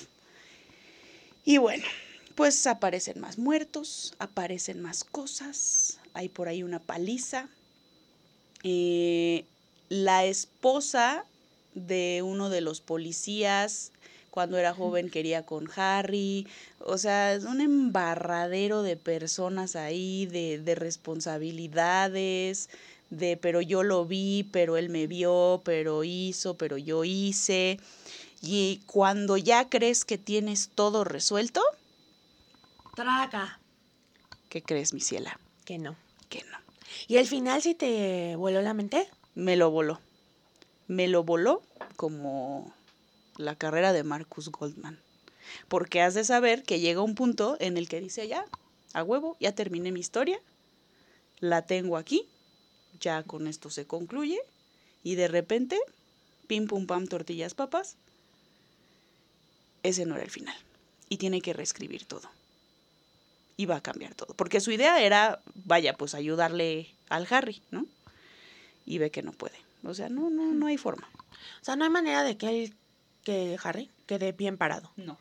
Y 1.47 1.59
bueno, 1.59 1.85
pues 2.35 2.67
aparecen 2.67 3.21
más 3.21 3.39
muertos, 3.39 4.15
aparecen 4.19 4.83
más 4.83 5.05
cosas, 5.05 6.01
hay 6.13 6.29
por 6.29 6.49
ahí 6.49 6.65
una 6.65 6.81
paliza. 6.81 7.49
Eh, 8.65 9.45
la 9.89 10.25
esposa 10.25 11.25
de 11.73 12.23
uno 12.25 12.51
de 12.51 12.63
los 12.63 12.81
policías, 12.81 13.93
cuando 14.33 14.59
era 14.59 14.75
joven 14.75 15.09
quería 15.09 15.47
con 15.47 15.69
Harry, 15.77 16.49
o 16.81 16.99
sea, 16.99 17.33
es 17.33 17.45
un 17.45 17.61
embarradero 17.61 18.83
de 18.83 18.97
personas 18.97 19.77
ahí, 19.77 20.27
de, 20.27 20.59
de 20.59 20.75
responsabilidades, 20.75 22.71
de 23.11 23.37
pero 23.37 23.61
yo 23.61 23.85
lo 23.85 24.05
vi, 24.05 24.49
pero 24.51 24.77
él 24.77 24.89
me 24.89 25.07
vio, 25.07 25.63
pero 25.65 26.03
hizo, 26.03 26.57
pero 26.57 26.77
yo 26.77 27.05
hice. 27.05 27.79
Y 28.43 28.83
cuando 28.87 29.37
ya 29.37 29.69
crees 29.69 30.05
que 30.05 30.19
tienes 30.19 30.71
todo 30.75 31.05
resuelto, 31.05 31.63
Traga. 32.95 33.61
¿qué 34.49 34.63
crees, 34.63 34.95
mi 34.95 35.01
ciela? 35.01 35.39
Que 35.65 35.79
no. 35.79 35.97
Que 36.29 36.45
no. 36.51 36.59
¿Y 37.09 37.17
el 37.17 37.27
final 37.27 37.61
sí 37.61 37.75
te 37.75 38.37
voló 38.37 38.63
la 38.63 38.75
mente? 38.75 39.07
Me 39.35 39.57
lo 39.57 39.71
voló. 39.71 40.01
Me 40.89 41.09
lo 41.09 41.25
voló 41.25 41.63
como 41.97 42.73
la 43.37 43.55
carrera 43.55 43.93
de 43.93 44.03
Marcus 44.03 44.51
Goldman. 44.51 44.99
Porque 45.69 46.01
has 46.01 46.15
de 46.15 46.25
saber 46.25 46.63
que 46.63 46.81
llega 46.81 47.03
un 47.03 47.15
punto 47.15 47.57
en 47.61 47.77
el 47.77 47.89
que 47.89 48.01
dice 48.01 48.27
ya, 48.29 48.47
a 48.93 49.03
huevo, 49.03 49.37
ya 49.41 49.53
terminé 49.53 49.93
mi 49.93 50.01
historia, 50.01 50.41
la 51.39 51.63
tengo 51.63 51.97
aquí, 51.97 52.27
ya 52.99 53.23
con 53.23 53.47
esto 53.47 53.71
se 53.71 53.87
concluye, 53.87 54.41
y 55.05 55.15
de 55.15 55.29
repente, 55.29 55.79
pim 56.47 56.67
pum 56.67 56.87
pam, 56.87 57.07
tortillas 57.07 57.55
papas, 57.55 57.97
ese 59.89 60.07
no 60.07 60.15
era 60.15 60.25
el 60.25 60.31
final. 60.31 60.57
Y 61.09 61.19
tiene 61.19 61.41
que 61.41 61.53
reescribir 61.53 62.05
todo. 62.05 62.29
Y 63.57 63.67
va 63.67 63.77
a 63.77 63.81
cambiar 63.83 64.15
todo. 64.15 64.35
Porque 64.35 64.61
su 64.61 64.71
idea 64.71 65.01
era, 65.03 65.41
vaya, 65.65 65.95
pues 65.95 66.15
ayudarle 66.15 66.91
al 67.09 67.27
Harry, 67.31 67.63
¿no? 67.71 67.87
Y 68.85 68.99
ve 68.99 69.11
que 69.11 69.23
no 69.23 69.33
puede. 69.33 69.57
O 69.85 69.95
sea, 69.95 70.09
no, 70.09 70.31
no, 70.31 70.53
no 70.53 70.67
hay 70.67 70.77
forma. 70.77 71.09
O 71.63 71.65
sea, 71.65 71.77
no 71.77 71.85
hay 71.85 71.91
manera 71.91 72.23
de 72.23 72.37
que 72.37 72.49
él, 72.65 72.75
que 73.25 73.57
Harry 73.63 73.91
quede 74.07 74.33
bien 74.33 74.57
parado, 74.57 74.91
No. 74.97 75.19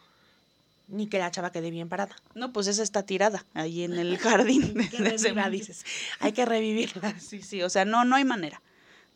ni 0.87 1.07
que 1.07 1.17
la 1.17 1.31
chava 1.31 1.51
quede 1.51 1.71
bien 1.71 1.89
parada. 1.89 2.15
No, 2.35 2.51
pues 2.53 2.67
esa 2.67 2.83
está 2.83 3.03
tirada 3.03 3.45
ahí 3.53 3.83
en 3.83 3.93
el 3.93 4.17
jardín. 4.17 4.73
De 4.91 5.33
mundo. 5.33 5.49
dices. 5.49 5.85
Hay 6.19 6.31
que 6.33 6.45
revivirla. 6.45 7.15
Sí, 7.19 7.41
sí, 7.41 7.61
o 7.63 7.69
sea, 7.69 7.85
no, 7.85 8.05
no 8.05 8.15
hay 8.15 8.25
manera. 8.25 8.61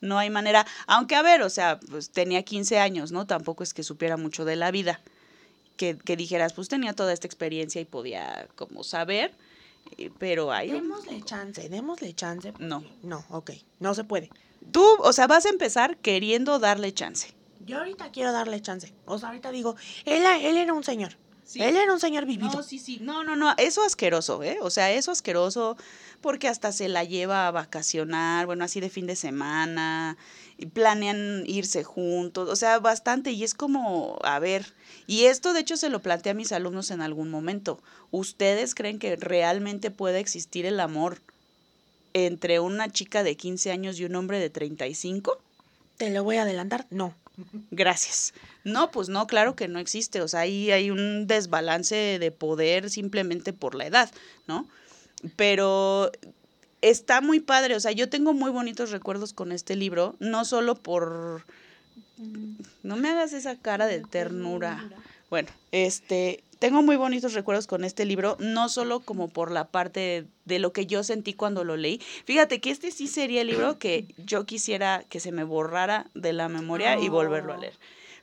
No 0.01 0.17
hay 0.17 0.29
manera. 0.29 0.65
Aunque, 0.87 1.15
a 1.15 1.21
ver, 1.21 1.41
o 1.41 1.49
sea, 1.49 1.79
pues 1.89 2.09
tenía 2.09 2.43
15 2.43 2.79
años, 2.79 3.11
¿no? 3.11 3.27
Tampoco 3.27 3.63
es 3.63 3.73
que 3.73 3.83
supiera 3.83 4.15
mucho 4.17 4.45
de 4.45 4.55
la 4.55 4.71
vida. 4.71 5.01
Que, 5.79 5.97
que 5.97 6.17
dijeras, 6.17 6.51
pues 6.51 6.67
tenía 6.67 6.91
toda 6.91 7.13
esta 7.13 7.25
experiencia 7.25 7.79
y 7.79 7.85
podía 7.85 8.49
como 8.57 8.83
saber, 8.83 9.31
eh, 9.97 10.11
pero 10.19 10.51
hay... 10.51 10.71
Démosle 10.71 11.21
chance, 11.23 11.69
démosle 11.69 12.13
chance. 12.13 12.53
No. 12.59 12.83
No, 13.01 13.23
ok. 13.29 13.51
No 13.79 13.93
se 13.93 14.03
puede. 14.03 14.29
Tú, 14.73 14.83
o 14.99 15.13
sea, 15.13 15.27
vas 15.27 15.45
a 15.45 15.49
empezar 15.49 15.95
queriendo 15.95 16.59
darle 16.59 16.93
chance. 16.93 17.33
Yo 17.65 17.77
ahorita 17.77 18.11
quiero 18.11 18.33
darle 18.33 18.61
chance. 18.61 18.93
O 19.05 19.17
sea, 19.19 19.29
ahorita 19.29 19.51
digo, 19.51 19.77
él, 20.03 20.23
él 20.41 20.57
era 20.57 20.73
un 20.73 20.83
señor. 20.83 21.15
Sí. 21.49 21.63
Él 21.63 21.75
era 21.75 21.91
un 21.91 21.99
señor 21.99 22.27
vivido. 22.27 22.51
No, 22.51 22.61
sí, 22.61 22.77
sí. 22.77 22.99
No, 23.01 23.23
no, 23.23 23.35
no. 23.35 23.55
Eso 23.57 23.83
asqueroso, 23.83 24.43
¿eh? 24.43 24.59
O 24.61 24.69
sea, 24.69 24.91
eso 24.91 25.09
asqueroso 25.09 25.77
porque 26.21 26.47
hasta 26.47 26.71
se 26.71 26.89
la 26.89 27.03
lleva 27.03 27.47
a 27.47 27.51
vacacionar, 27.51 28.45
bueno, 28.45 28.63
así 28.63 28.79
de 28.79 28.91
fin 28.91 29.07
de 29.07 29.15
semana, 29.15 30.15
y 30.59 30.67
planean 30.67 31.43
irse 31.47 31.83
juntos, 31.83 32.49
o 32.49 32.55
sea, 32.55 32.77
bastante. 32.77 33.31
Y 33.31 33.43
es 33.43 33.55
como, 33.55 34.19
a 34.21 34.37
ver, 34.37 34.73
y 35.07 35.25
esto 35.25 35.53
de 35.53 35.61
hecho 35.61 35.75
se 35.75 35.89
lo 35.89 36.03
planteé 36.03 36.33
a 36.33 36.35
mis 36.35 36.51
alumnos 36.51 36.91
en 36.91 37.01
algún 37.01 37.31
momento. 37.31 37.81
¿Ustedes 38.11 38.75
creen 38.75 38.99
que 38.99 39.15
realmente 39.15 39.89
puede 39.89 40.19
existir 40.19 40.67
el 40.67 40.79
amor 40.79 41.19
entre 42.13 42.59
una 42.59 42.91
chica 42.91 43.23
de 43.23 43.35
15 43.35 43.71
años 43.71 43.99
y 43.99 44.05
un 44.05 44.15
hombre 44.15 44.37
de 44.37 44.51
35? 44.51 45.35
Te 45.97 46.11
lo 46.11 46.23
voy 46.23 46.35
a 46.35 46.43
adelantar. 46.43 46.85
No. 46.91 47.15
Gracias. 47.71 48.33
No, 48.63 48.91
pues 48.91 49.09
no, 49.09 49.27
claro 49.27 49.55
que 49.55 49.67
no 49.67 49.79
existe. 49.79 50.21
O 50.21 50.27
sea, 50.27 50.41
ahí 50.41 50.71
hay 50.71 50.91
un 50.91 51.27
desbalance 51.27 52.19
de 52.19 52.31
poder 52.31 52.89
simplemente 52.89 53.53
por 53.53 53.75
la 53.75 53.87
edad, 53.87 54.11
¿no? 54.47 54.67
Pero 55.35 56.11
está 56.81 57.21
muy 57.21 57.39
padre. 57.39 57.75
O 57.75 57.79
sea, 57.79 57.91
yo 57.91 58.09
tengo 58.09 58.33
muy 58.33 58.51
bonitos 58.51 58.91
recuerdos 58.91 59.33
con 59.33 59.51
este 59.51 59.75
libro, 59.75 60.15
no 60.19 60.45
solo 60.45 60.75
por... 60.75 61.45
No 62.83 62.97
me 62.97 63.09
hagas 63.09 63.31
esa 63.33 63.55
cara 63.55 63.87
de 63.87 64.01
ternura. 64.01 64.89
Bueno, 65.29 65.49
este, 65.71 66.43
tengo 66.59 66.81
muy 66.81 66.97
bonitos 66.97 67.33
recuerdos 67.33 67.67
con 67.67 67.85
este 67.85 68.03
libro, 68.03 68.35
no 68.39 68.67
solo 68.67 68.99
como 68.99 69.29
por 69.29 69.51
la 69.51 69.65
parte 69.65 70.25
de 70.43 70.59
lo 70.59 70.73
que 70.73 70.85
yo 70.85 71.03
sentí 71.03 71.33
cuando 71.33 71.63
lo 71.63 71.77
leí. 71.77 72.01
Fíjate 72.25 72.59
que 72.59 72.71
este 72.71 72.91
sí 72.91 73.07
sería 73.07 73.41
el 73.41 73.47
libro 73.47 73.79
que 73.79 74.05
yo 74.17 74.45
quisiera 74.45 75.05
que 75.07 75.21
se 75.21 75.31
me 75.31 75.45
borrara 75.45 76.07
de 76.15 76.33
la 76.33 76.49
memoria 76.49 76.99
y 76.99 77.07
volverlo 77.07 77.53
a 77.53 77.57
leer. 77.57 77.73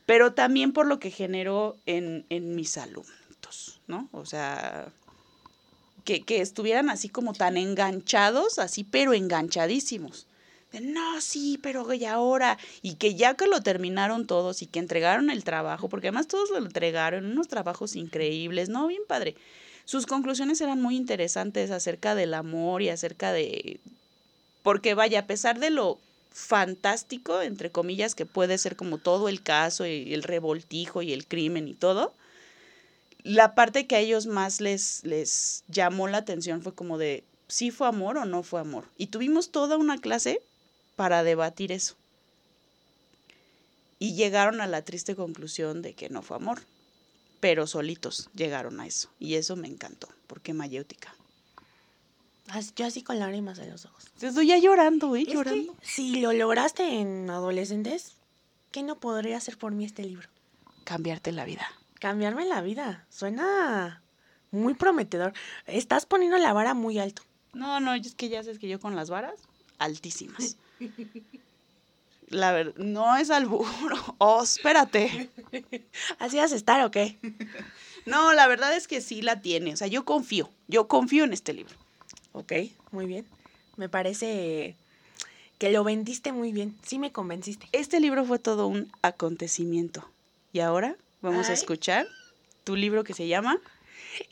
Pero 0.07 0.33
también 0.33 0.73
por 0.73 0.87
lo 0.87 1.01
que 1.01 1.11
generó 1.11 1.77
en, 1.85 2.25
en 2.31 2.55
mis 2.55 2.79
alumnos, 2.79 3.81
¿no? 3.89 4.09
O 4.13 4.25
sea, 4.25 4.89
que, 6.05 6.23
que 6.23 6.41
estuvieran 6.41 6.89
así 6.89 7.09
como 7.09 7.35
tan 7.35 7.57
enganchados, 7.57 8.61
así, 8.61 8.85
pero 8.85 9.13
enganchadísimos. 9.13 10.27
De, 10.71 10.81
no, 10.81 11.21
sí, 11.21 11.59
pero 11.61 11.93
y 11.93 12.05
ahora, 12.05 12.57
y 12.83 12.95
que 12.95 13.17
ya 13.17 13.35
que 13.35 13.49
lo 13.49 13.61
terminaron 13.63 14.27
todos 14.27 14.63
y 14.63 14.67
que 14.67 14.79
entregaron 14.79 15.29
el 15.29 15.43
trabajo, 15.43 15.89
porque 15.89 16.09
además 16.09 16.29
todos 16.29 16.51
lo 16.51 16.59
entregaron, 16.59 17.27
unos 17.27 17.49
trabajos 17.49 17.97
increíbles, 17.97 18.69
¿no? 18.69 18.87
Bien 18.87 19.03
padre. 19.09 19.35
Sus 19.85 20.07
conclusiones 20.07 20.61
eran 20.61 20.81
muy 20.81 20.97
interesantes 20.97 21.71
acerca 21.71 22.15
del 22.15 22.35
amor 22.35 22.83
y 22.83 22.89
acerca 22.89 23.33
de... 23.33 23.81
Porque 24.63 24.95
vaya, 24.95 25.21
a 25.21 25.27
pesar 25.27 25.61
de 25.61 25.71
lo 25.71 25.99
fantástico, 26.37 27.41
entre 27.41 27.73
comillas, 27.73 28.15
que 28.15 28.27
puede 28.27 28.59
ser 28.59 28.77
como 28.77 28.99
todo 28.99 29.31
el 29.31 29.43
caso 29.43 29.87
y 29.87 30.13
el 30.13 30.23
revoltijo 30.23 31.01
y 31.01 31.15
el 31.15 31.27
crimen 31.27 31.67
y 31.67 31.73
todo, 31.73 32.13
la 33.23 33.55
parte 33.55 33.87
que 33.87 33.97
a 33.97 34.01
ellos 34.01 34.27
más 34.27 34.61
les, 34.61 35.03
les 35.03 35.65
llamó 35.67 36.09
la 36.09 36.19
atención 36.19 36.61
fue 36.61 36.75
como 36.75 36.99
de, 36.99 37.25
¿sí 37.49 37.71
fue 37.71 37.89
amor 37.89 38.19
o 38.19 38.27
no 38.27 38.43
fue 38.43 38.61
amor? 38.61 38.85
Y 38.99 39.07
tuvimos 39.07 39.51
toda 39.51 39.79
una 39.79 39.99
clase 39.99 40.43
para 40.95 41.25
debatir 41.25 41.73
eso. 41.73 41.97
Y 43.99 44.15
llegaron 44.15 44.61
a 44.61 44.67
la 44.67 44.83
triste 44.83 45.17
conclusión 45.17 45.81
de 45.81 45.95
que 45.95 46.11
no 46.11 46.21
fue 46.21 46.37
amor, 46.37 46.61
pero 47.41 47.67
solitos 47.67 48.29
llegaron 48.35 48.79
a 48.79 48.87
eso. 48.87 49.09
Y 49.19 49.37
eso 49.37 49.57
me 49.57 49.69
encantó, 49.69 50.09
porque 50.27 50.53
mayéutica. 50.53 51.15
Yo 52.77 52.87
así 52.87 53.03
con 53.03 53.19
lágrimas 53.19 53.59
en 53.59 53.71
los 53.71 53.85
ojos. 53.87 54.05
Estoy 54.21 54.47
ya 54.47 54.59
llorando, 54.59 55.17
¿eh? 55.17 55.25
Que 55.25 55.33
Llorando. 55.33 55.75
si 55.83 56.21
lo 56.21 56.33
lograste 56.33 57.01
en 57.01 57.29
adolescentes, 57.29 58.15
¿qué 58.71 58.83
no 58.83 58.99
podría 58.99 59.37
hacer 59.37 59.59
por 59.59 59.73
mí 59.73 59.85
este 59.85 60.05
libro? 60.05 60.29
Cambiarte 60.85 61.33
la 61.33 61.45
vida. 61.45 61.67
Cambiarme 61.99 62.45
la 62.47 62.61
vida. 62.61 63.05
Suena 63.11 64.03
muy 64.53 64.75
prometedor. 64.75 65.33
Estás 65.67 66.07
poniendo 66.07 66.39
la 66.39 66.53
vara 66.53 66.75
muy 66.75 66.99
alto. 66.99 67.23
No, 67.53 67.81
no, 67.81 67.95
es 67.95 68.15
que 68.15 68.29
ya 68.29 68.43
sabes 68.43 68.59
que 68.59 68.69
yo 68.69 68.79
con 68.79 68.95
las 68.95 69.11
varas, 69.11 69.41
altísimas. 69.79 70.57
La 72.29 72.51
verdad, 72.51 72.75
no 72.77 73.17
es 73.17 73.31
albur. 73.31 73.67
Oh, 74.19 74.43
espérate. 74.43 75.31
¿Así 76.19 76.39
vas 76.39 76.53
a 76.53 76.57
estar 76.57 76.85
o 76.85 76.91
qué? 76.91 77.19
No, 78.07 78.33
la 78.35 78.47
verdad 78.47 78.77
es 78.77 78.87
que 78.87 79.01
sí 79.01 79.21
la 79.21 79.41
tiene. 79.41 79.73
O 79.73 79.77
sea, 79.77 79.89
yo 79.89 80.05
confío. 80.05 80.49
Yo 80.69 80.87
confío 80.87 81.25
en 81.25 81.33
este 81.33 81.53
libro. 81.53 81.75
Ok, 82.37 82.53
muy 82.91 83.07
bien. 83.07 83.27
Me 83.79 83.89
parece 83.89 84.77
que 85.57 85.71
lo 85.71 85.85
vendiste 85.85 86.33
muy 86.33 86.53
bien. 86.53 86.77
Sí 86.83 86.99
me 86.99 87.11
convenciste. 87.11 87.67
Este 87.73 87.99
libro 87.99 88.27
fue 88.27 88.39
todo 88.39 88.67
un 88.67 88.93
acontecimiento. 89.01 90.07
Y 90.53 90.61
ahora 90.61 90.97
vamos 91.23 91.49
a 91.49 91.55
escuchar 91.55 92.07
tu 92.63 92.77
libro 92.77 93.05
que 93.05 93.15
se 93.15 93.27
llama 93.27 93.59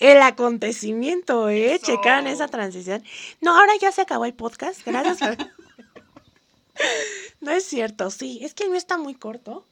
El 0.01 0.21
acontecimiento, 0.21 1.49
¿eh? 1.49 1.77
Eso. 1.77 1.87
Checaron 1.87 2.27
esa 2.27 2.49
transición. 2.49 3.03
No, 3.41 3.59
ahora 3.59 3.73
ya 3.81 3.91
se 3.91 4.03
acabó 4.03 4.27
el 4.27 4.35
podcast. 4.35 4.85
Gracias. 4.85 5.39
no 7.41 7.53
es 7.53 7.65
cierto, 7.65 8.11
sí. 8.11 8.41
Es 8.43 8.53
que 8.53 8.69
mío 8.69 8.77
está 8.77 8.99
muy 8.99 9.15
corto. 9.15 9.65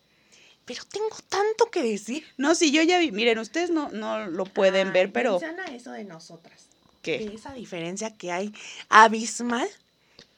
Pero 0.65 0.85
tengo 0.91 1.17
tanto 1.29 1.71
que 1.71 1.83
decir. 1.83 2.25
No, 2.39 2.55
sí, 2.55 2.71
yo 2.71 2.81
ya 2.81 2.97
vi. 2.97 3.13
Miren, 3.13 3.39
ustedes 3.41 3.69
no, 3.69 3.91
no 3.91 4.27
lo 4.27 4.47
pueden 4.47 4.87
Ay, 4.87 4.93
ver, 4.95 5.13
pero. 5.13 5.39
Eso 5.71 5.93
de 5.93 6.05
nosotras. 6.05 6.72
Esa 7.05 7.53
diferencia 7.55 8.17
que 8.17 8.33
hay 8.33 8.53
abismal 8.89 9.69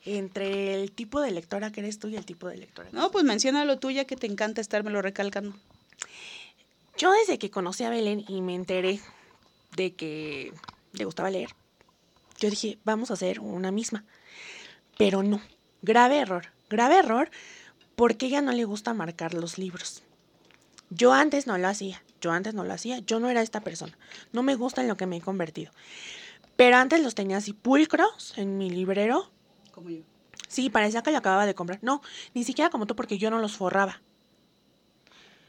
entre 0.05 0.75
el 0.75 0.93
tipo 0.93 1.21
de 1.21 1.31
lectora 1.31 1.71
que 1.73 1.81
eres 1.81 1.99
tú 1.99 2.09
y 2.09 2.17
el 2.17 2.27
tipo 2.27 2.49
de 2.49 2.57
lectora 2.57 2.91
que 2.91 2.97
No, 2.97 3.11
pues 3.11 3.25
menciónalo 3.25 3.79
tú 3.79 3.91
ya 3.91 4.05
que 4.05 4.17
te 4.17 4.27
encanta 4.27 4.61
estármelo 4.61 5.03
recalcando. 5.03 5.57
Yo 6.97 7.13
desde 7.13 7.39
que 7.39 7.51
conocí 7.51 7.85
a 7.85 7.91
Belén 7.91 8.25
y 8.29 8.41
me 8.41 8.55
enteré 8.55 9.01
de 9.77 9.95
que 9.95 10.53
le 10.93 11.05
gustaba 11.05 11.31
leer, 11.31 11.51
yo 12.39 12.51
dije, 12.51 12.79
vamos 12.85 13.11
a 13.11 13.15
hacer 13.15 13.41
una 13.41 13.73
misma. 13.73 14.05
Pero 14.97 15.23
no, 15.23 15.41
grave 15.83 16.19
error, 16.19 16.47
grave 16.71 16.99
error 16.99 17.31
porque 17.97 18.27
ella 18.27 18.43
no 18.43 18.53
le 18.53 18.65
gusta 18.65 18.95
marcar 18.95 19.35
los 19.35 19.59
libros. 19.59 20.03
Yo 20.91 21.13
antes 21.13 21.47
no 21.47 21.59
lo 21.59 21.67
hacía, 21.67 22.03
yo 22.21 22.31
antes 22.31 22.55
no 22.55 22.65
lo 22.65 22.73
hacía, 22.73 22.99
yo 23.01 23.19
no 23.19 23.29
era 23.29 23.43
esta 23.43 23.61
persona. 23.61 23.97
No 24.33 24.43
me 24.43 24.55
gusta 24.55 24.83
en 24.83 24.89
lo 24.89 24.97
que 24.97 25.07
me 25.07 25.17
he 25.17 25.21
convertido. 25.21 25.73
Pero 26.57 26.77
antes 26.77 27.03
los 27.03 27.15
tenía 27.15 27.39
así 27.39 27.53
pulcros 27.53 28.35
en 28.37 28.59
mi 28.59 28.71
librero. 28.71 29.31
Como 29.73 29.91
yo. 29.91 30.03
Sí, 30.49 30.71
parecía 30.71 31.03
que 31.03 31.11
lo 31.11 31.19
acababa 31.19 31.47
de 31.47 31.55
comprar. 31.55 31.81
No, 31.83 32.01
ni 32.33 32.45
siquiera 32.45 32.71
como 32.71 32.87
tú 32.87 32.95
porque 32.95 33.19
yo 33.19 33.31
no 33.31 33.39
los 33.39 33.57
forraba. 33.57 34.01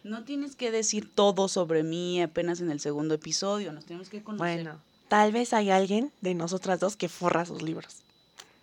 No 0.03 0.23
tienes 0.23 0.55
que 0.55 0.71
decir 0.71 1.11
todo 1.13 1.47
sobre 1.47 1.83
mí 1.83 2.21
apenas 2.21 2.59
en 2.59 2.71
el 2.71 2.79
segundo 2.79 3.15
episodio. 3.15 3.71
Nos 3.71 3.85
tenemos 3.85 4.09
que 4.09 4.23
conocer. 4.23 4.63
Bueno, 4.63 4.81
tal 5.07 5.31
vez 5.31 5.53
hay 5.53 5.71
alguien 5.71 6.11
de 6.21 6.35
nosotras 6.35 6.79
dos 6.79 6.95
que 6.95 7.09
forra 7.09 7.45
sus 7.45 7.61
libros. 7.61 7.97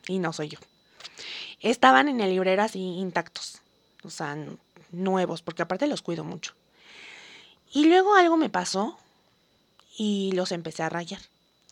Y 0.09 0.19
no 0.19 0.33
soy 0.33 0.49
yo. 0.49 0.59
Estaban 1.61 2.09
en 2.09 2.21
el 2.21 2.31
librero 2.31 2.63
así 2.63 2.81
intactos. 2.81 3.61
O 4.05 4.11
sea, 4.11 4.37
nuevos, 4.91 5.43
porque 5.43 5.63
aparte 5.63 5.87
los 5.87 6.03
cuido 6.03 6.25
mucho. 6.25 6.55
Y 7.73 7.87
luego 7.87 8.15
algo 8.15 8.37
me 8.37 8.51
pasó 8.51 8.99
y 9.97 10.33
los 10.35 10.53
empecé 10.53 10.83
a 10.83 10.89
rayar. 10.89 11.21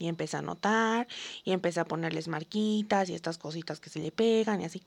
Y 0.01 0.09
empecé 0.09 0.37
a 0.37 0.41
anotar, 0.41 1.07
y 1.45 1.53
empecé 1.53 1.79
a 1.79 1.85
ponerles 1.85 2.27
marquitas 2.27 3.09
y 3.09 3.15
estas 3.15 3.39
cositas 3.39 3.79
que 3.79 3.91
se 3.91 4.01
le 4.01 4.11
pegan 4.11 4.61
y 4.61 4.65
así. 4.65 4.83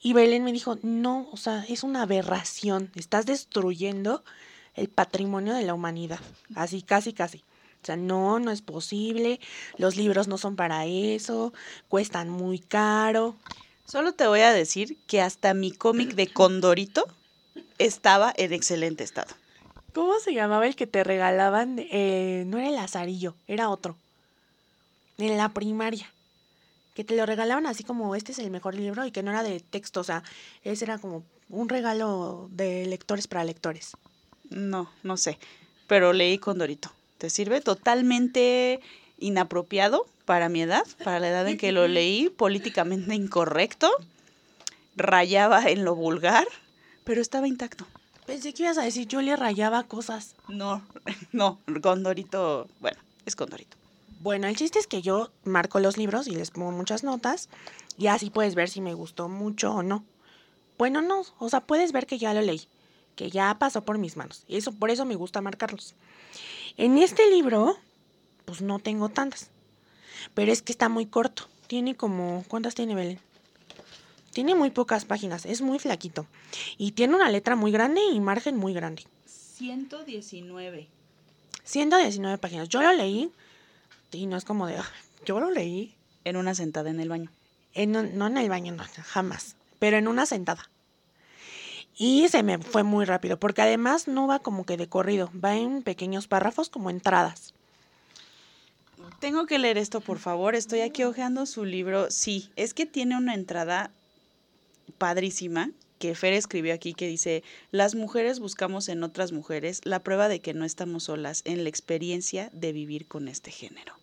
Y 0.00 0.14
Belén 0.14 0.44
me 0.44 0.52
dijo, 0.52 0.78
no, 0.82 1.28
o 1.32 1.36
sea, 1.36 1.66
es 1.68 1.82
una 1.82 2.02
aberración, 2.02 2.90
estás 2.94 3.26
destruyendo 3.26 4.24
el 4.74 4.88
patrimonio 4.88 5.54
de 5.54 5.64
la 5.64 5.74
humanidad. 5.74 6.20
Así, 6.54 6.82
casi, 6.82 7.12
casi. 7.12 7.38
O 7.82 7.86
sea, 7.86 7.96
no, 7.96 8.38
no 8.38 8.50
es 8.50 8.62
posible, 8.62 9.40
los 9.76 9.96
libros 9.96 10.28
no 10.28 10.38
son 10.38 10.56
para 10.56 10.86
eso, 10.86 11.52
cuestan 11.88 12.30
muy 12.30 12.58
caro. 12.58 13.36
Solo 13.84 14.12
te 14.12 14.26
voy 14.26 14.40
a 14.40 14.52
decir 14.52 14.96
que 15.06 15.20
hasta 15.20 15.54
mi 15.54 15.72
cómic 15.72 16.14
de 16.14 16.26
Condorito 16.26 17.06
estaba 17.78 18.32
en 18.36 18.52
excelente 18.52 19.04
estado. 19.04 19.34
¿Cómo 19.94 20.18
se 20.20 20.34
llamaba 20.34 20.66
el 20.66 20.76
que 20.76 20.86
te 20.86 21.02
regalaban? 21.02 21.78
Eh, 21.78 22.44
no 22.46 22.58
era 22.58 22.68
el 22.68 22.78
azarillo, 22.78 23.34
era 23.46 23.68
otro. 23.70 23.96
En 25.18 25.36
la 25.36 25.48
primaria. 25.50 26.06
que 26.94 27.04
te 27.04 27.16
lo 27.16 27.26
regalaban 27.26 27.66
así 27.66 27.84
como 27.84 28.16
este 28.16 28.32
es 28.32 28.40
el 28.40 28.50
mejor 28.50 28.74
libro 28.74 29.06
y 29.06 29.12
que 29.12 29.22
no 29.22 29.30
era 29.30 29.44
de 29.44 29.60
texto, 29.60 30.00
o 30.00 30.04
sea, 30.04 30.24
ese 30.64 30.84
era 30.84 30.98
como 30.98 31.22
un 31.48 31.68
regalo 31.68 32.48
de 32.50 32.86
lectores 32.86 33.28
para 33.28 33.44
lectores. 33.44 33.96
No, 34.50 34.90
no 35.04 35.16
sé, 35.16 35.38
pero 35.86 36.12
leí 36.12 36.38
Condorito. 36.38 36.90
¿Te 37.18 37.30
sirve? 37.30 37.60
Totalmente 37.60 38.80
inapropiado 39.18 40.06
para 40.24 40.48
mi 40.48 40.62
edad, 40.62 40.84
para 41.04 41.20
la 41.20 41.28
edad 41.28 41.46
en 41.48 41.56
que 41.56 41.70
lo 41.72 41.86
leí, 41.98 42.30
políticamente 42.30 43.14
incorrecto, 43.14 43.90
rayaba 44.96 45.68
en 45.70 45.84
lo 45.84 45.94
vulgar, 45.94 46.46
pero 47.04 47.20
estaba 47.22 47.46
intacto. 47.46 47.86
Pensé 48.26 48.52
que 48.52 48.64
ibas 48.64 48.76
a 48.78 48.82
decir, 48.82 49.06
yo 49.08 49.22
le 49.22 49.36
rayaba 49.36 49.84
cosas. 49.84 50.34
No, 50.48 50.82
no, 51.32 51.58
Condorito, 51.80 52.68
bueno, 52.80 52.98
es 53.24 53.36
Condorito. 53.36 53.77
Bueno, 54.20 54.48
el 54.48 54.56
chiste 54.56 54.80
es 54.80 54.88
que 54.88 55.00
yo 55.00 55.30
marco 55.44 55.78
los 55.78 55.96
libros 55.96 56.26
y 56.26 56.34
les 56.34 56.50
pongo 56.50 56.72
muchas 56.72 57.04
notas 57.04 57.48
y 57.96 58.08
así 58.08 58.30
puedes 58.30 58.56
ver 58.56 58.68
si 58.68 58.80
me 58.80 58.94
gustó 58.94 59.28
mucho 59.28 59.72
o 59.72 59.82
no. 59.82 60.04
Bueno, 60.76 61.02
no, 61.02 61.22
o 61.38 61.48
sea, 61.48 61.60
puedes 61.60 61.92
ver 61.92 62.06
que 62.06 62.18
ya 62.18 62.34
lo 62.34 62.40
leí, 62.40 62.62
que 63.14 63.30
ya 63.30 63.56
pasó 63.58 63.84
por 63.84 63.98
mis 63.98 64.16
manos. 64.16 64.44
Y 64.48 64.56
eso, 64.56 64.72
por 64.72 64.90
eso 64.90 65.04
me 65.04 65.14
gusta 65.14 65.40
marcarlos. 65.40 65.94
En 66.76 66.98
este 66.98 67.30
libro, 67.30 67.76
pues 68.44 68.60
no 68.60 68.80
tengo 68.80 69.08
tantas. 69.08 69.50
Pero 70.34 70.50
es 70.50 70.62
que 70.62 70.72
está 70.72 70.88
muy 70.88 71.06
corto. 71.06 71.48
Tiene 71.68 71.94
como, 71.96 72.44
¿cuántas 72.48 72.74
tiene 72.74 72.94
Belén? 72.94 73.20
Tiene 74.32 74.54
muy 74.54 74.70
pocas 74.70 75.04
páginas, 75.04 75.46
es 75.46 75.62
muy 75.62 75.78
flaquito. 75.78 76.26
Y 76.76 76.92
tiene 76.92 77.14
una 77.14 77.30
letra 77.30 77.56
muy 77.56 77.70
grande 77.70 78.00
y 78.12 78.20
margen 78.20 78.56
muy 78.56 78.72
grande. 78.72 79.04
119. 79.26 80.88
119 81.64 82.38
páginas. 82.38 82.68
Yo 82.68 82.82
lo 82.82 82.92
leí 82.92 83.32
y 84.12 84.26
no 84.26 84.36
es 84.36 84.44
como 84.44 84.66
de, 84.66 84.76
"Ah, 84.76 84.90
yo 85.24 85.40
lo 85.40 85.50
leí. 85.50 85.94
En 86.24 86.36
una 86.36 86.54
sentada 86.54 86.90
en 86.90 87.00
el 87.00 87.08
baño. 87.08 87.30
En 87.74 87.96
un- 87.96 88.16
no 88.18 88.26
en 88.26 88.36
el 88.38 88.48
baño, 88.48 88.72
no, 88.72 88.84
jamás. 89.06 89.56
Pero 89.78 89.96
en 89.96 90.08
una 90.08 90.26
sentada. 90.26 90.68
Y 91.96 92.28
se 92.28 92.42
me 92.42 92.58
fue 92.58 92.82
muy 92.82 93.04
rápido, 93.04 93.38
porque 93.38 93.62
además 93.62 94.08
no 94.08 94.26
va 94.26 94.38
como 94.38 94.64
que 94.64 94.76
de 94.76 94.88
corrido, 94.88 95.30
va 95.42 95.56
en 95.56 95.82
pequeños 95.82 96.28
párrafos 96.28 96.68
como 96.68 96.90
entradas. 96.90 97.54
Tengo 99.20 99.46
que 99.46 99.58
leer 99.58 99.78
esto, 99.78 100.00
por 100.00 100.18
favor. 100.18 100.54
Estoy 100.54 100.80
aquí 100.80 101.02
hojeando 101.04 101.46
su 101.46 101.64
libro. 101.64 102.10
Sí, 102.10 102.50
es 102.56 102.74
que 102.74 102.86
tiene 102.86 103.16
una 103.16 103.34
entrada 103.34 103.90
padrísima 104.98 105.70
que 105.98 106.14
Fer 106.14 106.32
escribió 106.32 106.74
aquí 106.74 106.94
que 106.94 107.06
dice, 107.06 107.42
las 107.70 107.94
mujeres 107.94 108.40
buscamos 108.40 108.88
en 108.88 109.02
otras 109.02 109.32
mujeres 109.32 109.80
la 109.84 110.02
prueba 110.02 110.28
de 110.28 110.40
que 110.40 110.54
no 110.54 110.64
estamos 110.64 111.04
solas 111.04 111.42
en 111.44 111.62
la 111.64 111.68
experiencia 111.68 112.50
de 112.52 112.72
vivir 112.72 113.06
con 113.06 113.28
este 113.28 113.50
género. 113.50 113.94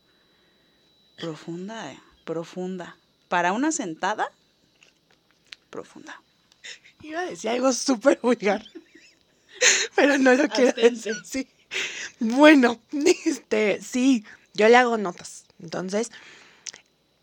Profunda, 1.18 1.92
eh, 1.92 2.00
profunda. 2.26 2.98
Para 3.30 3.54
una 3.54 3.72
sentada, 3.72 4.32
profunda. 5.70 6.22
Iba 7.02 7.22
a 7.22 7.26
decir 7.26 7.50
algo 7.50 7.72
súper 7.74 8.20
vulgar, 8.22 8.66
pero 9.96 10.18
no 10.18 10.34
lo 10.34 10.48
quiero 10.50 10.74
decir. 10.74 11.16
Sí. 11.24 11.48
Bueno, 12.20 12.80
este, 13.26 13.82
sí, 13.82 14.24
yo 14.54 14.68
le 14.68 14.76
hago 14.76 14.98
notas. 14.98 15.46
Entonces, 15.62 16.12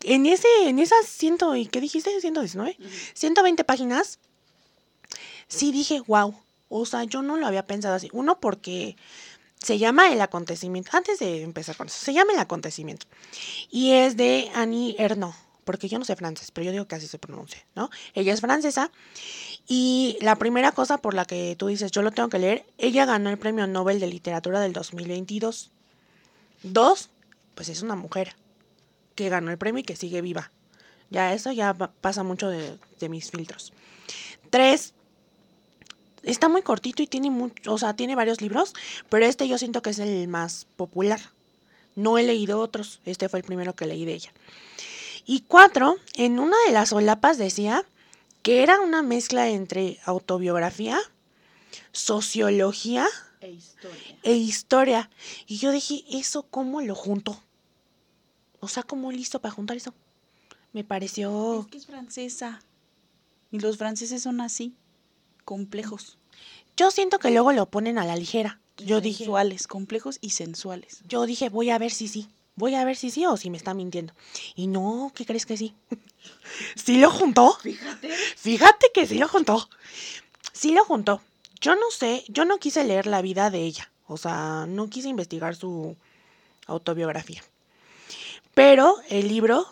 en 0.01 0.25
ese, 0.25 0.47
en 0.65 0.79
esas 0.79 1.07
ciento, 1.07 1.55
¿y 1.55 1.67
qué 1.67 1.81
dijiste? 1.81 2.19
119, 2.19 2.77
120 3.13 3.63
páginas, 3.63 4.19
sí 5.57 5.71
dije, 5.71 6.01
wow. 6.07 6.35
O 6.69 6.85
sea, 6.85 7.03
yo 7.03 7.21
no 7.21 7.37
lo 7.37 7.45
había 7.47 7.67
pensado 7.67 7.95
así. 7.95 8.09
Uno, 8.13 8.39
porque 8.39 8.95
se 9.61 9.77
llama 9.77 10.11
El 10.11 10.19
Acontecimiento. 10.21 10.89
Antes 10.93 11.19
de 11.19 11.43
empezar 11.43 11.75
con 11.77 11.87
eso, 11.87 11.97
se 12.03 12.13
llama 12.13 12.33
El 12.33 12.39
Acontecimiento. 12.39 13.05
Y 13.69 13.91
es 13.91 14.17
de 14.17 14.49
Annie 14.55 14.95
Ernaux, 14.97 15.35
porque 15.65 15.87
yo 15.87 15.99
no 15.99 16.05
sé 16.05 16.15
francés, 16.15 16.49
pero 16.51 16.65
yo 16.65 16.71
digo 16.71 16.87
que 16.87 16.95
así 16.95 17.07
se 17.07 17.19
pronuncia, 17.19 17.63
¿no? 17.75 17.89
Ella 18.15 18.33
es 18.33 18.41
francesa. 18.41 18.91
Y 19.67 20.17
la 20.21 20.35
primera 20.37 20.71
cosa 20.71 20.97
por 20.97 21.13
la 21.13 21.25
que 21.25 21.55
tú 21.57 21.67
dices, 21.67 21.91
yo 21.91 22.01
lo 22.01 22.11
tengo 22.11 22.29
que 22.29 22.39
leer, 22.39 22.65
ella 22.77 23.05
ganó 23.05 23.29
el 23.29 23.37
Premio 23.37 23.67
Nobel 23.67 23.99
de 23.99 24.07
Literatura 24.07 24.59
del 24.59 24.73
2022. 24.73 25.69
Dos, 26.63 27.09
pues 27.55 27.69
es 27.69 27.81
una 27.81 27.95
mujer 27.95 28.35
que 29.15 29.29
ganó 29.29 29.51
el 29.51 29.57
premio 29.57 29.81
y 29.81 29.83
que 29.83 29.95
sigue 29.95 30.21
viva. 30.21 30.51
Ya 31.09 31.33
eso 31.33 31.51
ya 31.51 31.73
pa- 31.73 31.91
pasa 32.01 32.23
mucho 32.23 32.49
de, 32.49 32.77
de 32.99 33.09
mis 33.09 33.29
filtros. 33.31 33.73
Tres, 34.49 34.93
está 36.23 36.49
muy 36.49 36.61
cortito 36.61 37.03
y 37.03 37.07
tiene 37.07 37.29
mucho, 37.29 37.73
o 37.73 37.77
sea, 37.77 37.95
tiene 37.95 38.15
varios 38.15 38.41
libros, 38.41 38.73
pero 39.09 39.25
este 39.25 39.47
yo 39.47 39.57
siento 39.57 39.81
que 39.81 39.91
es 39.91 39.99
el 39.99 40.27
más 40.27 40.65
popular. 40.75 41.19
No 41.95 42.17
he 42.17 42.23
leído 42.23 42.59
otros, 42.59 42.99
este 43.05 43.29
fue 43.29 43.39
el 43.39 43.45
primero 43.45 43.75
que 43.75 43.85
leí 43.85 44.05
de 44.05 44.13
ella. 44.13 44.33
Y 45.25 45.41
cuatro, 45.41 45.97
en 46.15 46.39
una 46.39 46.57
de 46.67 46.73
las 46.73 46.89
solapas 46.89 47.37
decía 47.37 47.85
que 48.41 48.63
era 48.63 48.81
una 48.81 49.01
mezcla 49.01 49.47
entre 49.49 49.99
autobiografía, 50.05 50.99
sociología 51.91 53.07
E 53.39 53.51
historia. 53.51 54.17
e 54.23 54.33
historia. 54.33 55.09
Y 55.47 55.57
yo 55.57 55.71
dije, 55.71 56.03
¿eso 56.09 56.43
cómo 56.43 56.81
lo 56.81 56.95
junto? 56.95 57.41
O 58.59 58.67
sea, 58.67 58.83
¿cómo 58.83 59.11
listo 59.11 59.39
para 59.39 59.53
juntar 59.53 59.77
eso? 59.77 59.93
Me 60.73 60.83
pareció... 60.83 61.61
Es 61.61 61.67
que 61.67 61.77
es 61.77 61.85
francesa. 61.85 62.61
Y 63.51 63.59
los 63.59 63.77
franceses 63.77 64.23
son 64.23 64.41
así, 64.41 64.75
complejos. 65.45 66.17
Yo 66.75 66.91
siento 66.91 67.19
que 67.19 67.31
luego 67.31 67.51
lo 67.51 67.67
ponen 67.67 67.97
a 67.97 68.05
la 68.05 68.15
ligera. 68.15 68.59
Yo 68.77 69.01
dije, 69.01 69.19
sensuales, 69.19 69.67
complejos 69.67 70.17
y 70.21 70.31
sensuales. 70.31 71.01
yo 71.07 71.25
dije, 71.25 71.49
voy 71.49 71.69
a 71.69 71.77
ver 71.77 71.91
si 71.91 72.07
sí. 72.07 72.27
Voy 72.55 72.75
a 72.75 72.85
ver 72.85 72.95
si 72.95 73.09
sí 73.09 73.25
o 73.25 73.35
si 73.37 73.49
me 73.49 73.57
está 73.57 73.73
mintiendo. 73.73 74.13
Y 74.55 74.67
no, 74.67 75.11
¿qué 75.15 75.25
crees 75.25 75.45
que 75.45 75.57
sí? 75.57 75.75
¿Sí 76.75 76.99
lo 76.99 77.09
juntó? 77.09 77.57
Fíjate. 77.61 78.09
Fíjate 78.37 78.87
que 78.93 79.07
sí 79.07 79.17
lo 79.17 79.27
juntó. 79.27 79.67
Sí 80.51 80.71
lo 80.71 80.85
juntó. 80.85 81.21
Yo 81.61 81.75
no 81.75 81.89
sé, 81.91 82.23
yo 82.27 82.45
no 82.45 82.57
quise 82.57 82.83
leer 82.83 83.07
la 83.07 83.21
vida 83.21 83.49
de 83.49 83.61
ella. 83.61 83.91
O 84.07 84.17
sea, 84.17 84.65
no 84.67 84.89
quise 84.89 85.07
investigar 85.07 85.55
su 85.55 85.95
autobiografía. 86.67 87.43
Pero 88.53 88.97
el 89.09 89.27
libro, 89.27 89.65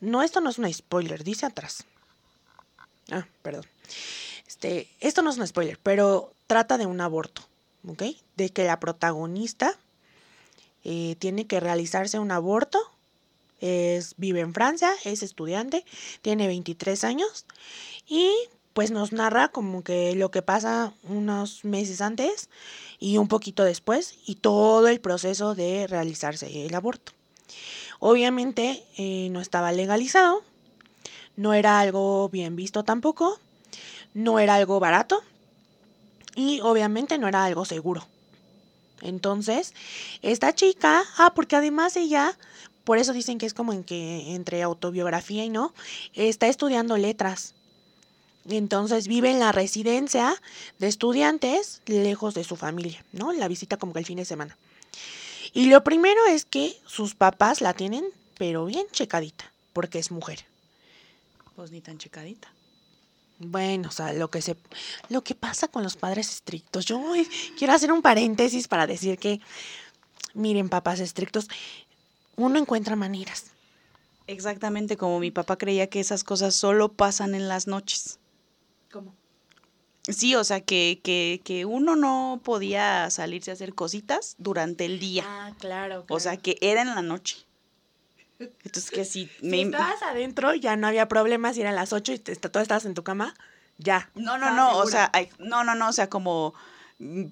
no, 0.00 0.22
esto 0.22 0.40
no 0.40 0.50
es 0.50 0.58
un 0.58 0.72
spoiler, 0.72 1.24
dice 1.24 1.46
atrás. 1.46 1.84
Ah, 3.10 3.26
perdón. 3.42 3.66
Este, 4.62 4.88
esto 5.00 5.22
no 5.22 5.30
es 5.30 5.38
un 5.38 5.46
spoiler, 5.46 5.76
pero 5.82 6.34
trata 6.46 6.78
de 6.78 6.86
un 6.86 7.00
aborto, 7.00 7.42
¿ok? 7.88 8.04
De 8.36 8.50
que 8.50 8.62
la 8.62 8.78
protagonista 8.78 9.76
eh, 10.84 11.16
tiene 11.18 11.48
que 11.48 11.58
realizarse 11.58 12.20
un 12.20 12.30
aborto. 12.30 12.78
Es, 13.60 14.14
vive 14.18 14.38
en 14.38 14.54
Francia, 14.54 14.92
es 15.04 15.24
estudiante, 15.24 15.84
tiene 16.20 16.46
23 16.46 17.02
años 17.02 17.44
y 18.06 18.30
pues 18.72 18.92
nos 18.92 19.12
narra 19.12 19.48
como 19.48 19.82
que 19.82 20.14
lo 20.14 20.30
que 20.30 20.42
pasa 20.42 20.94
unos 21.08 21.64
meses 21.64 22.00
antes 22.00 22.48
y 23.00 23.18
un 23.18 23.26
poquito 23.26 23.64
después 23.64 24.16
y 24.26 24.36
todo 24.36 24.86
el 24.86 25.00
proceso 25.00 25.56
de 25.56 25.88
realizarse 25.88 26.66
el 26.66 26.74
aborto. 26.76 27.10
Obviamente 27.98 28.84
eh, 28.96 29.28
no 29.32 29.40
estaba 29.40 29.72
legalizado, 29.72 30.44
no 31.36 31.52
era 31.52 31.80
algo 31.80 32.28
bien 32.28 32.54
visto 32.54 32.84
tampoco, 32.84 33.40
no 34.14 34.38
era 34.38 34.54
algo 34.54 34.80
barato 34.80 35.22
y 36.34 36.60
obviamente 36.60 37.18
no 37.18 37.28
era 37.28 37.44
algo 37.44 37.64
seguro. 37.64 38.06
Entonces, 39.00 39.74
esta 40.22 40.54
chica, 40.54 41.02
ah, 41.18 41.32
porque 41.34 41.56
además 41.56 41.96
ella, 41.96 42.38
por 42.84 42.98
eso 42.98 43.12
dicen 43.12 43.38
que 43.38 43.46
es 43.46 43.54
como 43.54 43.72
en 43.72 43.84
que 43.84 44.34
entre 44.34 44.62
autobiografía 44.62 45.44
y 45.44 45.50
no, 45.50 45.74
está 46.14 46.46
estudiando 46.46 46.96
letras. 46.96 47.54
Entonces 48.48 49.06
vive 49.06 49.30
en 49.30 49.38
la 49.38 49.52
residencia 49.52 50.34
de 50.78 50.88
estudiantes 50.88 51.80
lejos 51.86 52.34
de 52.34 52.44
su 52.44 52.56
familia, 52.56 53.04
¿no? 53.12 53.32
La 53.32 53.48
visita 53.48 53.76
como 53.76 53.92
que 53.92 54.00
el 54.00 54.06
fin 54.06 54.16
de 54.16 54.24
semana. 54.24 54.56
Y 55.52 55.66
lo 55.66 55.84
primero 55.84 56.24
es 56.26 56.44
que 56.44 56.76
sus 56.86 57.14
papás 57.14 57.60
la 57.60 57.74
tienen, 57.74 58.04
pero 58.38 58.64
bien 58.64 58.86
checadita, 58.90 59.52
porque 59.72 59.98
es 59.98 60.10
mujer. 60.10 60.44
Pues 61.54 61.70
ni 61.70 61.80
tan 61.80 61.98
checadita. 61.98 62.48
Bueno, 63.44 63.88
o 63.88 63.92
sea, 63.92 64.12
lo 64.12 64.30
que 64.30 64.40
se 64.40 64.56
lo 65.08 65.24
que 65.24 65.34
pasa 65.34 65.68
con 65.68 65.82
los 65.82 65.96
padres 65.96 66.30
estrictos. 66.30 66.84
Yo 66.84 67.02
quiero 67.58 67.72
hacer 67.72 67.92
un 67.92 68.02
paréntesis 68.02 68.68
para 68.68 68.86
decir 68.86 69.18
que 69.18 69.40
miren, 70.34 70.68
papás 70.68 71.00
estrictos, 71.00 71.48
uno 72.36 72.58
encuentra 72.58 72.96
maneras. 72.96 73.46
Exactamente 74.26 74.96
como 74.96 75.18
mi 75.18 75.30
papá 75.30 75.56
creía 75.56 75.88
que 75.88 76.00
esas 76.00 76.24
cosas 76.24 76.54
solo 76.54 76.92
pasan 76.92 77.34
en 77.34 77.48
las 77.48 77.66
noches. 77.66 78.18
¿Cómo? 78.90 79.14
Sí, 80.02 80.34
o 80.34 80.44
sea, 80.44 80.60
que, 80.60 81.00
que, 81.02 81.40
que 81.44 81.64
uno 81.64 81.96
no 81.96 82.40
podía 82.42 83.08
salirse 83.10 83.50
a 83.50 83.54
hacer 83.54 83.74
cositas 83.74 84.34
durante 84.38 84.84
el 84.84 84.98
día. 84.98 85.24
Ah, 85.26 85.52
claro. 85.58 86.04
O 86.08 86.18
sea, 86.18 86.36
que 86.36 86.58
era 86.60 86.82
en 86.82 86.88
la 86.88 87.02
noche. 87.02 87.46
Entonces, 88.64 88.90
que 88.90 89.04
si 89.04 89.26
si 89.40 89.46
me... 89.46 89.62
estabas 89.62 90.02
adentro 90.02 90.54
ya 90.54 90.76
no 90.76 90.86
había 90.86 91.08
problema 91.08 91.52
si 91.52 91.60
eran 91.60 91.74
las 91.74 91.92
8 91.92 92.12
y 92.12 92.18
te, 92.18 92.32
estabas 92.32 92.84
en 92.84 92.94
tu 92.94 93.02
cama, 93.02 93.34
ya. 93.78 94.10
No, 94.14 94.38
no, 94.38 94.54
no, 94.54 94.78
o 94.78 94.86
sea, 94.86 95.10
ay, 95.12 95.28
no, 95.38 95.64
no, 95.64 95.74
no, 95.74 95.88
o 95.88 95.92
sea, 95.92 96.08
como 96.08 96.54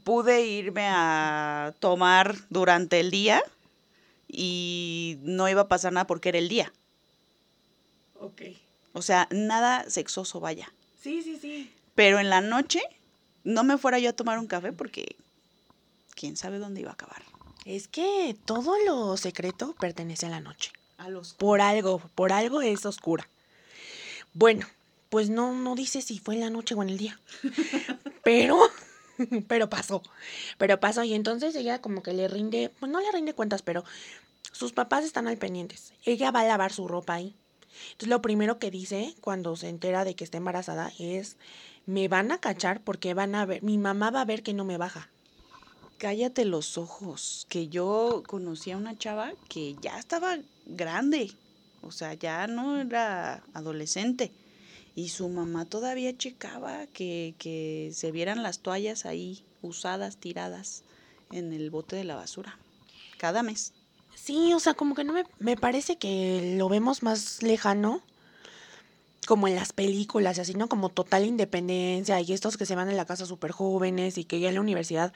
pude 0.05 0.47
irme 0.47 0.89
a 0.89 1.75
tomar 1.79 2.37
durante 2.49 3.01
el 3.01 3.11
día 3.11 3.43
y 4.27 5.19
no 5.23 5.49
iba 5.49 5.63
a 5.63 5.69
pasar 5.69 5.93
nada 5.93 6.07
porque 6.07 6.31
era 6.31 6.39
el 6.39 6.49
día. 6.49 6.73
Ok. 8.19 8.43
O 8.93 9.03
sea, 9.03 9.29
nada 9.31 9.89
sexoso, 9.89 10.41
vaya. 10.41 10.73
Sí, 11.01 11.23
sí, 11.23 11.39
sí. 11.41 11.73
Pero 11.95 12.19
en 12.19 12.31
la 12.31 12.41
noche 12.41 12.81
no 13.45 13.65
me 13.65 13.79
fuera 13.79 13.99
yo 13.99 14.11
a 14.11 14.15
tomar 14.15 14.39
un 14.39 14.47
café 14.47 14.73
porque 14.73 15.17
quién 16.15 16.37
sabe 16.37 16.59
dónde 16.59 16.81
iba 16.81 16.91
a 16.91 16.95
acabar. 16.95 17.23
Es 17.65 17.89
que 17.89 18.37
todo 18.45 18.75
lo 18.85 19.17
secreto 19.17 19.75
pertenece 19.79 20.27
a 20.27 20.31
la 20.31 20.41
noche. 20.41 20.73
A 21.01 21.09
los 21.09 21.33
Por 21.33 21.63
algo, 21.63 21.99
por 22.15 22.33
algo 22.33 22.61
es 22.61 22.85
oscura. 22.85 23.27
Bueno, 24.35 24.67
pues 25.09 25.31
no, 25.31 25.55
no 25.55 25.75
dice 25.75 26.03
si 26.03 26.19
fue 26.19 26.35
en 26.35 26.41
la 26.41 26.51
noche 26.51 26.75
o 26.75 26.83
en 26.83 26.91
el 26.91 26.99
día. 26.99 27.19
Pero, 28.23 28.61
pero 29.49 29.71
pasó. 29.71 30.03
Pero 30.59 30.79
pasó. 30.79 31.03
Y 31.05 31.15
entonces 31.15 31.57
ella 31.57 31.81
como 31.81 32.03
que 32.03 32.13
le 32.13 32.29
rinde, 32.29 32.71
pues 32.79 32.93
no 32.93 33.01
le 33.01 33.11
rinde 33.11 33.33
cuentas, 33.33 33.63
pero 33.63 33.83
sus 34.53 34.73
papás 34.73 35.05
están 35.05 35.27
al 35.27 35.39
pendientes. 35.39 35.95
Ella 36.05 36.31
va 36.31 36.41
a 36.41 36.47
lavar 36.47 36.71
su 36.71 36.87
ropa 36.87 37.15
ahí. 37.15 37.35
Entonces 37.93 38.09
lo 38.09 38.21
primero 38.21 38.59
que 38.59 38.71
dice 38.71 39.15
cuando 39.23 39.57
se 39.57 39.71
entera 39.71 40.05
de 40.05 40.15
que 40.15 40.23
está 40.23 40.37
embarazada 40.37 40.93
es, 40.99 41.39
me 41.87 42.09
van 42.09 42.31
a 42.31 42.39
cachar 42.39 42.83
porque 42.83 43.15
van 43.15 43.35
a 43.35 43.47
ver, 43.47 43.63
mi 43.63 43.79
mamá 43.79 44.11
va 44.11 44.21
a 44.21 44.27
ver 44.27 44.43
que 44.43 44.53
no 44.53 44.67
me 44.67 44.77
baja. 44.77 45.09
Cállate 45.99 46.45
los 46.45 46.79
ojos, 46.79 47.47
que 47.49 47.69
yo 47.69 48.23
conocí 48.27 48.71
a 48.71 48.77
una 48.77 48.97
chava 48.97 49.33
que 49.49 49.77
ya 49.81 49.99
estaba 49.99 50.39
grande, 50.71 51.33
o 51.83 51.93
sea, 51.93 52.15
ya 52.15 52.47
no 52.47 52.81
era 52.81 53.43
adolescente, 53.55 54.33
y 54.95 55.09
su 55.09 55.29
mamá 55.29 55.65
todavía 55.65 56.17
checaba 56.17 56.87
que, 56.89 57.35
que 57.39 57.91
se 57.95 58.11
vieran 58.11 58.43
las 58.43 58.61
toallas 58.61 59.07
ahí 59.07 59.45
usadas, 59.63 60.17
tiradas 60.17 60.83
en 61.31 61.53
el 61.53 61.71
bote 61.71 61.97
de 61.97 62.05
la 62.05 62.17
basura, 62.17 62.59
cada 63.19 63.43
mes. 63.43 63.73
Sí, 64.15 64.53
o 64.53 64.61
sea, 64.61 64.75
como 64.75 64.95
que 64.95 65.05
no 65.05 65.13
me, 65.13 65.25
me 65.39 65.57
parece 65.57 65.97
que 65.97 66.55
lo 66.59 66.69
vemos 66.69 67.03
más 67.03 67.43
lejano, 67.43 68.03
como 69.27 69.47
en 69.47 69.55
las 69.55 69.73
películas 69.73 70.39
así, 70.39 70.55
¿no? 70.55 70.69
Como 70.69 70.89
total 70.89 71.25
independencia 71.25 72.21
y 72.21 72.33
estos 72.33 72.57
que 72.57 72.67
se 72.67 72.75
van 72.75 72.89
a 72.89 72.93
la 72.93 73.05
casa 73.05 73.27
súper 73.27 73.53
jóvenes 73.53 74.19
y 74.19 74.25
que 74.25 74.41
ya 74.41 74.49
en 74.49 74.57
la 74.57 74.61
universidad 74.61 75.13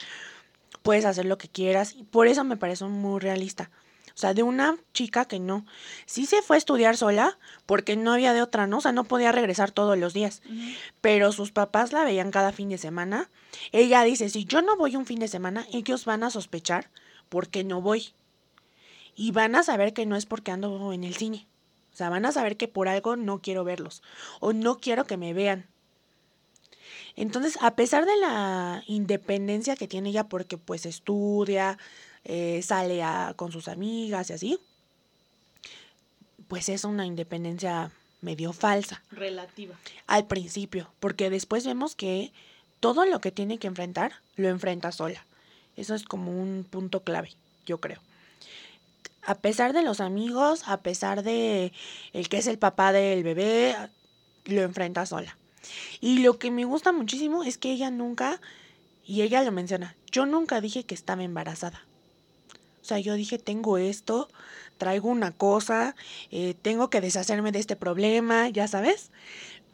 puedes 0.83 1.05
hacer 1.05 1.25
lo 1.25 1.37
que 1.37 1.49
quieras. 1.49 1.93
Y 1.93 2.03
por 2.03 2.27
eso 2.27 2.43
me 2.43 2.55
parece 2.55 2.85
muy 2.85 3.19
realista. 3.19 3.69
O 4.15 4.17
sea, 4.17 4.33
de 4.33 4.43
una 4.43 4.77
chica 4.93 5.25
que 5.25 5.39
no. 5.39 5.65
Sí 6.05 6.25
se 6.25 6.41
fue 6.41 6.55
a 6.55 6.57
estudiar 6.57 6.95
sola 6.95 7.37
porque 7.65 7.97
no 7.97 8.13
había 8.13 8.31
de 8.31 8.41
otra, 8.41 8.65
¿no? 8.65 8.77
O 8.77 8.81
sea, 8.81 8.93
no 8.93 9.03
podía 9.03 9.33
regresar 9.33 9.71
todos 9.71 9.97
los 9.97 10.13
días. 10.13 10.41
Pero 11.01 11.33
sus 11.33 11.51
papás 11.51 11.91
la 11.91 12.05
veían 12.05 12.31
cada 12.31 12.53
fin 12.53 12.69
de 12.69 12.77
semana. 12.77 13.29
Ella 13.73 14.03
dice, 14.03 14.29
si 14.29 14.45
yo 14.45 14.61
no 14.61 14.77
voy 14.77 14.95
un 14.95 15.05
fin 15.05 15.19
de 15.19 15.27
semana, 15.27 15.67
ellos 15.73 16.05
van 16.05 16.23
a 16.23 16.29
sospechar 16.29 16.89
porque 17.27 17.65
no 17.65 17.81
voy. 17.81 18.13
Y 19.17 19.31
van 19.31 19.53
a 19.55 19.63
saber 19.63 19.93
que 19.93 20.05
no 20.05 20.15
es 20.15 20.25
porque 20.25 20.51
ando 20.51 20.93
en 20.93 21.03
el 21.03 21.15
cine. 21.15 21.45
O 21.93 21.97
sea, 21.97 22.09
van 22.09 22.25
a 22.25 22.31
saber 22.31 22.55
que 22.55 22.69
por 22.69 22.87
algo 22.87 23.17
no 23.17 23.41
quiero 23.41 23.65
verlos. 23.65 24.01
O 24.39 24.53
no 24.53 24.77
quiero 24.77 25.03
que 25.03 25.17
me 25.17 25.33
vean. 25.33 25.67
Entonces, 27.17 27.57
a 27.61 27.75
pesar 27.75 28.05
de 28.05 28.15
la 28.17 28.83
independencia 28.87 29.75
que 29.75 29.87
tiene 29.87 30.09
ella 30.09 30.29
porque 30.29 30.57
pues 30.57 30.85
estudia, 30.85 31.77
eh, 32.25 32.61
sale 32.63 33.01
a- 33.03 33.33
con 33.35 33.51
sus 33.51 33.67
amigas 33.67 34.29
y 34.29 34.33
así, 34.33 34.59
pues 36.47 36.69
es 36.69 36.83
una 36.83 37.05
independencia 37.05 37.91
medio 38.21 38.53
falsa 38.53 39.01
Relativa. 39.11 39.75
al 40.07 40.25
principio, 40.25 40.89
porque 40.99 41.29
después 41.29 41.65
vemos 41.65 41.95
que 41.95 42.31
todo 42.79 43.05
lo 43.05 43.19
que 43.21 43.31
tiene 43.31 43.57
que 43.57 43.67
enfrentar 43.67 44.13
lo 44.35 44.49
enfrenta 44.49 44.91
sola. 44.91 45.23
Eso 45.77 45.95
es 45.95 46.03
como 46.03 46.31
un 46.31 46.65
punto 46.69 47.01
clave, 47.03 47.33
yo 47.65 47.79
creo. 47.79 47.99
A 49.27 49.35
pesar 49.35 49.73
de 49.73 49.81
los 49.81 49.99
amigos, 50.01 50.63
a 50.67 50.77
pesar 50.77 51.23
de 51.23 51.73
el 52.13 52.29
que 52.29 52.37
es 52.37 52.47
el 52.47 52.59
papá 52.59 52.91
del 52.91 53.23
bebé, 53.23 53.75
lo 54.45 54.61
enfrenta 54.61 55.05
sola. 55.05 55.35
Y 55.99 56.19
lo 56.19 56.37
que 56.37 56.51
me 56.51 56.63
gusta 56.65 56.91
muchísimo 56.91 57.43
es 57.43 57.57
que 57.57 57.71
ella 57.71 57.89
nunca, 57.89 58.39
y 59.05 59.21
ella 59.23 59.41
lo 59.43 59.51
menciona, 59.51 59.95
yo 60.11 60.25
nunca 60.27 60.61
dije 60.61 60.83
que 60.83 60.93
estaba 60.93 61.23
embarazada. 61.23 61.81
O 62.85 62.87
sea, 62.87 62.99
yo 62.99 63.15
dije, 63.15 63.39
tengo 63.39 63.79
esto, 63.79 64.29
traigo 64.77 65.09
una 65.09 65.31
cosa, 65.31 65.95
eh, 66.29 66.53
tengo 66.61 66.91
que 66.91 67.01
deshacerme 67.01 67.51
de 67.51 67.57
este 67.57 67.75
problema, 67.75 68.47
ya 68.49 68.67
sabes. 68.67 69.09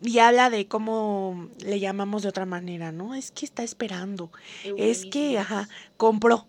Y 0.02 0.20
habla 0.20 0.50
de 0.50 0.70
cómo 0.70 1.50
le 1.60 1.82
llamamos 1.82 2.24
de 2.24 2.30
otra 2.30 2.46
manera, 2.46 2.94
¿no? 2.94 3.14
Es 3.14 3.32
que 3.32 3.46
está 3.46 3.64
esperando. 3.64 4.32
Es 4.78 5.06
que, 5.06 5.38
ajá, 5.38 5.68
compró. 5.98 6.48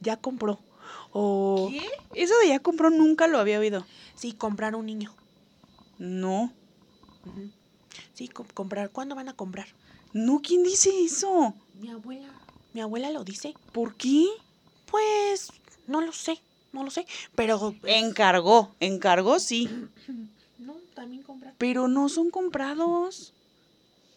Ya 0.00 0.16
compró. 0.16 0.58
O 1.12 1.68
¿Qué? 1.70 1.86
Eso 2.14 2.32
de 2.42 2.48
ya 2.48 2.60
compró 2.60 2.88
nunca 2.88 3.26
lo 3.26 3.38
había 3.38 3.58
oído. 3.58 3.84
sí, 4.14 4.32
comprar 4.32 4.74
un 4.74 4.86
niño. 4.86 5.14
No. 5.98 6.50
Sí, 8.14 8.26
co- 8.28 8.46
comprar. 8.54 8.88
¿Cuándo 8.88 9.14
van 9.14 9.28
a 9.28 9.34
comprar? 9.36 9.66
No, 10.14 10.40
¿quién 10.40 10.62
dice 10.62 10.88
eso? 11.04 11.54
Mi 11.74 11.90
abuela. 11.90 12.32
Mi 12.72 12.80
abuela 12.80 13.10
lo 13.10 13.22
dice. 13.22 13.54
¿Por 13.72 13.96
qué? 13.96 14.24
Pues 14.86 15.52
no 15.90 16.00
lo 16.00 16.12
sé, 16.12 16.40
no 16.72 16.84
lo 16.84 16.90
sé. 16.90 17.06
Pero 17.34 17.74
Encargó, 17.84 18.74
encargó 18.80 19.38
sí, 19.38 19.68
no, 20.58 20.74
también 20.94 21.24
pero 21.58 21.88
no 21.88 22.08
son 22.08 22.30
comprados. 22.30 23.32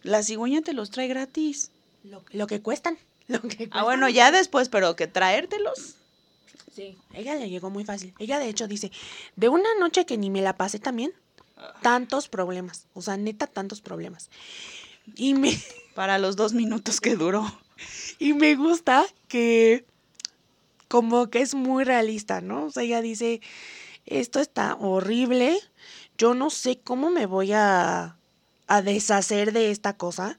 La 0.03 0.21
cigüeña 0.24 0.61
te 0.61 0.74
los 0.74 0.91
trae 0.91 1.07
gratis. 1.07 1.71
Lo, 2.03 2.24
lo 2.32 2.47
que 2.47 2.61
cuestan. 2.61 2.97
Lo 3.28 3.41
que 3.41 3.47
Ah, 3.47 3.55
cuestan. 3.57 3.84
bueno, 3.86 4.09
ya 4.09 4.32
después, 4.32 4.67
pero 4.69 4.95
que 4.97 5.07
traértelos. 5.07 5.95
Sí, 6.76 6.97
ella 7.13 7.36
le 7.36 7.49
llegó 7.49 7.69
muy 7.69 7.86
fácil. 7.86 8.13
Ella 8.19 8.39
de 8.39 8.49
hecho 8.49 8.67
dice, 8.67 8.91
de 9.38 9.47
una 9.47 9.69
noche 9.80 10.05
que 10.05 10.17
ni 10.17 10.30
me 10.30 10.41
la 10.41 10.57
pasé 10.57 10.80
también, 10.80 11.13
tantos 11.82 12.28
problemas. 12.28 12.88
O 12.93 13.01
sea, 13.01 13.15
neta, 13.15 13.47
tantos 13.47 13.80
problemas. 13.80 14.30
Y 15.15 15.36
me, 15.36 15.57
Para 15.95 16.17
los 16.17 16.36
dos 16.36 16.53
minutos 16.53 16.99
que 16.99 17.15
duró. 17.15 17.45
y 18.19 18.34
me 18.34 18.55
gusta 18.55 19.05
que 19.30 19.86
como 20.94 21.32
que 21.32 21.41
es 21.41 21.56
muy 21.56 21.86
realista, 21.86 22.39
¿no? 22.39 22.66
O 22.66 22.70
sea, 22.70 22.84
ella 22.84 23.02
dice, 23.02 23.41
esto 24.06 24.39
está 24.39 24.76
horrible, 24.76 25.58
yo 26.20 26.36
no 26.36 26.52
sé 26.52 26.82
cómo 26.82 27.10
me 27.10 27.26
voy 27.26 27.52
a, 27.52 28.20
a 28.68 28.82
deshacer 28.84 29.54
de 29.54 29.72
esta 29.72 29.98
cosa. 29.98 30.38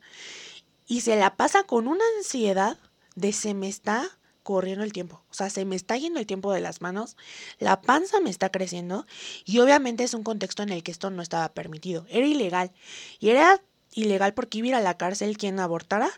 Y 0.86 1.00
se 1.00 1.16
la 1.16 1.34
pasa 1.34 1.64
con 1.64 1.88
una 1.88 2.04
ansiedad 2.18 2.78
de 3.16 3.32
se 3.32 3.52
me 3.52 3.66
está 3.66 4.08
corriendo 4.44 4.84
el 4.84 4.92
tiempo. 4.92 5.24
O 5.28 5.34
sea, 5.34 5.50
se 5.50 5.64
me 5.64 5.74
está 5.74 5.96
yendo 5.96 6.20
el 6.20 6.26
tiempo 6.26 6.52
de 6.52 6.60
las 6.60 6.80
manos, 6.80 7.16
la 7.58 7.80
panza 7.80 8.20
me 8.20 8.30
está 8.30 8.50
creciendo 8.50 9.06
y 9.44 9.58
obviamente 9.58 10.04
es 10.04 10.14
un 10.14 10.22
contexto 10.22 10.62
en 10.62 10.68
el 10.68 10.84
que 10.84 10.92
esto 10.92 11.10
no 11.10 11.20
estaba 11.20 11.52
permitido. 11.52 12.06
Era 12.10 12.28
ilegal. 12.28 12.70
Y 13.18 13.30
era 13.30 13.60
ilegal 13.92 14.34
porque 14.34 14.58
iba 14.58 14.66
a 14.66 14.68
ir 14.68 14.74
a 14.76 14.80
la 14.80 14.96
cárcel 14.98 15.36
quien 15.36 15.58
abortara, 15.58 16.12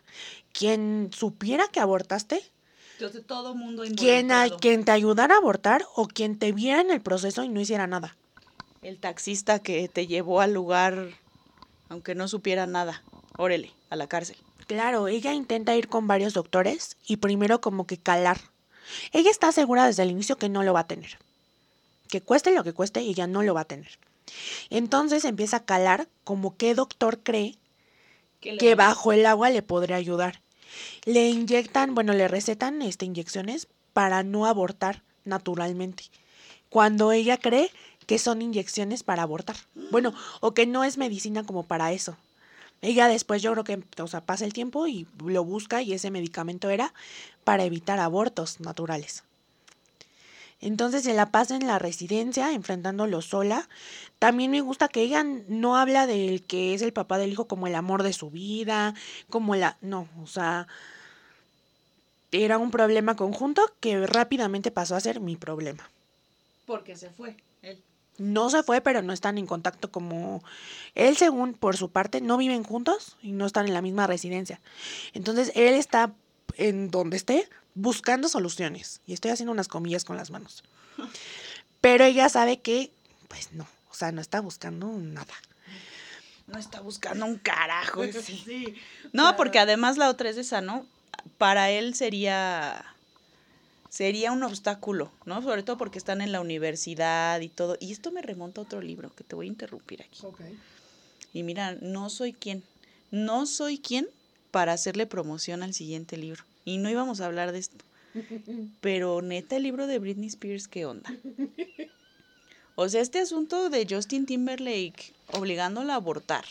quien 0.53 1.09
supiera 1.14 1.68
que 1.68 1.80
abortaste, 1.80 2.43
Entonces 2.99 3.26
todo 3.26 3.55
mundo 3.55 3.84
quien 3.94 4.84
te 4.84 4.90
ayudara 4.90 5.34
a 5.34 5.38
abortar 5.38 5.84
o 5.94 6.09
quien 6.09 6.38
te 6.38 6.53
viera 6.53 6.80
en 6.80 6.90
el 6.90 7.03
proceso 7.03 7.44
y 7.44 7.49
no 7.51 7.61
hiciera 7.61 7.86
nada. 7.86 8.16
El 8.80 8.99
taxista 8.99 9.59
que 9.59 9.86
te 9.88 10.07
llevó 10.07 10.40
al 10.40 10.55
lugar, 10.55 11.11
aunque 11.90 12.14
no 12.14 12.26
supiera 12.26 12.66
nada. 12.66 13.03
Órale, 13.36 13.72
a 13.90 13.97
la 13.97 14.07
cárcel. 14.07 14.36
Claro, 14.66 15.09
ella 15.09 15.34
intenta 15.34 15.76
ir 15.76 15.88
con 15.88 16.07
varios 16.07 16.32
doctores 16.32 16.97
y 17.07 17.18
primero 17.18 17.61
como 17.61 17.86
que 17.86 17.99
calar. 17.99 18.40
Ella 19.12 19.30
está 19.30 19.53
segura 19.53 19.86
desde 19.86 20.03
el 20.03 20.11
inicio 20.11 20.36
que 20.36 20.49
no 20.49 20.62
lo 20.62 20.72
va 20.72 20.80
a 20.80 20.86
tener. 20.86 21.18
Que 22.09 22.22
cueste 22.22 22.55
lo 22.55 22.64
que 22.64 22.72
cueste, 22.72 23.01
ella 23.01 23.26
no 23.26 23.42
lo 23.42 23.53
va 23.53 23.62
a 23.62 23.66
tener. 23.66 23.99
Entonces 24.70 25.26
empieza 25.26 25.59
a 25.59 25.64
calar 25.64 26.09
como 26.24 26.57
qué 26.57 26.74
doctor 26.74 27.18
cree 27.22 27.57
que 28.40 28.74
bajo 28.74 29.12
el 29.12 29.26
agua 29.26 29.51
le 29.51 29.62
podría 29.62 29.97
ayudar. 29.97 30.40
Le 31.04 31.28
inyectan, 31.28 31.94
bueno, 31.94 32.12
le 32.12 32.28
recetan 32.28 32.82
este, 32.82 33.04
inyecciones 33.04 33.68
para 33.92 34.22
no 34.22 34.46
abortar 34.46 35.02
naturalmente. 35.24 36.04
Cuando 36.70 37.12
ella 37.12 37.38
cree 37.38 37.70
que 38.06 38.18
son 38.18 38.42
inyecciones 38.42 39.02
para 39.02 39.22
abortar. 39.22 39.56
Bueno, 39.90 40.14
o 40.40 40.54
que 40.54 40.66
no 40.66 40.84
es 40.84 40.98
medicina 40.98 41.44
como 41.44 41.64
para 41.64 41.92
eso. 41.92 42.16
Ella 42.82 43.08
después 43.08 43.42
yo 43.42 43.52
creo 43.52 43.64
que, 43.64 43.82
o 44.02 44.06
sea, 44.06 44.20
pasa 44.20 44.44
el 44.44 44.52
tiempo 44.52 44.86
y 44.86 45.06
lo 45.24 45.44
busca 45.44 45.82
y 45.82 45.92
ese 45.92 46.10
medicamento 46.10 46.70
era 46.70 46.92
para 47.42 47.64
evitar 47.64 47.98
abortos 47.98 48.60
naturales. 48.60 49.24
Entonces 50.66 51.04
se 51.04 51.14
la 51.14 51.30
pasa 51.30 51.54
en 51.54 51.68
la 51.68 51.78
residencia 51.78 52.52
enfrentándolo 52.52 53.22
sola. 53.22 53.68
También 54.18 54.50
me 54.50 54.62
gusta 54.62 54.88
que 54.88 55.00
ella 55.00 55.22
no 55.22 55.76
habla 55.76 56.08
del 56.08 56.42
que 56.42 56.74
es 56.74 56.82
el 56.82 56.92
papá 56.92 57.18
del 57.18 57.30
hijo 57.30 57.46
como 57.46 57.68
el 57.68 57.76
amor 57.76 58.02
de 58.02 58.12
su 58.12 58.30
vida, 58.30 58.92
como 59.30 59.54
la... 59.54 59.76
No, 59.80 60.08
o 60.20 60.26
sea, 60.26 60.66
era 62.32 62.58
un 62.58 62.72
problema 62.72 63.14
conjunto 63.14 63.62
que 63.78 64.08
rápidamente 64.08 64.72
pasó 64.72 64.96
a 64.96 65.00
ser 65.00 65.20
mi 65.20 65.36
problema. 65.36 65.88
Porque 66.66 66.96
se 66.96 67.10
fue 67.10 67.36
él. 67.62 67.80
No 68.18 68.50
se 68.50 68.64
fue, 68.64 68.80
pero 68.80 69.02
no 69.02 69.12
están 69.12 69.38
en 69.38 69.46
contacto 69.46 69.92
como... 69.92 70.42
Él, 70.96 71.16
según 71.16 71.54
por 71.54 71.76
su 71.76 71.90
parte, 71.90 72.20
no 72.20 72.38
viven 72.38 72.64
juntos 72.64 73.16
y 73.22 73.30
no 73.30 73.46
están 73.46 73.68
en 73.68 73.74
la 73.74 73.82
misma 73.82 74.08
residencia. 74.08 74.60
Entonces, 75.12 75.52
él 75.54 75.74
está 75.74 76.12
en 76.56 76.90
donde 76.90 77.18
esté 77.18 77.48
buscando 77.76 78.28
soluciones. 78.28 79.00
Y 79.06 79.12
estoy 79.12 79.30
haciendo 79.30 79.52
unas 79.52 79.68
comillas 79.68 80.04
con 80.04 80.16
las 80.16 80.30
manos. 80.30 80.64
Pero 81.80 82.04
ella 82.04 82.28
sabe 82.28 82.58
que, 82.58 82.90
pues 83.28 83.52
no. 83.52 83.68
O 83.90 83.94
sea, 83.94 84.10
no 84.10 84.20
está 84.20 84.40
buscando 84.40 84.88
nada. 84.88 85.34
No 86.48 86.58
está 86.58 86.80
buscando 86.80 87.24
un 87.26 87.38
carajo. 87.38 88.02
ese. 88.02 88.22
Sí. 88.22 88.74
No, 89.12 89.36
porque 89.36 89.58
además 89.58 89.96
la 89.96 90.10
otra 90.10 90.30
es 90.30 90.36
esa, 90.36 90.60
¿no? 90.60 90.86
Para 91.38 91.70
él 91.70 91.94
sería 91.94 92.84
sería 93.88 94.32
un 94.32 94.42
obstáculo, 94.42 95.10
¿no? 95.24 95.40
Sobre 95.42 95.62
todo 95.62 95.78
porque 95.78 95.98
están 95.98 96.20
en 96.20 96.30
la 96.30 96.40
universidad 96.40 97.40
y 97.40 97.48
todo. 97.48 97.76
Y 97.80 97.92
esto 97.92 98.10
me 98.12 98.20
remonta 98.20 98.60
a 98.60 98.64
otro 98.64 98.80
libro 98.80 99.14
que 99.14 99.24
te 99.24 99.34
voy 99.34 99.46
a 99.46 99.48
interrumpir 99.48 100.02
aquí. 100.02 100.20
Y 101.32 101.42
mira, 101.42 101.76
no 101.80 102.10
soy 102.10 102.32
quien, 102.32 102.62
no 103.10 103.46
soy 103.46 103.78
quien 103.78 104.06
para 104.50 104.72
hacerle 104.72 105.06
promoción 105.06 105.62
al 105.62 105.72
siguiente 105.72 106.16
libro. 106.16 106.44
Y 106.66 106.76
no 106.76 106.90
íbamos 106.90 107.22
a 107.22 107.26
hablar 107.26 107.52
de 107.52 107.60
esto. 107.60 107.82
Pero 108.82 109.22
neta, 109.22 109.56
el 109.56 109.62
libro 109.62 109.86
de 109.86 109.98
Britney 109.98 110.28
Spears, 110.28 110.68
¿qué 110.68 110.84
onda? 110.84 111.10
O 112.74 112.90
sea, 112.90 113.00
este 113.00 113.20
asunto 113.20 113.70
de 113.70 113.86
Justin 113.88 114.26
Timberlake 114.26 115.14
obligándola 115.32 115.94
a 115.94 115.96
abortar 115.96 116.44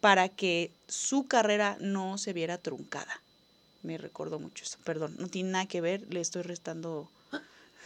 para 0.00 0.28
que 0.28 0.70
su 0.88 1.26
carrera 1.26 1.78
no 1.80 2.18
se 2.18 2.32
viera 2.32 2.58
truncada. 2.58 3.22
Me 3.82 3.98
recordó 3.98 4.38
mucho 4.38 4.64
eso. 4.64 4.78
Perdón, 4.84 5.16
no 5.18 5.28
tiene 5.28 5.50
nada 5.50 5.66
que 5.66 5.80
ver, 5.80 6.02
le 6.12 6.20
estoy 6.20 6.42
restando 6.42 7.08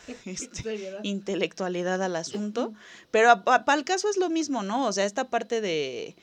este, 0.25 0.99
intelectualidad 1.03 2.03
al 2.03 2.17
asunto. 2.17 2.73
Pero 3.11 3.45
para 3.45 3.75
el 3.75 3.85
caso 3.85 4.09
es 4.09 4.17
lo 4.17 4.31
mismo, 4.31 4.63
¿no? 4.63 4.87
O 4.87 4.93
sea, 4.93 5.05
esta 5.05 5.29
parte 5.29 5.61
de, 5.61 6.17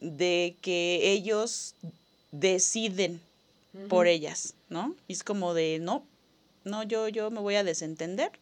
de 0.00 0.56
que 0.62 1.10
ellos 1.10 1.74
deciden 2.30 3.20
por 3.88 4.06
ellas, 4.06 4.54
¿no? 4.68 4.96
Y 5.06 5.12
es 5.12 5.24
como 5.24 5.54
de, 5.54 5.78
no, 5.80 6.06
no, 6.64 6.82
yo, 6.82 7.08
yo 7.08 7.30
me 7.30 7.40
voy 7.40 7.54
a 7.54 7.64
desentender. 7.64 8.32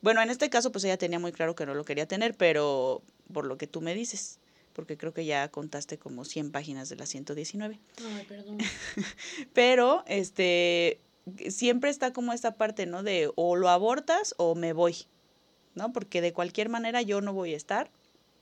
Bueno, 0.00 0.20
en 0.20 0.30
este 0.30 0.50
caso, 0.50 0.72
pues 0.72 0.84
ella 0.84 0.98
tenía 0.98 1.18
muy 1.18 1.30
claro 1.30 1.54
que 1.54 1.64
no 1.64 1.74
lo 1.74 1.84
quería 1.84 2.06
tener, 2.06 2.34
pero 2.34 3.02
por 3.32 3.46
lo 3.46 3.56
que 3.56 3.66
tú 3.66 3.80
me 3.80 3.94
dices, 3.94 4.40
porque 4.72 4.96
creo 4.96 5.14
que 5.14 5.24
ya 5.24 5.48
contaste 5.48 5.98
como 5.98 6.24
100 6.24 6.50
páginas 6.50 6.88
de 6.88 6.96
la 6.96 7.06
119. 7.06 7.78
Ay, 7.98 8.24
perdón. 8.26 8.58
Pero, 9.52 10.02
este, 10.08 11.00
siempre 11.48 11.90
está 11.90 12.12
como 12.12 12.32
esta 12.32 12.56
parte, 12.56 12.86
¿no? 12.86 13.02
De 13.02 13.30
o 13.36 13.56
lo 13.56 13.68
abortas 13.68 14.34
o 14.36 14.54
me 14.54 14.72
voy, 14.72 14.96
¿no? 15.74 15.92
Porque 15.92 16.20
de 16.20 16.32
cualquier 16.32 16.68
manera 16.68 17.02
yo 17.02 17.20
no 17.20 17.32
voy 17.32 17.54
a 17.54 17.56
estar 17.56 17.90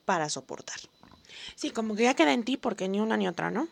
para 0.05 0.29
soportar. 0.29 0.81
Sí, 1.55 1.70
como 1.70 1.95
que 1.95 2.05
ya 2.05 2.14
queda 2.14 2.33
en 2.33 2.45
ti 2.45 2.57
porque 2.57 2.89
ni 2.89 3.01
una 3.01 3.16
ni 3.16 3.28
otra, 3.28 3.51
¿no? 3.51 3.68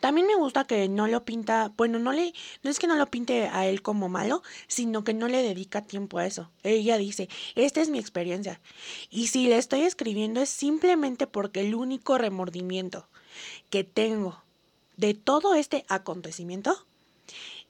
También 0.00 0.26
me 0.26 0.34
gusta 0.34 0.64
que 0.64 0.88
no 0.88 1.06
lo 1.06 1.24
pinta, 1.24 1.72
bueno, 1.76 1.98
no 1.98 2.12
le, 2.12 2.32
no 2.62 2.70
es 2.70 2.78
que 2.78 2.86
no 2.86 2.96
lo 2.96 3.06
pinte 3.06 3.48
a 3.48 3.66
él 3.66 3.82
como 3.82 4.08
malo, 4.08 4.42
sino 4.66 5.04
que 5.04 5.14
no 5.14 5.28
le 5.28 5.42
dedica 5.42 5.82
tiempo 5.82 6.18
a 6.18 6.26
eso. 6.26 6.50
Ella 6.62 6.98
dice, 6.98 7.28
esta 7.54 7.80
es 7.80 7.88
mi 7.88 7.98
experiencia. 7.98 8.60
Y 9.10 9.28
si 9.28 9.48
le 9.48 9.58
estoy 9.58 9.82
escribiendo 9.82 10.40
es 10.40 10.48
simplemente 10.48 11.26
porque 11.26 11.60
el 11.60 11.74
único 11.74 12.18
remordimiento 12.18 13.08
que 13.70 13.84
tengo 13.84 14.42
de 14.96 15.14
todo 15.14 15.54
este 15.54 15.84
acontecimiento 15.88 16.84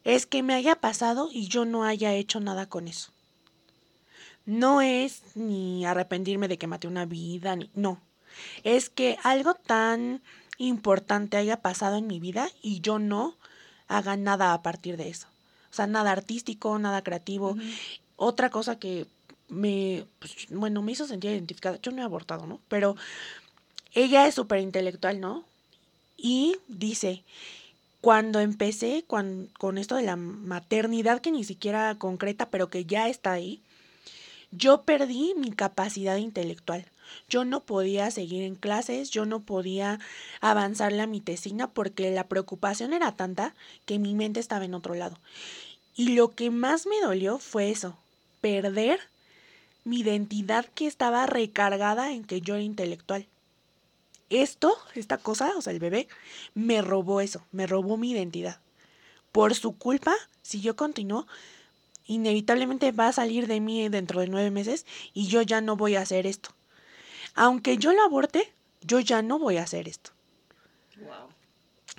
es 0.04 0.26
que 0.26 0.42
me 0.42 0.54
haya 0.54 0.76
pasado 0.76 1.30
y 1.32 1.48
yo 1.48 1.64
no 1.64 1.84
haya 1.84 2.12
hecho 2.12 2.40
nada 2.40 2.68
con 2.68 2.88
eso. 2.88 3.10
No 4.46 4.82
es 4.82 5.22
ni 5.34 5.86
arrepentirme 5.86 6.48
de 6.48 6.58
que 6.58 6.66
maté 6.66 6.86
una 6.86 7.06
vida, 7.06 7.56
ni 7.56 7.70
no 7.74 8.00
es 8.62 8.90
que 8.90 9.18
algo 9.22 9.54
tan 9.54 10.22
importante 10.58 11.36
haya 11.36 11.60
pasado 11.60 11.96
en 11.96 12.06
mi 12.06 12.20
vida 12.20 12.48
y 12.62 12.80
yo 12.80 12.98
no 12.98 13.36
haga 13.88 14.16
nada 14.16 14.52
a 14.52 14.62
partir 14.62 14.96
de 14.96 15.08
eso. 15.08 15.28
O 15.70 15.74
sea, 15.74 15.86
nada 15.86 16.12
artístico, 16.12 16.78
nada 16.78 17.02
creativo. 17.02 17.56
Otra 18.16 18.50
cosa 18.50 18.78
que 18.78 19.06
me, 19.48 20.06
pues, 20.18 20.46
bueno, 20.50 20.82
me 20.82 20.92
hizo 20.92 21.06
sentir 21.06 21.32
identificada. 21.32 21.78
Yo 21.82 21.90
no 21.90 22.02
he 22.02 22.04
abortado, 22.04 22.46
¿no? 22.46 22.60
Pero 22.68 22.96
ella 23.92 24.26
es 24.26 24.34
súper 24.34 24.60
intelectual, 24.60 25.20
¿no? 25.20 25.44
Y 26.16 26.56
dice, 26.68 27.24
cuando 28.00 28.40
empecé 28.40 29.04
con, 29.06 29.50
con 29.58 29.78
esto 29.78 29.96
de 29.96 30.02
la 30.02 30.16
maternidad, 30.16 31.20
que 31.20 31.32
ni 31.32 31.44
siquiera 31.44 31.94
concreta, 31.96 32.50
pero 32.50 32.68
que 32.68 32.84
ya 32.84 33.08
está 33.08 33.32
ahí, 33.32 33.60
yo 34.52 34.82
perdí 34.82 35.34
mi 35.36 35.50
capacidad 35.50 36.16
intelectual. 36.16 36.86
Yo 37.28 37.44
no 37.44 37.60
podía 37.60 38.10
seguir 38.10 38.42
en 38.42 38.54
clases, 38.54 39.10
yo 39.10 39.26
no 39.26 39.40
podía 39.40 40.00
avanzar 40.40 40.92
la 40.92 41.06
mi 41.06 41.20
tesina 41.20 41.68
porque 41.68 42.10
la 42.10 42.28
preocupación 42.28 42.92
era 42.92 43.16
tanta 43.16 43.54
que 43.86 43.98
mi 43.98 44.14
mente 44.14 44.40
estaba 44.40 44.64
en 44.64 44.74
otro 44.74 44.94
lado. 44.94 45.18
Y 45.96 46.14
lo 46.14 46.34
que 46.34 46.50
más 46.50 46.86
me 46.86 47.00
dolió 47.00 47.38
fue 47.38 47.70
eso, 47.70 47.96
perder 48.40 49.00
mi 49.84 50.00
identidad 50.00 50.66
que 50.74 50.86
estaba 50.86 51.26
recargada 51.26 52.12
en 52.12 52.24
que 52.24 52.40
yo 52.40 52.54
era 52.54 52.64
intelectual. 52.64 53.26
Esto, 54.30 54.76
esta 54.94 55.18
cosa, 55.18 55.52
o 55.56 55.62
sea, 55.62 55.72
el 55.72 55.78
bebé, 55.78 56.08
me 56.54 56.82
robó 56.82 57.20
eso, 57.20 57.44
me 57.52 57.66
robó 57.66 57.96
mi 57.96 58.10
identidad. 58.10 58.58
Por 59.30 59.54
su 59.54 59.76
culpa, 59.76 60.14
si 60.42 60.60
yo 60.60 60.74
continúo, 60.74 61.26
inevitablemente 62.06 62.92
va 62.92 63.08
a 63.08 63.12
salir 63.12 63.46
de 63.46 63.60
mí 63.60 63.88
dentro 63.88 64.20
de 64.20 64.28
nueve 64.28 64.50
meses 64.50 64.86
y 65.12 65.26
yo 65.28 65.42
ya 65.42 65.60
no 65.60 65.76
voy 65.76 65.96
a 65.96 66.00
hacer 66.00 66.26
esto 66.26 66.53
aunque 67.34 67.76
yo 67.78 67.92
lo 67.92 68.02
aborte, 68.02 68.52
yo 68.80 69.00
ya 69.00 69.22
no 69.22 69.38
voy 69.38 69.56
a 69.56 69.62
hacer 69.62 69.88
esto. 69.88 70.10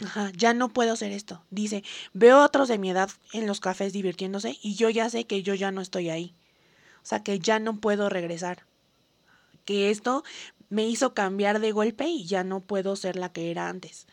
Ajá, 0.03 0.31
ya 0.35 0.53
no 0.53 0.69
puedo 0.69 0.93
hacer 0.93 1.11
esto. 1.11 1.41
Dice, 1.51 1.83
veo 2.13 2.37
a 2.37 2.45
otros 2.45 2.67
de 2.67 2.77
mi 2.77 2.89
edad 2.89 3.09
en 3.31 3.47
los 3.47 3.59
cafés 3.59 3.93
divirtiéndose 3.93 4.57
y 4.61 4.75
yo 4.75 4.89
ya 4.89 5.09
sé 5.09 5.25
que 5.25 5.41
yo 5.41 5.53
ya 5.53 5.71
no 5.71 5.81
estoy 5.81 6.09
ahí. 6.09 6.35
O 7.01 7.05
sea, 7.05 7.23
que 7.23 7.39
ya 7.39 7.59
no 7.59 7.79
puedo 7.79 8.09
regresar. 8.09 8.65
Que 9.63 9.89
esto 9.89 10.23
me 10.69 10.85
hizo 10.85 11.13
cambiar 11.13 11.59
de 11.59 11.71
golpe 11.71 12.07
y 12.07 12.25
ya 12.25 12.43
no 12.43 12.59
puedo 12.59 12.95
ser 12.95 13.15
la 13.15 13.31
que 13.31 13.51
era 13.51 13.69
antes. 13.69 14.07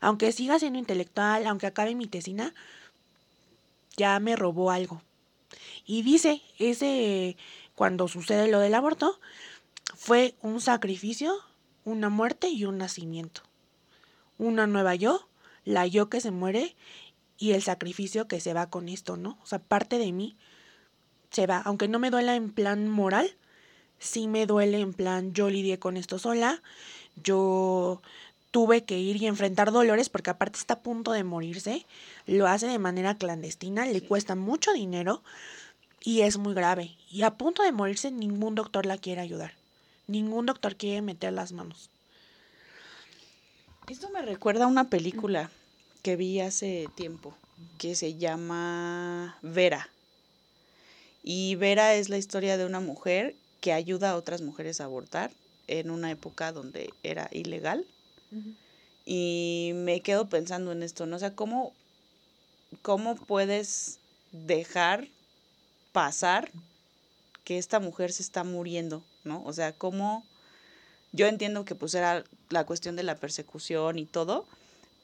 Aunque 0.00 0.32
siga 0.32 0.58
siendo 0.58 0.78
intelectual, 0.78 1.46
aunque 1.46 1.66
acabe 1.66 1.94
mi 1.94 2.06
tesina, 2.06 2.54
ya 3.96 4.18
me 4.20 4.36
robó 4.36 4.70
algo. 4.70 5.02
Y 5.84 6.02
dice, 6.02 6.42
ese, 6.58 7.36
cuando 7.74 8.08
sucede 8.08 8.48
lo 8.48 8.60
del 8.60 8.74
aborto, 8.74 9.20
fue 9.94 10.34
un 10.42 10.60
sacrificio, 10.60 11.34
una 11.84 12.08
muerte 12.08 12.48
y 12.48 12.64
un 12.64 12.78
nacimiento. 12.78 13.42
Una 14.38 14.66
nueva 14.66 14.94
yo, 14.94 15.28
la 15.64 15.86
yo 15.86 16.08
que 16.08 16.20
se 16.20 16.30
muere 16.30 16.76
y 17.38 17.52
el 17.52 17.62
sacrificio 17.62 18.28
que 18.28 18.40
se 18.40 18.54
va 18.54 18.70
con 18.70 18.88
esto, 18.88 19.16
¿no? 19.16 19.38
O 19.42 19.46
sea, 19.46 19.58
parte 19.58 19.98
de 19.98 20.12
mí 20.12 20.36
se 21.30 21.46
va, 21.46 21.58
aunque 21.58 21.88
no 21.88 21.98
me 21.98 22.10
duela 22.10 22.34
en 22.34 22.50
plan 22.50 22.88
moral, 22.88 23.36
sí 23.98 24.28
me 24.28 24.46
duele 24.46 24.80
en 24.80 24.92
plan 24.92 25.32
yo 25.32 25.50
lidié 25.50 25.78
con 25.78 25.96
esto 25.96 26.18
sola, 26.18 26.62
yo 27.22 28.02
tuve 28.50 28.84
que 28.84 28.98
ir 28.98 29.16
y 29.16 29.26
enfrentar 29.26 29.72
dolores 29.72 30.08
porque 30.08 30.30
aparte 30.30 30.58
está 30.58 30.74
a 30.74 30.82
punto 30.82 31.12
de 31.12 31.24
morirse, 31.24 31.84
lo 32.26 32.46
hace 32.46 32.66
de 32.66 32.78
manera 32.78 33.16
clandestina, 33.16 33.86
le 33.86 34.02
cuesta 34.02 34.34
mucho 34.34 34.72
dinero 34.72 35.22
y 36.02 36.22
es 36.22 36.38
muy 36.38 36.54
grave. 36.54 36.96
Y 37.10 37.22
a 37.22 37.36
punto 37.36 37.62
de 37.62 37.72
morirse 37.72 38.10
ningún 38.10 38.54
doctor 38.54 38.86
la 38.86 38.98
quiere 38.98 39.20
ayudar. 39.20 39.52
Ningún 40.06 40.46
doctor 40.46 40.76
quiere 40.76 41.02
meter 41.02 41.32
las 41.32 41.52
manos. 41.52 41.90
Esto 43.88 44.08
me 44.10 44.22
recuerda 44.22 44.64
a 44.64 44.68
una 44.68 44.88
película 44.88 45.50
que 46.02 46.16
vi 46.16 46.40
hace 46.40 46.88
tiempo 46.94 47.34
que 47.78 47.94
se 47.96 48.14
llama 48.14 49.38
Vera. 49.42 49.90
Y 51.22 51.56
Vera 51.56 51.94
es 51.94 52.08
la 52.08 52.18
historia 52.18 52.56
de 52.56 52.66
una 52.66 52.80
mujer 52.80 53.34
que 53.60 53.72
ayuda 53.72 54.10
a 54.10 54.16
otras 54.16 54.42
mujeres 54.42 54.80
a 54.80 54.84
abortar 54.84 55.32
en 55.66 55.90
una 55.90 56.10
época 56.10 56.52
donde 56.52 56.92
era 57.02 57.28
ilegal. 57.32 57.84
Y 59.04 59.72
me 59.74 60.00
quedo 60.02 60.28
pensando 60.28 60.72
en 60.72 60.82
esto, 60.82 61.06
¿no? 61.06 61.16
O 61.16 61.18
sea, 61.18 61.34
¿cómo, 61.34 61.72
cómo 62.82 63.16
puedes 63.16 63.98
dejar 64.30 65.08
pasar 65.92 66.50
que 67.44 67.58
esta 67.58 67.80
mujer 67.80 68.12
se 68.12 68.22
está 68.22 68.44
muriendo 68.44 69.02
¿no? 69.26 69.42
O 69.44 69.52
sea, 69.52 69.72
cómo 69.72 70.24
yo 71.12 71.26
entiendo 71.26 71.64
que 71.64 71.74
pues 71.74 71.94
era 71.94 72.24
la 72.50 72.64
cuestión 72.64 72.94
de 72.94 73.02
la 73.02 73.16
persecución 73.16 73.98
y 73.98 74.06
todo, 74.06 74.46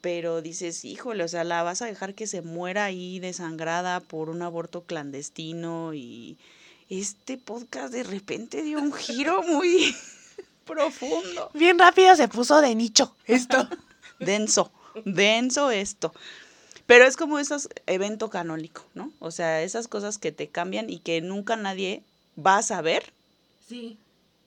pero 0.01 0.43
dices, 0.43 0.85
híjole, 0.85 1.25
o 1.25 1.29
sea, 1.29 1.45
la 1.45 1.63
vas 1.63 1.83
a 1.83 1.87
dejar 1.87 2.15
que 2.15 2.27
se 2.27 2.43
muera 2.43 2.85
ahí 2.85 3.19
desangrada 3.19 4.01
por 4.01 4.29
un 4.29 4.43
aborto 4.43 4.83
clandestino 4.83 5.95
y 5.95 6.37
este 6.91 7.39
podcast 7.39 7.93
de 7.93 8.03
repente 8.03 8.63
dio 8.63 8.79
un 8.79 8.93
giro 8.93 9.43
muy 9.43 9.95
profundo. 10.67 11.51
Bien 11.55 11.79
rápido 11.79 12.15
se 12.15 12.29
puso 12.29 12.61
de 12.61 12.75
nicho 12.75 13.17
esto. 13.27 13.69
denso, 14.21 14.71
denso 15.05 15.71
esto. 15.71 16.13
Pero 16.85 17.07
es 17.07 17.17
como 17.17 17.39
esos 17.39 17.69
evento 17.87 18.29
canónico, 18.29 18.85
¿no? 18.95 19.13
O 19.21 19.31
sea, 19.31 19.63
esas 19.63 19.89
cosas 19.89 20.19
que 20.19 20.33
te 20.33 20.49
cambian 20.49 20.91
y 20.91 20.99
que 20.99 21.21
nunca 21.21 21.57
nadie 21.57 22.03
va 22.37 22.59
a 22.59 22.63
saber. 22.63 23.13
Sí 23.67 23.97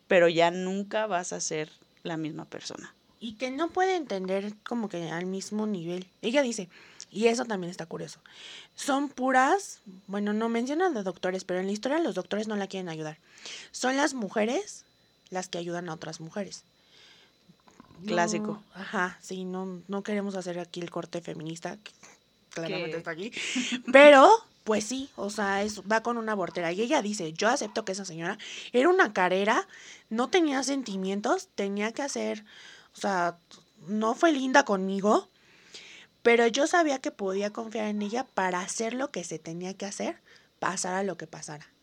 pero 0.08 0.28
ya 0.28 0.52
nunca 0.52 1.08
vas 1.08 1.34
a 1.34 1.40
ser 1.40 1.70
la 2.04 2.18
misma 2.18 2.46
persona. 2.46 2.94
Y 3.20 3.34
que 3.34 3.50
no 3.50 3.70
puede 3.70 3.96
entender 3.96 4.54
como 4.68 4.90
que 4.90 5.10
al 5.10 5.26
mismo 5.26 5.66
nivel. 5.66 6.08
Ella 6.22 6.42
dice, 6.42 6.70
y 7.12 7.28
eso 7.28 7.46
también 7.46 7.72
está 7.72 7.86
curioso, 7.86 8.20
son 8.76 9.10
puras, 9.10 9.80
bueno, 10.08 10.34
no 10.34 10.50
mencionan 10.50 10.94
de 10.94 11.04
doctores, 11.04 11.44
pero 11.44 11.60
en 11.60 11.68
la 11.68 11.72
historia 11.72 12.00
los 12.00 12.16
doctores 12.16 12.48
no 12.48 12.56
la 12.56 12.68
quieren 12.68 12.90
ayudar. 12.90 13.18
Son 13.72 13.96
las 13.96 14.14
mujeres 14.14 14.84
las 15.30 15.48
que 15.48 15.58
ayudan 15.58 15.90
a 15.90 15.94
otras 15.94 16.20
mujeres. 16.20 16.64
Clásico. 18.06 18.62
No, 18.76 18.82
ajá, 18.82 19.18
sí, 19.22 19.46
no, 19.46 19.82
no 19.88 20.04
queremos 20.04 20.36
hacer 20.36 20.60
aquí 20.60 20.82
el 20.82 20.92
corte 20.92 21.22
feminista, 21.22 21.78
que 21.78 21.92
claramente 22.50 22.98
está 22.98 23.12
aquí. 23.12 23.32
Pero, 23.92 24.30
pues 24.66 24.84
sí, 24.84 25.12
o 25.16 25.30
sea, 25.30 25.64
va 25.90 26.02
con 26.02 26.18
una 26.18 26.32
abortera. 26.32 26.72
Y 26.72 26.82
ella 26.82 27.04
dice, 27.04 27.32
yo 27.34 27.50
acepto 27.50 27.86
que 27.86 27.92
esa 27.92 28.04
señora 28.04 28.40
era 28.74 28.90
una 28.90 29.14
carera, 29.14 29.68
no 30.10 30.30
tenía 30.30 30.64
sentimientos, 30.64 31.50
tenía 31.54 31.94
que 31.94 32.02
hacer, 32.02 32.44
o 32.96 33.00
sea, 33.00 33.38
no 33.88 34.16
fue 34.16 34.32
linda 34.32 34.66
conmigo, 34.66 35.30
pero 36.24 36.48
yo 36.48 36.66
sabía 36.66 37.00
que 37.00 37.12
podía 37.12 37.54
confiar 37.54 37.86
en 37.86 38.02
ella 38.02 38.26
para 38.26 38.60
hacer 38.60 38.96
lo 38.96 39.12
que 39.12 39.24
se 39.24 39.38
tenía 39.38 39.76
que 39.76 39.86
hacer, 39.86 40.20
pasara 40.58 41.04
lo 41.04 41.16
que 41.16 41.28
pasara. 41.28 41.75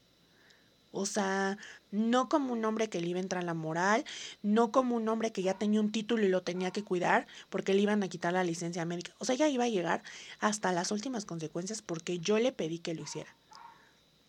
O 0.93 1.07
sea, 1.07 1.59
no 1.91 2.29
como 2.29 2.53
un 2.53 2.65
hombre 2.65 2.89
que 2.89 3.01
le 3.01 3.09
iba 3.09 3.19
a 3.19 3.23
entrar 3.23 3.43
la 3.45 3.55
moral, 3.55 4.05
no 4.43 4.71
como 4.71 4.95
un 4.95 5.09
hombre 5.09 5.33
que 5.33 5.43
ya 5.43 5.59
tenía 5.59 5.81
un 5.81 5.91
título 5.91 6.25
y 6.25 6.29
lo 6.29 6.43
tenía 6.43 6.71
que 6.71 6.85
cuidar 6.85 7.27
porque 7.49 7.75
le 7.75 7.81
iban 7.81 8.03
a 8.03 8.09
quitar 8.09 8.35
la 8.35 8.45
licencia 8.45 8.85
médica. 8.85 9.13
O 9.19 9.25
sea, 9.25 9.35
ella 9.35 9.49
iba 9.49 9.65
a 9.65 9.69
llegar 9.69 10.03
hasta 10.39 10.71
las 10.73 10.91
últimas 10.91 11.25
consecuencias 11.25 11.81
porque 11.81 12.19
yo 12.19 12.39
le 12.39 12.53
pedí 12.53 12.79
que 12.79 12.95
lo 12.95 13.03
hiciera. 13.03 13.35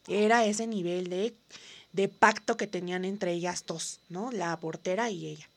Era 0.08 0.46
ese 0.46 0.66
nivel 0.68 1.10
de, 1.10 1.36
de 1.92 2.08
pacto 2.08 2.58
que 2.58 2.68
tenían 2.68 3.06
entre 3.06 3.34
ellas 3.34 3.66
dos, 3.68 4.00
¿no? 4.10 4.32
La 4.32 4.52
abortera 4.52 5.10
y 5.10 5.28
ella. 5.28 5.50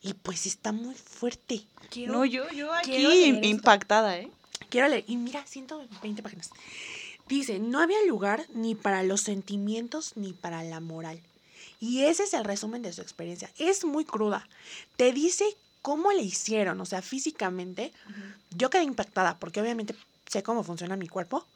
Y 0.00 0.14
pues 0.14 0.46
está 0.46 0.72
muy 0.72 0.94
fuerte. 0.94 1.62
Quiero, 1.90 2.12
No, 2.14 2.24
yo, 2.24 2.48
yo 2.50 2.72
aquí 2.72 3.24
impactada, 3.42 4.18
¿eh? 4.18 4.30
Quiero 4.70 4.88
leer. 4.88 5.04
Y 5.06 5.16
mira, 5.16 5.44
120 5.46 6.22
páginas. 6.22 6.50
Dice, 7.28 7.58
no 7.58 7.80
había 7.80 8.02
lugar 8.06 8.46
ni 8.54 8.74
para 8.74 9.02
los 9.02 9.20
sentimientos 9.20 10.12
ni 10.16 10.32
para 10.32 10.62
la 10.62 10.80
moral. 10.80 11.20
Y 11.80 12.04
ese 12.04 12.24
es 12.24 12.34
el 12.34 12.44
resumen 12.44 12.82
de 12.82 12.92
su 12.92 13.02
experiencia. 13.02 13.50
Es 13.58 13.84
muy 13.84 14.04
cruda. 14.04 14.48
Te 14.96 15.12
dice 15.12 15.44
cómo 15.82 16.12
le 16.12 16.22
hicieron, 16.22 16.80
o 16.80 16.86
sea, 16.86 17.02
físicamente. 17.02 17.92
Yo 18.50 18.70
quedé 18.70 18.82
impactada 18.82 19.38
porque 19.38 19.60
obviamente 19.60 19.94
sé 20.26 20.42
cómo 20.42 20.64
funciona 20.64 20.96
mi 20.96 21.08
cuerpo. 21.08 21.46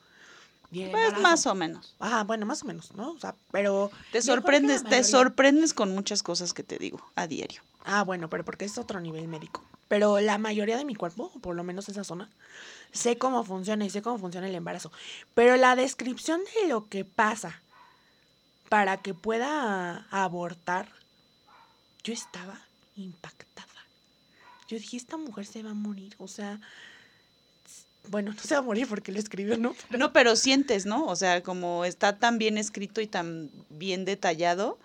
Pues 0.73 1.19
más 1.21 1.47
o 1.47 1.55
menos. 1.55 1.95
Ajá, 1.99 2.25
bueno, 2.25 2.47
más 2.47 2.63
o 2.63 2.67
menos, 2.67 2.95
¿no? 2.95 3.11
O 3.13 3.19
sea, 3.19 3.35
pero... 3.51 3.91
Te 4.11 4.23
sorprendes, 4.23 4.85
te 4.85 5.05
sorprendes 5.05 5.75
con 5.75 5.95
muchas 5.95 6.23
cosas 6.23 6.55
que 6.55 6.63
te 6.63 6.79
digo 6.79 6.99
a 7.15 7.27
diario. 7.27 7.61
Ah, 7.85 8.03
bueno, 8.05 8.31
pero 8.31 8.45
porque 8.45 8.65
es 8.65 8.79
otro 8.79 9.01
nivel 9.01 9.29
médico. 9.29 9.63
Pero 9.89 10.21
la 10.21 10.39
mayoría 10.39 10.79
de 10.79 10.87
mi 10.87 10.95
cuerpo, 10.95 11.31
o 11.35 11.39
por 11.41 11.55
lo 11.55 11.65
menos 11.65 11.89
esa 11.91 12.05
zona, 12.05 12.31
sé 12.93 13.19
cómo 13.19 13.45
funciona 13.45 13.85
y 13.85 13.91
sé 13.91 14.01
cómo 14.01 14.19
funciona 14.19 14.49
el 14.49 14.55
embarazo. 14.55 14.91
Pero 15.35 15.57
la 15.57 15.77
descripción 15.77 16.41
de 16.55 16.69
lo 16.69 16.89
que 16.89 17.05
pasa 17.05 17.61
para 18.71 18.97
que 18.97 19.13
pueda 19.13 20.07
abortar, 20.11 20.89
yo 22.03 22.15
estaba 22.15 22.59
impactada. 22.97 23.69
Yo 24.69 24.79
dije, 24.79 24.97
esta 24.97 25.19
mujer 25.19 25.45
se 25.45 25.63
va 25.63 25.73
a 25.73 25.75
morir. 25.75 26.15
O 26.19 26.29
sea, 26.29 26.59
bueno, 28.09 28.33
no 28.33 28.41
se 28.41 28.55
va 28.55 28.61
a 28.61 28.65
morir 28.65 28.87
porque 28.89 29.13
lo 29.13 29.19
escribió, 29.19 29.57
¿no? 29.57 29.75
No, 29.91 30.13
pero 30.13 30.37
sientes, 30.37 30.87
¿no? 30.87 31.07
O 31.07 31.17
sea, 31.17 31.43
como 31.43 31.85
está 31.85 32.19
tan 32.19 32.39
bien 32.39 32.59
escrito 32.59 33.01
y 33.01 33.07
tan 33.07 33.51
bien 33.71 34.05
detallado 34.05 34.79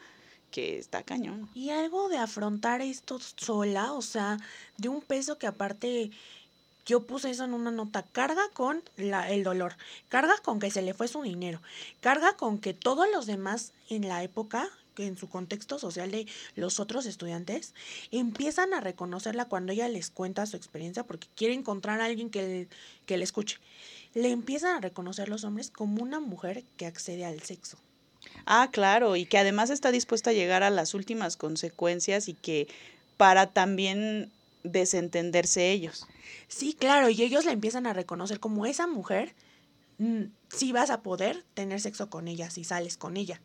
que 0.52 0.78
está 0.78 1.04
cañón. 1.04 1.50
Y 1.54 1.72
algo 1.72 2.10
de 2.10 2.18
afrontar 2.18 2.82
esto 2.82 3.20
sola, 3.20 3.94
o 3.94 4.02
sea, 4.02 4.38
de 4.78 4.90
un 4.90 5.02
peso 5.02 5.38
que 5.38 5.48
aparte 5.48 6.12
yo 6.86 7.02
puse 7.02 7.30
eso 7.30 7.44
en 7.44 7.54
una 7.54 7.70
nota, 7.70 8.04
carga 8.04 8.44
con 8.54 8.82
la, 8.96 9.30
el 9.30 9.44
dolor, 9.44 9.76
carga 10.08 10.38
con 10.42 10.60
que 10.60 10.72
se 10.72 10.82
le 10.82 10.94
fue 10.94 11.10
su 11.10 11.22
dinero, 11.22 11.62
carga 12.00 12.38
con 12.38 12.60
que 12.60 12.74
todos 12.74 13.08
los 13.14 13.26
demás 13.26 13.74
en 13.90 14.08
la 14.08 14.24
época, 14.24 14.70
en 15.06 15.18
su 15.18 15.30
contexto 15.30 15.80
social 15.80 16.12
de 16.12 16.26
los 16.56 16.80
otros 16.80 17.06
estudiantes, 17.06 17.74
empiezan 18.12 18.74
a 18.74 18.82
reconocerla 18.82 19.46
cuando 19.46 19.74
ella 19.74 19.88
les 19.90 20.10
cuenta 20.10 20.46
su 20.46 20.58
experiencia 20.58 21.04
porque 21.04 21.28
quiere 21.36 21.54
encontrar 21.54 22.02
a 22.02 22.06
alguien 22.06 22.30
que, 22.30 22.68
que 23.06 23.18
le 23.18 23.24
escuche. 23.24 23.60
Le 24.14 24.32
empiezan 24.32 24.76
a 24.76 24.82
reconocer 24.82 25.30
los 25.30 25.44
hombres 25.44 25.70
como 25.70 26.02
una 26.02 26.20
mujer 26.20 26.64
que 26.78 26.86
accede 26.86 27.26
al 27.26 27.42
sexo. 27.42 27.78
Ah, 28.46 28.70
claro, 28.72 29.16
y 29.16 29.26
que 29.26 29.38
además 29.38 29.70
está 29.70 29.92
dispuesta 29.92 30.32
a 30.32 30.34
llegar 30.34 30.64
a 30.64 30.70
las 30.70 30.94
últimas 30.94 31.38
consecuencias 31.38 32.28
y 32.28 32.34
que 32.34 32.68
para 33.18 33.48
también 33.48 34.32
desentenderse 34.64 35.72
ellos. 35.72 36.08
Sí, 36.48 36.74
claro, 36.74 37.10
y 37.10 37.22
ellos 37.22 37.46
la 37.46 37.52
empiezan 37.52 37.88
a 37.88 37.94
reconocer 37.94 38.40
como 38.40 38.66
esa 38.66 38.88
mujer, 38.88 39.34
mm, 39.98 40.24
sí 40.50 40.72
vas 40.72 40.90
a 40.90 41.02
poder 41.02 41.44
tener 41.54 41.82
sexo 41.82 42.10
con 42.10 42.28
ella 42.28 42.50
si 42.50 42.64
sales 42.64 42.98
con 42.98 43.18
ella, 43.18 43.42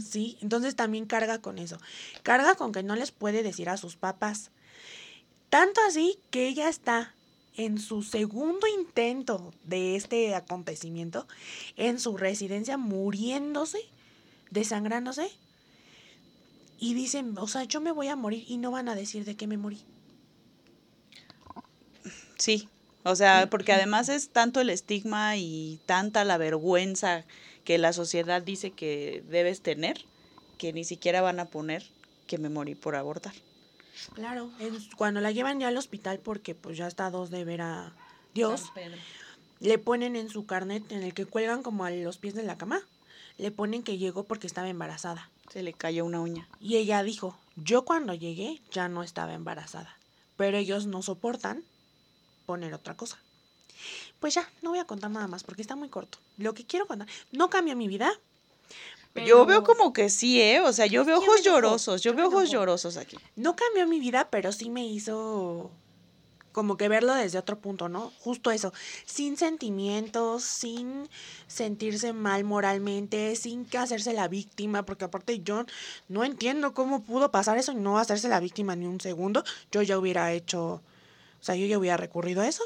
¿sí? 0.00 0.38
Entonces 0.40 0.76
también 0.76 1.06
carga 1.06 1.40
con 1.40 1.58
eso. 1.58 1.78
Carga 2.22 2.54
con 2.54 2.72
que 2.72 2.82
no 2.82 2.96
les 2.96 3.10
puede 3.10 3.42
decir 3.42 3.68
a 3.68 3.76
sus 3.76 3.96
papás. 3.96 4.50
Tanto 5.50 5.80
así 5.86 6.18
que 6.30 6.48
ella 6.48 6.68
está 6.68 7.14
en 7.56 7.78
su 7.78 8.02
segundo 8.02 8.66
intento 8.66 9.52
de 9.64 9.96
este 9.96 10.34
acontecimiento, 10.34 11.26
en 11.76 11.98
su 11.98 12.16
residencia, 12.16 12.76
muriéndose, 12.76 13.80
desangrándose, 14.50 15.30
y 16.78 16.94
dicen, 16.94 17.36
o 17.36 17.48
sea, 17.48 17.64
yo 17.64 17.80
me 17.80 17.90
voy 17.90 18.08
a 18.08 18.16
morir 18.16 18.44
y 18.46 18.58
no 18.58 18.70
van 18.70 18.88
a 18.88 18.94
decir 18.94 19.24
de 19.24 19.36
qué 19.36 19.48
me 19.48 19.56
morí. 19.56 19.80
Sí, 22.36 22.68
o 23.02 23.16
sea, 23.16 23.48
porque 23.50 23.72
además 23.72 24.08
es 24.08 24.28
tanto 24.28 24.60
el 24.60 24.70
estigma 24.70 25.36
y 25.36 25.80
tanta 25.86 26.24
la 26.24 26.38
vergüenza 26.38 27.24
que 27.68 27.76
la 27.76 27.92
sociedad 27.92 28.40
dice 28.40 28.70
que 28.70 29.22
debes 29.28 29.60
tener, 29.60 30.02
que 30.56 30.72
ni 30.72 30.84
siquiera 30.84 31.20
van 31.20 31.38
a 31.38 31.44
poner 31.44 31.84
que 32.26 32.38
me 32.38 32.48
morí 32.48 32.74
por 32.74 32.96
abortar. 32.96 33.34
Claro, 34.14 34.50
es 34.58 34.88
cuando 34.96 35.20
la 35.20 35.32
llevan 35.32 35.60
ya 35.60 35.68
al 35.68 35.76
hospital 35.76 36.18
porque 36.18 36.54
pues 36.54 36.78
ya 36.78 36.86
está 36.86 37.04
a 37.04 37.10
dos 37.10 37.28
de 37.28 37.44
ver 37.44 37.60
a 37.60 37.92
Dios, 38.32 38.72
le 39.60 39.76
ponen 39.76 40.16
en 40.16 40.30
su 40.30 40.46
carnet 40.46 40.90
en 40.92 41.02
el 41.02 41.12
que 41.12 41.26
cuelgan 41.26 41.62
como 41.62 41.84
a 41.84 41.90
los 41.90 42.16
pies 42.16 42.32
de 42.32 42.42
la 42.42 42.56
cama, 42.56 42.80
le 43.36 43.50
ponen 43.50 43.82
que 43.82 43.98
llegó 43.98 44.24
porque 44.24 44.46
estaba 44.46 44.70
embarazada. 44.70 45.28
Se 45.52 45.62
le 45.62 45.74
cayó 45.74 46.06
una 46.06 46.22
uña. 46.22 46.48
Y 46.62 46.76
ella 46.76 47.02
dijo, 47.02 47.36
yo 47.56 47.84
cuando 47.84 48.14
llegué 48.14 48.62
ya 48.72 48.88
no 48.88 49.02
estaba 49.02 49.34
embarazada, 49.34 49.94
pero 50.38 50.56
ellos 50.56 50.86
no 50.86 51.02
soportan 51.02 51.62
poner 52.46 52.72
otra 52.72 52.94
cosa. 52.94 53.18
Pues 54.20 54.34
ya, 54.34 54.48
no 54.62 54.70
voy 54.70 54.78
a 54.78 54.84
contar 54.84 55.10
nada 55.10 55.28
más 55.28 55.44
porque 55.44 55.62
está 55.62 55.76
muy 55.76 55.88
corto. 55.88 56.18
Lo 56.36 56.54
que 56.54 56.64
quiero 56.64 56.86
contar, 56.86 57.08
no 57.32 57.50
cambió 57.50 57.76
mi 57.76 57.88
vida. 57.88 58.12
Yo 59.26 59.46
veo 59.46 59.64
como 59.64 59.92
que 59.92 60.10
sí, 60.10 60.40
¿eh? 60.40 60.60
O 60.60 60.72
sea, 60.72 60.86
yo 60.86 61.04
veo 61.04 61.18
ojos 61.18 61.42
llorosos, 61.42 62.02
yo 62.02 62.14
veo 62.14 62.28
ojos 62.28 62.50
llorosos 62.50 62.96
aquí. 62.96 63.16
No 63.36 63.56
cambió 63.56 63.86
mi 63.86 63.98
vida, 63.98 64.28
pero 64.30 64.52
sí 64.52 64.70
me 64.70 64.86
hizo 64.86 65.70
como 66.52 66.76
que 66.76 66.88
verlo 66.88 67.14
desde 67.14 67.38
otro 67.38 67.58
punto, 67.60 67.88
¿no? 67.88 68.12
Justo 68.18 68.50
eso, 68.50 68.72
sin 69.04 69.36
sentimientos, 69.36 70.42
sin 70.42 71.08
sentirse 71.46 72.12
mal 72.12 72.42
moralmente, 72.42 73.36
sin 73.36 73.64
que 73.64 73.78
hacerse 73.78 74.12
la 74.12 74.26
víctima, 74.26 74.84
porque 74.84 75.04
aparte 75.04 75.40
yo 75.40 75.64
no 76.08 76.24
entiendo 76.24 76.74
cómo 76.74 77.04
pudo 77.04 77.30
pasar 77.30 77.58
eso 77.58 77.70
y 77.70 77.76
no 77.76 77.98
hacerse 77.98 78.28
la 78.28 78.40
víctima 78.40 78.74
ni 78.74 78.86
un 78.86 79.00
segundo. 79.00 79.44
Yo 79.70 79.82
ya 79.82 79.98
hubiera 79.98 80.32
hecho, 80.32 80.64
o 80.64 80.82
sea, 81.40 81.54
yo 81.54 81.66
ya 81.66 81.78
hubiera 81.78 81.96
recurrido 81.96 82.42
a 82.42 82.48
eso. 82.48 82.64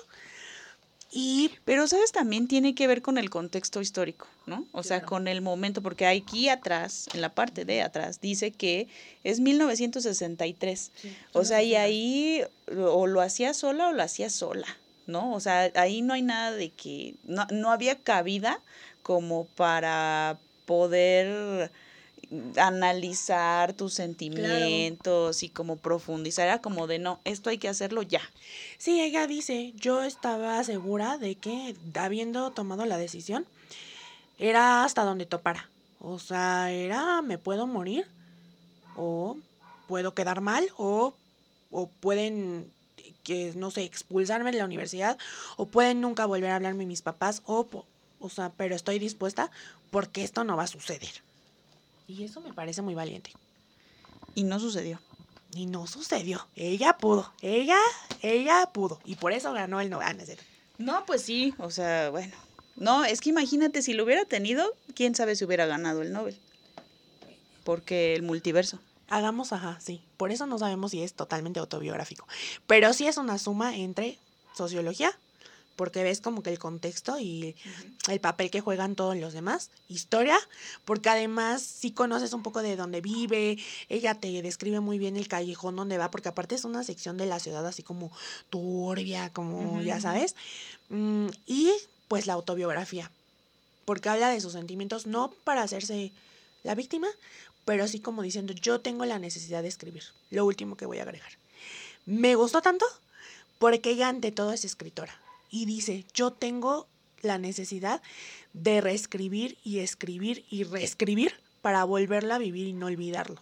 Y 1.14 1.50
Pero, 1.66 1.86
¿sabes? 1.86 2.10
También 2.10 2.48
tiene 2.48 2.74
que 2.74 2.86
ver 2.86 3.02
con 3.02 3.18
el 3.18 3.28
contexto 3.28 3.82
histórico, 3.82 4.26
¿no? 4.46 4.66
O 4.72 4.82
sea, 4.82 5.02
con 5.02 5.28
el 5.28 5.42
momento, 5.42 5.82
porque 5.82 6.06
aquí 6.06 6.48
atrás, 6.48 7.06
en 7.12 7.20
la 7.20 7.34
parte 7.34 7.66
de 7.66 7.82
atrás, 7.82 8.20
dice 8.22 8.50
que 8.50 8.88
es 9.22 9.38
1963. 9.38 10.90
O 11.34 11.44
sea, 11.44 11.62
y 11.62 11.74
ahí 11.74 12.42
o 12.74 13.06
lo 13.06 13.20
hacía 13.20 13.52
sola 13.52 13.88
o 13.88 13.92
lo 13.92 14.02
hacía 14.02 14.30
sola, 14.30 14.66
¿no? 15.06 15.34
O 15.34 15.40
sea, 15.40 15.70
ahí 15.74 16.00
no 16.00 16.14
hay 16.14 16.22
nada 16.22 16.52
de 16.52 16.70
que, 16.70 17.14
no, 17.24 17.46
no 17.50 17.70
había 17.70 17.96
cabida 17.96 18.58
como 19.02 19.44
para 19.44 20.38
poder 20.64 21.70
analizar 22.56 23.74
tus 23.74 23.94
sentimientos 23.94 25.42
y 25.42 25.48
como 25.48 25.76
profundizar, 25.76 26.46
era 26.46 26.60
como 26.60 26.86
de 26.86 26.98
no, 26.98 27.20
esto 27.24 27.50
hay 27.50 27.58
que 27.58 27.68
hacerlo 27.68 28.02
ya. 28.02 28.22
Sí, 28.78 29.00
ella 29.00 29.26
dice, 29.26 29.72
yo 29.76 30.02
estaba 30.02 30.62
segura 30.64 31.18
de 31.18 31.34
que 31.34 31.74
habiendo 31.94 32.50
tomado 32.50 32.86
la 32.86 32.96
decisión, 32.96 33.46
era 34.38 34.84
hasta 34.84 35.04
donde 35.04 35.26
topara. 35.26 35.68
O 36.00 36.18
sea, 36.18 36.72
era, 36.72 37.22
me 37.22 37.38
puedo 37.38 37.66
morir, 37.66 38.06
o 38.96 39.36
puedo 39.86 40.14
quedar 40.14 40.40
mal, 40.40 40.68
o, 40.76 41.14
o 41.70 41.88
pueden, 41.88 42.72
que 43.22 43.52
no 43.54 43.70
sé, 43.70 43.84
expulsarme 43.84 44.52
de 44.52 44.58
la 44.58 44.64
universidad, 44.64 45.18
o 45.56 45.66
pueden 45.66 46.00
nunca 46.00 46.26
volver 46.26 46.50
a 46.50 46.56
hablarme 46.56 46.86
mis 46.86 47.02
papás, 47.02 47.42
o, 47.44 47.68
o 48.18 48.28
sea, 48.30 48.50
pero 48.56 48.74
estoy 48.74 48.98
dispuesta 48.98 49.50
porque 49.90 50.24
esto 50.24 50.44
no 50.44 50.56
va 50.56 50.64
a 50.64 50.68
suceder. 50.68 51.22
Y 52.12 52.24
eso 52.24 52.42
me 52.42 52.52
parece 52.52 52.82
muy 52.82 52.94
valiente. 52.94 53.32
Y 54.34 54.44
no 54.44 54.60
sucedió. 54.60 55.00
Y 55.54 55.64
no 55.64 55.86
sucedió. 55.86 56.46
Ella 56.56 56.98
pudo. 56.98 57.32
Ella, 57.40 57.78
ella 58.20 58.68
pudo. 58.72 59.00
Y 59.06 59.14
por 59.14 59.32
eso 59.32 59.50
ganó 59.54 59.80
el 59.80 59.88
Nobel. 59.88 60.06
Ah, 60.06 60.12
no. 60.12 60.22
No, 60.76 61.06
pues 61.06 61.22
sí, 61.22 61.54
o 61.56 61.70
sea, 61.70 62.10
bueno. 62.10 62.34
No, 62.76 63.04
es 63.04 63.22
que 63.22 63.30
imagínate, 63.30 63.80
si 63.80 63.94
lo 63.94 64.04
hubiera 64.04 64.26
tenido, 64.26 64.74
quién 64.94 65.14
sabe 65.14 65.36
si 65.36 65.46
hubiera 65.46 65.64
ganado 65.64 66.02
el 66.02 66.12
Nobel. 66.12 66.38
Porque 67.64 68.14
el 68.14 68.22
multiverso. 68.22 68.78
Hagamos, 69.08 69.54
ajá, 69.54 69.78
sí. 69.80 70.02
Por 70.18 70.32
eso 70.32 70.46
no 70.46 70.58
sabemos 70.58 70.90
si 70.90 71.02
es 71.02 71.14
totalmente 71.14 71.60
autobiográfico. 71.60 72.26
Pero 72.66 72.92
sí 72.92 73.06
es 73.06 73.16
una 73.16 73.38
suma 73.38 73.74
entre 73.74 74.18
sociología, 74.54 75.18
porque 75.76 76.02
ves 76.02 76.20
como 76.20 76.42
que 76.42 76.50
el 76.50 76.58
contexto 76.58 77.18
y 77.18 77.56
el 78.08 78.20
papel 78.20 78.50
que 78.50 78.60
juegan 78.60 78.94
todos 78.94 79.16
los 79.16 79.32
demás. 79.32 79.70
Historia, 79.88 80.38
porque 80.84 81.08
además 81.08 81.62
sí 81.62 81.92
conoces 81.92 82.32
un 82.32 82.42
poco 82.42 82.62
de 82.62 82.76
dónde 82.76 83.00
vive, 83.00 83.58
ella 83.88 84.14
te 84.14 84.42
describe 84.42 84.80
muy 84.80 84.98
bien 84.98 85.16
el 85.16 85.28
callejón 85.28 85.76
donde 85.76 85.98
va, 85.98 86.10
porque 86.10 86.28
aparte 86.28 86.54
es 86.54 86.64
una 86.64 86.84
sección 86.84 87.16
de 87.16 87.26
la 87.26 87.40
ciudad 87.40 87.66
así 87.66 87.82
como 87.82 88.12
turbia, 88.50 89.30
como 89.32 89.80
ya 89.82 90.00
sabes. 90.00 90.36
Mm, 90.88 91.28
y 91.46 91.72
pues 92.08 92.26
la 92.26 92.34
autobiografía, 92.34 93.10
porque 93.84 94.08
habla 94.08 94.28
de 94.28 94.40
sus 94.40 94.52
sentimientos, 94.52 95.06
no 95.06 95.32
para 95.44 95.62
hacerse 95.62 96.12
la 96.62 96.74
víctima, 96.74 97.08
pero 97.64 97.88
sí 97.88 98.00
como 98.00 98.22
diciendo, 98.22 98.52
yo 98.52 98.80
tengo 98.80 99.04
la 99.04 99.18
necesidad 99.18 99.62
de 99.62 99.68
escribir. 99.68 100.04
Lo 100.30 100.44
último 100.44 100.76
que 100.76 100.86
voy 100.86 100.98
a 100.98 101.02
agregar. 101.02 101.30
Me 102.04 102.34
gustó 102.34 102.60
tanto 102.60 102.84
porque 103.58 103.90
ella 103.90 104.08
ante 104.08 104.32
todo 104.32 104.52
es 104.52 104.64
escritora 104.64 105.21
y 105.52 105.66
dice, 105.66 106.04
yo 106.14 106.32
tengo 106.32 106.88
la 107.20 107.38
necesidad 107.38 108.02
de 108.54 108.80
reescribir 108.80 109.58
y 109.62 109.78
escribir 109.78 110.44
y 110.50 110.64
reescribir 110.64 111.34
para 111.60 111.84
volverla 111.84 112.36
a 112.36 112.38
vivir 112.38 112.66
y 112.66 112.72
no 112.72 112.86
olvidarlo. 112.86 113.40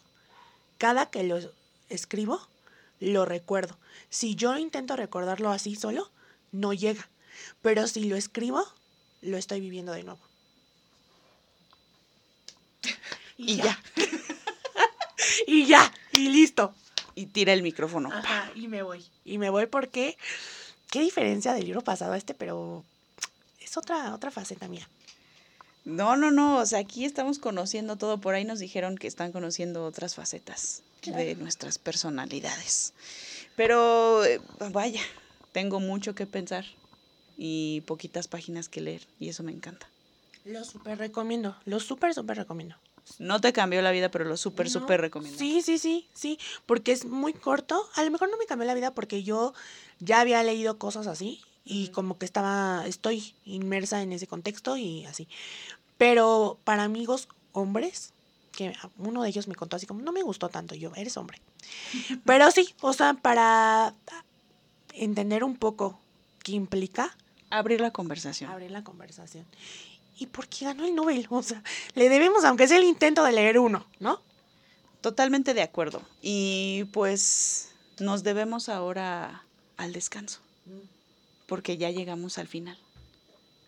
Cada 0.76 1.08
que 1.08 1.22
lo 1.22 1.38
escribo, 1.88 2.40
lo 2.98 3.24
recuerdo. 3.24 3.78
Si 4.10 4.34
yo 4.34 4.58
intento 4.58 4.96
recordarlo 4.96 5.50
así 5.50 5.76
solo, 5.76 6.10
no 6.50 6.72
llega. 6.72 7.08
Pero 7.62 7.86
si 7.86 8.04
lo 8.04 8.16
escribo, 8.16 8.66
lo 9.22 9.36
estoy 9.38 9.60
viviendo 9.60 9.92
de 9.92 10.02
nuevo. 10.02 10.20
Y, 13.38 13.56
ya. 13.56 13.82
y 15.46 15.64
ya, 15.64 15.90
y 16.12 16.28
listo. 16.28 16.74
Y 17.14 17.24
tira 17.26 17.54
el 17.54 17.62
micrófono. 17.62 18.12
Ajá, 18.12 18.52
y 18.54 18.68
me 18.68 18.82
voy. 18.82 19.02
Y 19.24 19.38
me 19.38 19.48
voy 19.48 19.64
porque 19.64 20.18
qué 20.90 21.00
diferencia 21.00 21.54
del 21.54 21.64
libro 21.64 21.82
pasado 21.82 22.12
a 22.12 22.16
este, 22.16 22.34
pero 22.34 22.84
es 23.60 23.76
otra, 23.76 24.14
otra 24.14 24.30
faceta 24.30 24.68
mía. 24.68 24.88
No, 25.84 26.16
no, 26.16 26.30
no, 26.30 26.58
o 26.58 26.66
sea, 26.66 26.80
aquí 26.80 27.04
estamos 27.04 27.38
conociendo 27.38 27.96
todo, 27.96 28.18
por 28.18 28.34
ahí 28.34 28.44
nos 28.44 28.58
dijeron 28.58 28.98
que 28.98 29.06
están 29.06 29.32
conociendo 29.32 29.84
otras 29.84 30.14
facetas 30.14 30.82
de 31.02 31.34
nuestras 31.36 31.78
personalidades. 31.78 32.92
Pero 33.56 34.24
eh, 34.24 34.40
vaya, 34.70 35.00
tengo 35.52 35.80
mucho 35.80 36.14
que 36.14 36.26
pensar 36.26 36.66
y 37.38 37.80
poquitas 37.86 38.28
páginas 38.28 38.68
que 38.68 38.82
leer 38.82 39.06
y 39.18 39.30
eso 39.30 39.42
me 39.42 39.52
encanta. 39.52 39.88
Lo 40.44 40.64
súper 40.64 40.98
recomiendo, 40.98 41.56
lo 41.64 41.80
súper, 41.80 42.14
súper 42.14 42.36
recomiendo. 42.36 42.76
No 43.18 43.40
te 43.40 43.52
cambió 43.52 43.82
la 43.82 43.90
vida, 43.90 44.10
pero 44.10 44.24
lo 44.24 44.36
súper, 44.36 44.70
súper 44.70 45.00
recomiendo. 45.00 45.38
Sí, 45.38 45.62
sí, 45.62 45.78
sí, 45.78 46.08
sí, 46.14 46.38
porque 46.66 46.92
es 46.92 47.04
muy 47.04 47.32
corto. 47.32 47.88
A 47.94 48.02
lo 48.04 48.10
mejor 48.10 48.30
no 48.30 48.36
me 48.36 48.46
cambió 48.46 48.66
la 48.66 48.74
vida 48.74 48.92
porque 48.94 49.22
yo 49.22 49.52
ya 49.98 50.20
había 50.20 50.42
leído 50.42 50.78
cosas 50.78 51.06
así 51.06 51.40
y 51.64 51.88
como 51.88 52.18
que 52.18 52.24
estaba, 52.24 52.84
estoy 52.86 53.34
inmersa 53.44 54.02
en 54.02 54.12
ese 54.12 54.26
contexto 54.26 54.76
y 54.76 55.04
así. 55.06 55.28
Pero 55.98 56.58
para 56.64 56.84
amigos 56.84 57.28
hombres, 57.52 58.12
que 58.52 58.72
uno 58.98 59.22
de 59.22 59.28
ellos 59.28 59.48
me 59.48 59.54
contó 59.54 59.76
así 59.76 59.86
como, 59.86 60.02
no 60.02 60.12
me 60.12 60.22
gustó 60.22 60.48
tanto, 60.48 60.74
yo, 60.74 60.92
eres 60.96 61.16
hombre. 61.16 61.40
Pero 62.24 62.50
sí, 62.50 62.74
o 62.80 62.92
sea, 62.92 63.14
para 63.14 63.94
entender 64.94 65.44
un 65.44 65.56
poco 65.56 66.00
qué 66.42 66.52
implica. 66.52 67.16
Abrir 67.50 67.80
la 67.80 67.90
conversación. 67.90 68.50
Abrir 68.50 68.70
la 68.70 68.84
conversación. 68.84 69.44
¿Y 70.20 70.26
por 70.26 70.46
qué 70.48 70.66
ganó 70.66 70.84
el 70.84 70.94
Nobel? 70.94 71.26
O 71.30 71.42
sea, 71.42 71.62
le 71.94 72.10
debemos, 72.10 72.44
aunque 72.44 72.68
sea 72.68 72.76
el 72.76 72.84
intento 72.84 73.24
de 73.24 73.32
leer 73.32 73.58
uno, 73.58 73.86
¿no? 74.00 74.20
Totalmente 75.00 75.54
de 75.54 75.62
acuerdo. 75.62 76.02
Y 76.20 76.84
pues 76.92 77.70
nos 77.98 78.22
debemos 78.22 78.68
ahora 78.68 79.44
al 79.78 79.94
descanso, 79.94 80.40
porque 81.46 81.78
ya 81.78 81.90
llegamos 81.90 82.36
al 82.36 82.48
final 82.48 82.78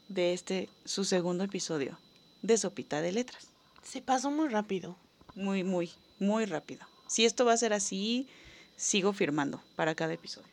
de 0.08 0.34
este, 0.34 0.68
su 0.84 1.04
segundo 1.06 1.42
episodio 1.42 1.98
de 2.42 2.58
Sopita 2.58 3.00
de 3.00 3.12
Letras. 3.12 3.48
Se 3.82 4.02
pasó 4.02 4.30
muy 4.30 4.48
rápido. 4.48 4.94
Muy, 5.34 5.64
muy, 5.64 5.90
muy 6.18 6.44
rápido. 6.44 6.86
Si 7.06 7.24
esto 7.24 7.46
va 7.46 7.54
a 7.54 7.56
ser 7.56 7.72
así, 7.72 8.28
sigo 8.76 9.14
firmando 9.14 9.62
para 9.74 9.94
cada 9.94 10.12
episodio. 10.12 10.52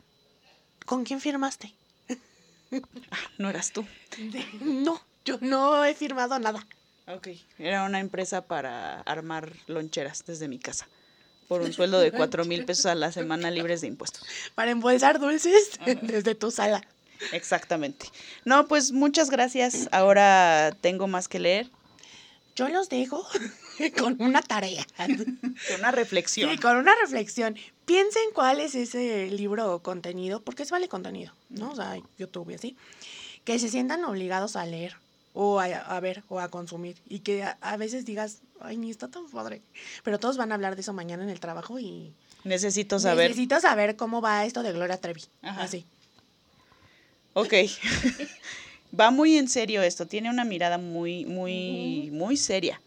¿Con 0.86 1.04
quién 1.04 1.20
firmaste? 1.20 1.74
Ah, 3.10 3.18
no 3.36 3.50
eras 3.50 3.72
tú. 3.72 3.84
No, 4.60 5.00
yo 5.24 5.38
no 5.40 5.84
he 5.84 5.94
firmado 5.94 6.38
nada. 6.38 6.66
Ok, 7.06 7.28
era 7.58 7.84
una 7.84 8.00
empresa 8.00 8.46
para 8.46 9.00
armar 9.00 9.52
loncheras 9.66 10.24
desde 10.26 10.48
mi 10.48 10.58
casa 10.58 10.86
por 11.50 11.62
un 11.62 11.72
sueldo 11.72 11.98
de 11.98 12.12
cuatro 12.12 12.44
mil 12.44 12.64
pesos 12.64 12.86
a 12.86 12.94
la 12.94 13.10
semana 13.10 13.50
libres 13.50 13.80
de 13.80 13.88
impuestos. 13.88 14.22
Para 14.54 14.70
embolsar 14.70 15.18
dulces 15.18 15.80
desde 16.02 16.36
tu 16.36 16.52
sala. 16.52 16.80
Exactamente. 17.32 18.06
No, 18.44 18.68
pues 18.68 18.92
muchas 18.92 19.30
gracias. 19.30 19.88
Ahora 19.90 20.70
tengo 20.80 21.08
más 21.08 21.26
que 21.26 21.40
leer. 21.40 21.68
Yo 22.54 22.68
los 22.68 22.88
dejo 22.88 23.26
con 23.98 24.22
una 24.22 24.42
tarea. 24.42 24.86
Con 24.96 25.80
una 25.80 25.90
reflexión. 25.90 26.52
Sí, 26.52 26.58
con 26.58 26.76
una 26.76 26.92
reflexión. 27.02 27.56
Piensen 27.84 28.30
cuál 28.32 28.60
es 28.60 28.76
ese 28.76 29.28
libro 29.32 29.74
o 29.74 29.82
contenido, 29.82 30.40
porque 30.42 30.62
es 30.62 30.70
vale 30.70 30.86
contenido, 30.88 31.34
¿no? 31.48 31.72
O 31.72 31.74
sea, 31.74 31.96
YouTube 32.16 32.50
y 32.50 32.54
así. 32.54 32.76
Que 33.44 33.58
se 33.58 33.68
sientan 33.68 34.04
obligados 34.04 34.54
a 34.54 34.64
leer 34.66 34.94
o 35.32 35.60
a, 35.60 36.00
ver 36.00 36.24
o 36.28 36.40
a 36.40 36.48
consumir 36.48 36.96
y 37.08 37.20
que 37.20 37.44
a, 37.44 37.76
veces 37.76 38.04
digas, 38.04 38.42
ay, 38.60 38.76
ni 38.76 38.90
está 38.90 39.08
tan 39.08 39.28
padre. 39.28 39.62
Pero 40.02 40.18
todos 40.18 40.36
van 40.36 40.52
a 40.52 40.54
hablar 40.54 40.74
de 40.74 40.82
eso 40.82 40.92
mañana 40.92 41.22
en 41.22 41.30
el 41.30 41.40
trabajo 41.40 41.78
y... 41.78 42.12
Necesito 42.44 42.98
saber. 42.98 43.30
Necesito 43.30 43.60
saber 43.60 43.96
cómo 43.96 44.20
va 44.20 44.44
esto 44.44 44.62
de 44.62 44.72
Gloria 44.72 44.96
Trevi. 44.96 45.22
Así. 45.42 45.84
Ok. 47.34 47.52
va 48.98 49.10
muy 49.10 49.36
en 49.36 49.48
serio 49.48 49.82
esto, 49.82 50.06
tiene 50.06 50.30
una 50.30 50.44
mirada 50.44 50.78
muy, 50.78 51.26
muy, 51.26 52.10
muy 52.12 52.36
seria. 52.36 52.80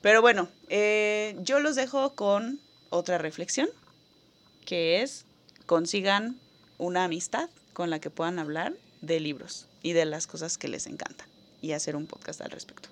Pero 0.00 0.20
bueno, 0.22 0.48
eh, 0.68 1.36
yo 1.40 1.60
los 1.60 1.76
dejo 1.76 2.14
con 2.14 2.60
otra 2.90 3.18
reflexión, 3.18 3.68
que 4.64 5.02
es 5.02 5.26
consigan 5.66 6.38
una 6.78 7.04
amistad 7.04 7.48
con 7.72 7.90
la 7.90 7.98
que 7.98 8.10
puedan 8.10 8.38
hablar 8.38 8.74
de 9.00 9.18
libros 9.18 9.66
y 9.82 9.92
de 9.92 10.04
las 10.04 10.26
cosas 10.26 10.56
que 10.56 10.68
les 10.68 10.86
encantan 10.86 11.33
y 11.64 11.72
hacer 11.72 11.96
un 11.96 12.06
podcast 12.06 12.42
al 12.42 12.50
respecto. 12.50 12.90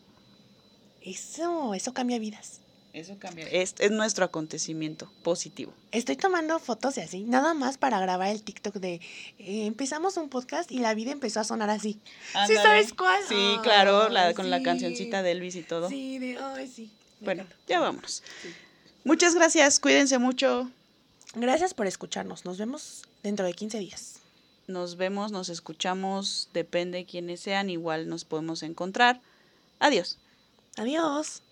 Eso, 1.02 1.74
eso 1.74 1.92
cambia 1.92 2.18
vidas. 2.18 2.60
Eso 2.94 3.18
cambia. 3.18 3.46
Es, 3.48 3.74
es 3.78 3.90
nuestro 3.90 4.24
acontecimiento 4.24 5.12
positivo. 5.22 5.74
Estoy 5.92 6.16
tomando 6.16 6.58
fotos 6.58 6.94
de 6.94 7.02
así, 7.02 7.24
nada 7.24 7.52
más 7.52 7.76
para 7.76 8.00
grabar 8.00 8.28
el 8.28 8.42
TikTok 8.42 8.76
de 8.76 8.94
eh, 8.94 9.66
empezamos 9.66 10.16
un 10.16 10.30
podcast 10.30 10.72
y 10.72 10.78
la 10.78 10.94
vida 10.94 11.12
empezó 11.12 11.40
a 11.40 11.44
sonar 11.44 11.68
así. 11.68 12.00
¿Sí 12.46 12.54
sabes 12.54 12.94
cuál? 12.94 13.20
Sí, 13.28 13.58
claro, 13.62 14.08
la, 14.08 14.32
con 14.32 14.48
la 14.48 14.62
cancioncita 14.62 15.22
de 15.22 15.32
Elvis 15.32 15.56
y 15.56 15.62
todo. 15.62 15.90
Sí, 15.90 16.18
de, 16.18 16.38
ay, 16.38 16.66
sí. 16.66 16.90
Bueno, 17.20 17.44
ya 17.68 17.78
vamos. 17.78 18.22
Muchas 19.04 19.34
gracias, 19.34 19.80
cuídense 19.80 20.18
mucho. 20.18 20.70
Gracias 21.34 21.74
por 21.74 21.86
escucharnos. 21.86 22.46
Nos 22.46 22.56
vemos 22.56 23.02
dentro 23.22 23.44
de 23.44 23.52
15 23.52 23.78
días 23.78 24.21
nos 24.66 24.96
vemos, 24.96 25.32
nos 25.32 25.48
escuchamos, 25.48 26.48
depende 26.52 26.98
de 26.98 27.06
quiénes 27.06 27.40
sean, 27.40 27.70
igual 27.70 28.08
nos 28.08 28.24
podemos 28.24 28.62
encontrar. 28.62 29.20
Adiós. 29.78 30.18
Adiós. 30.76 31.42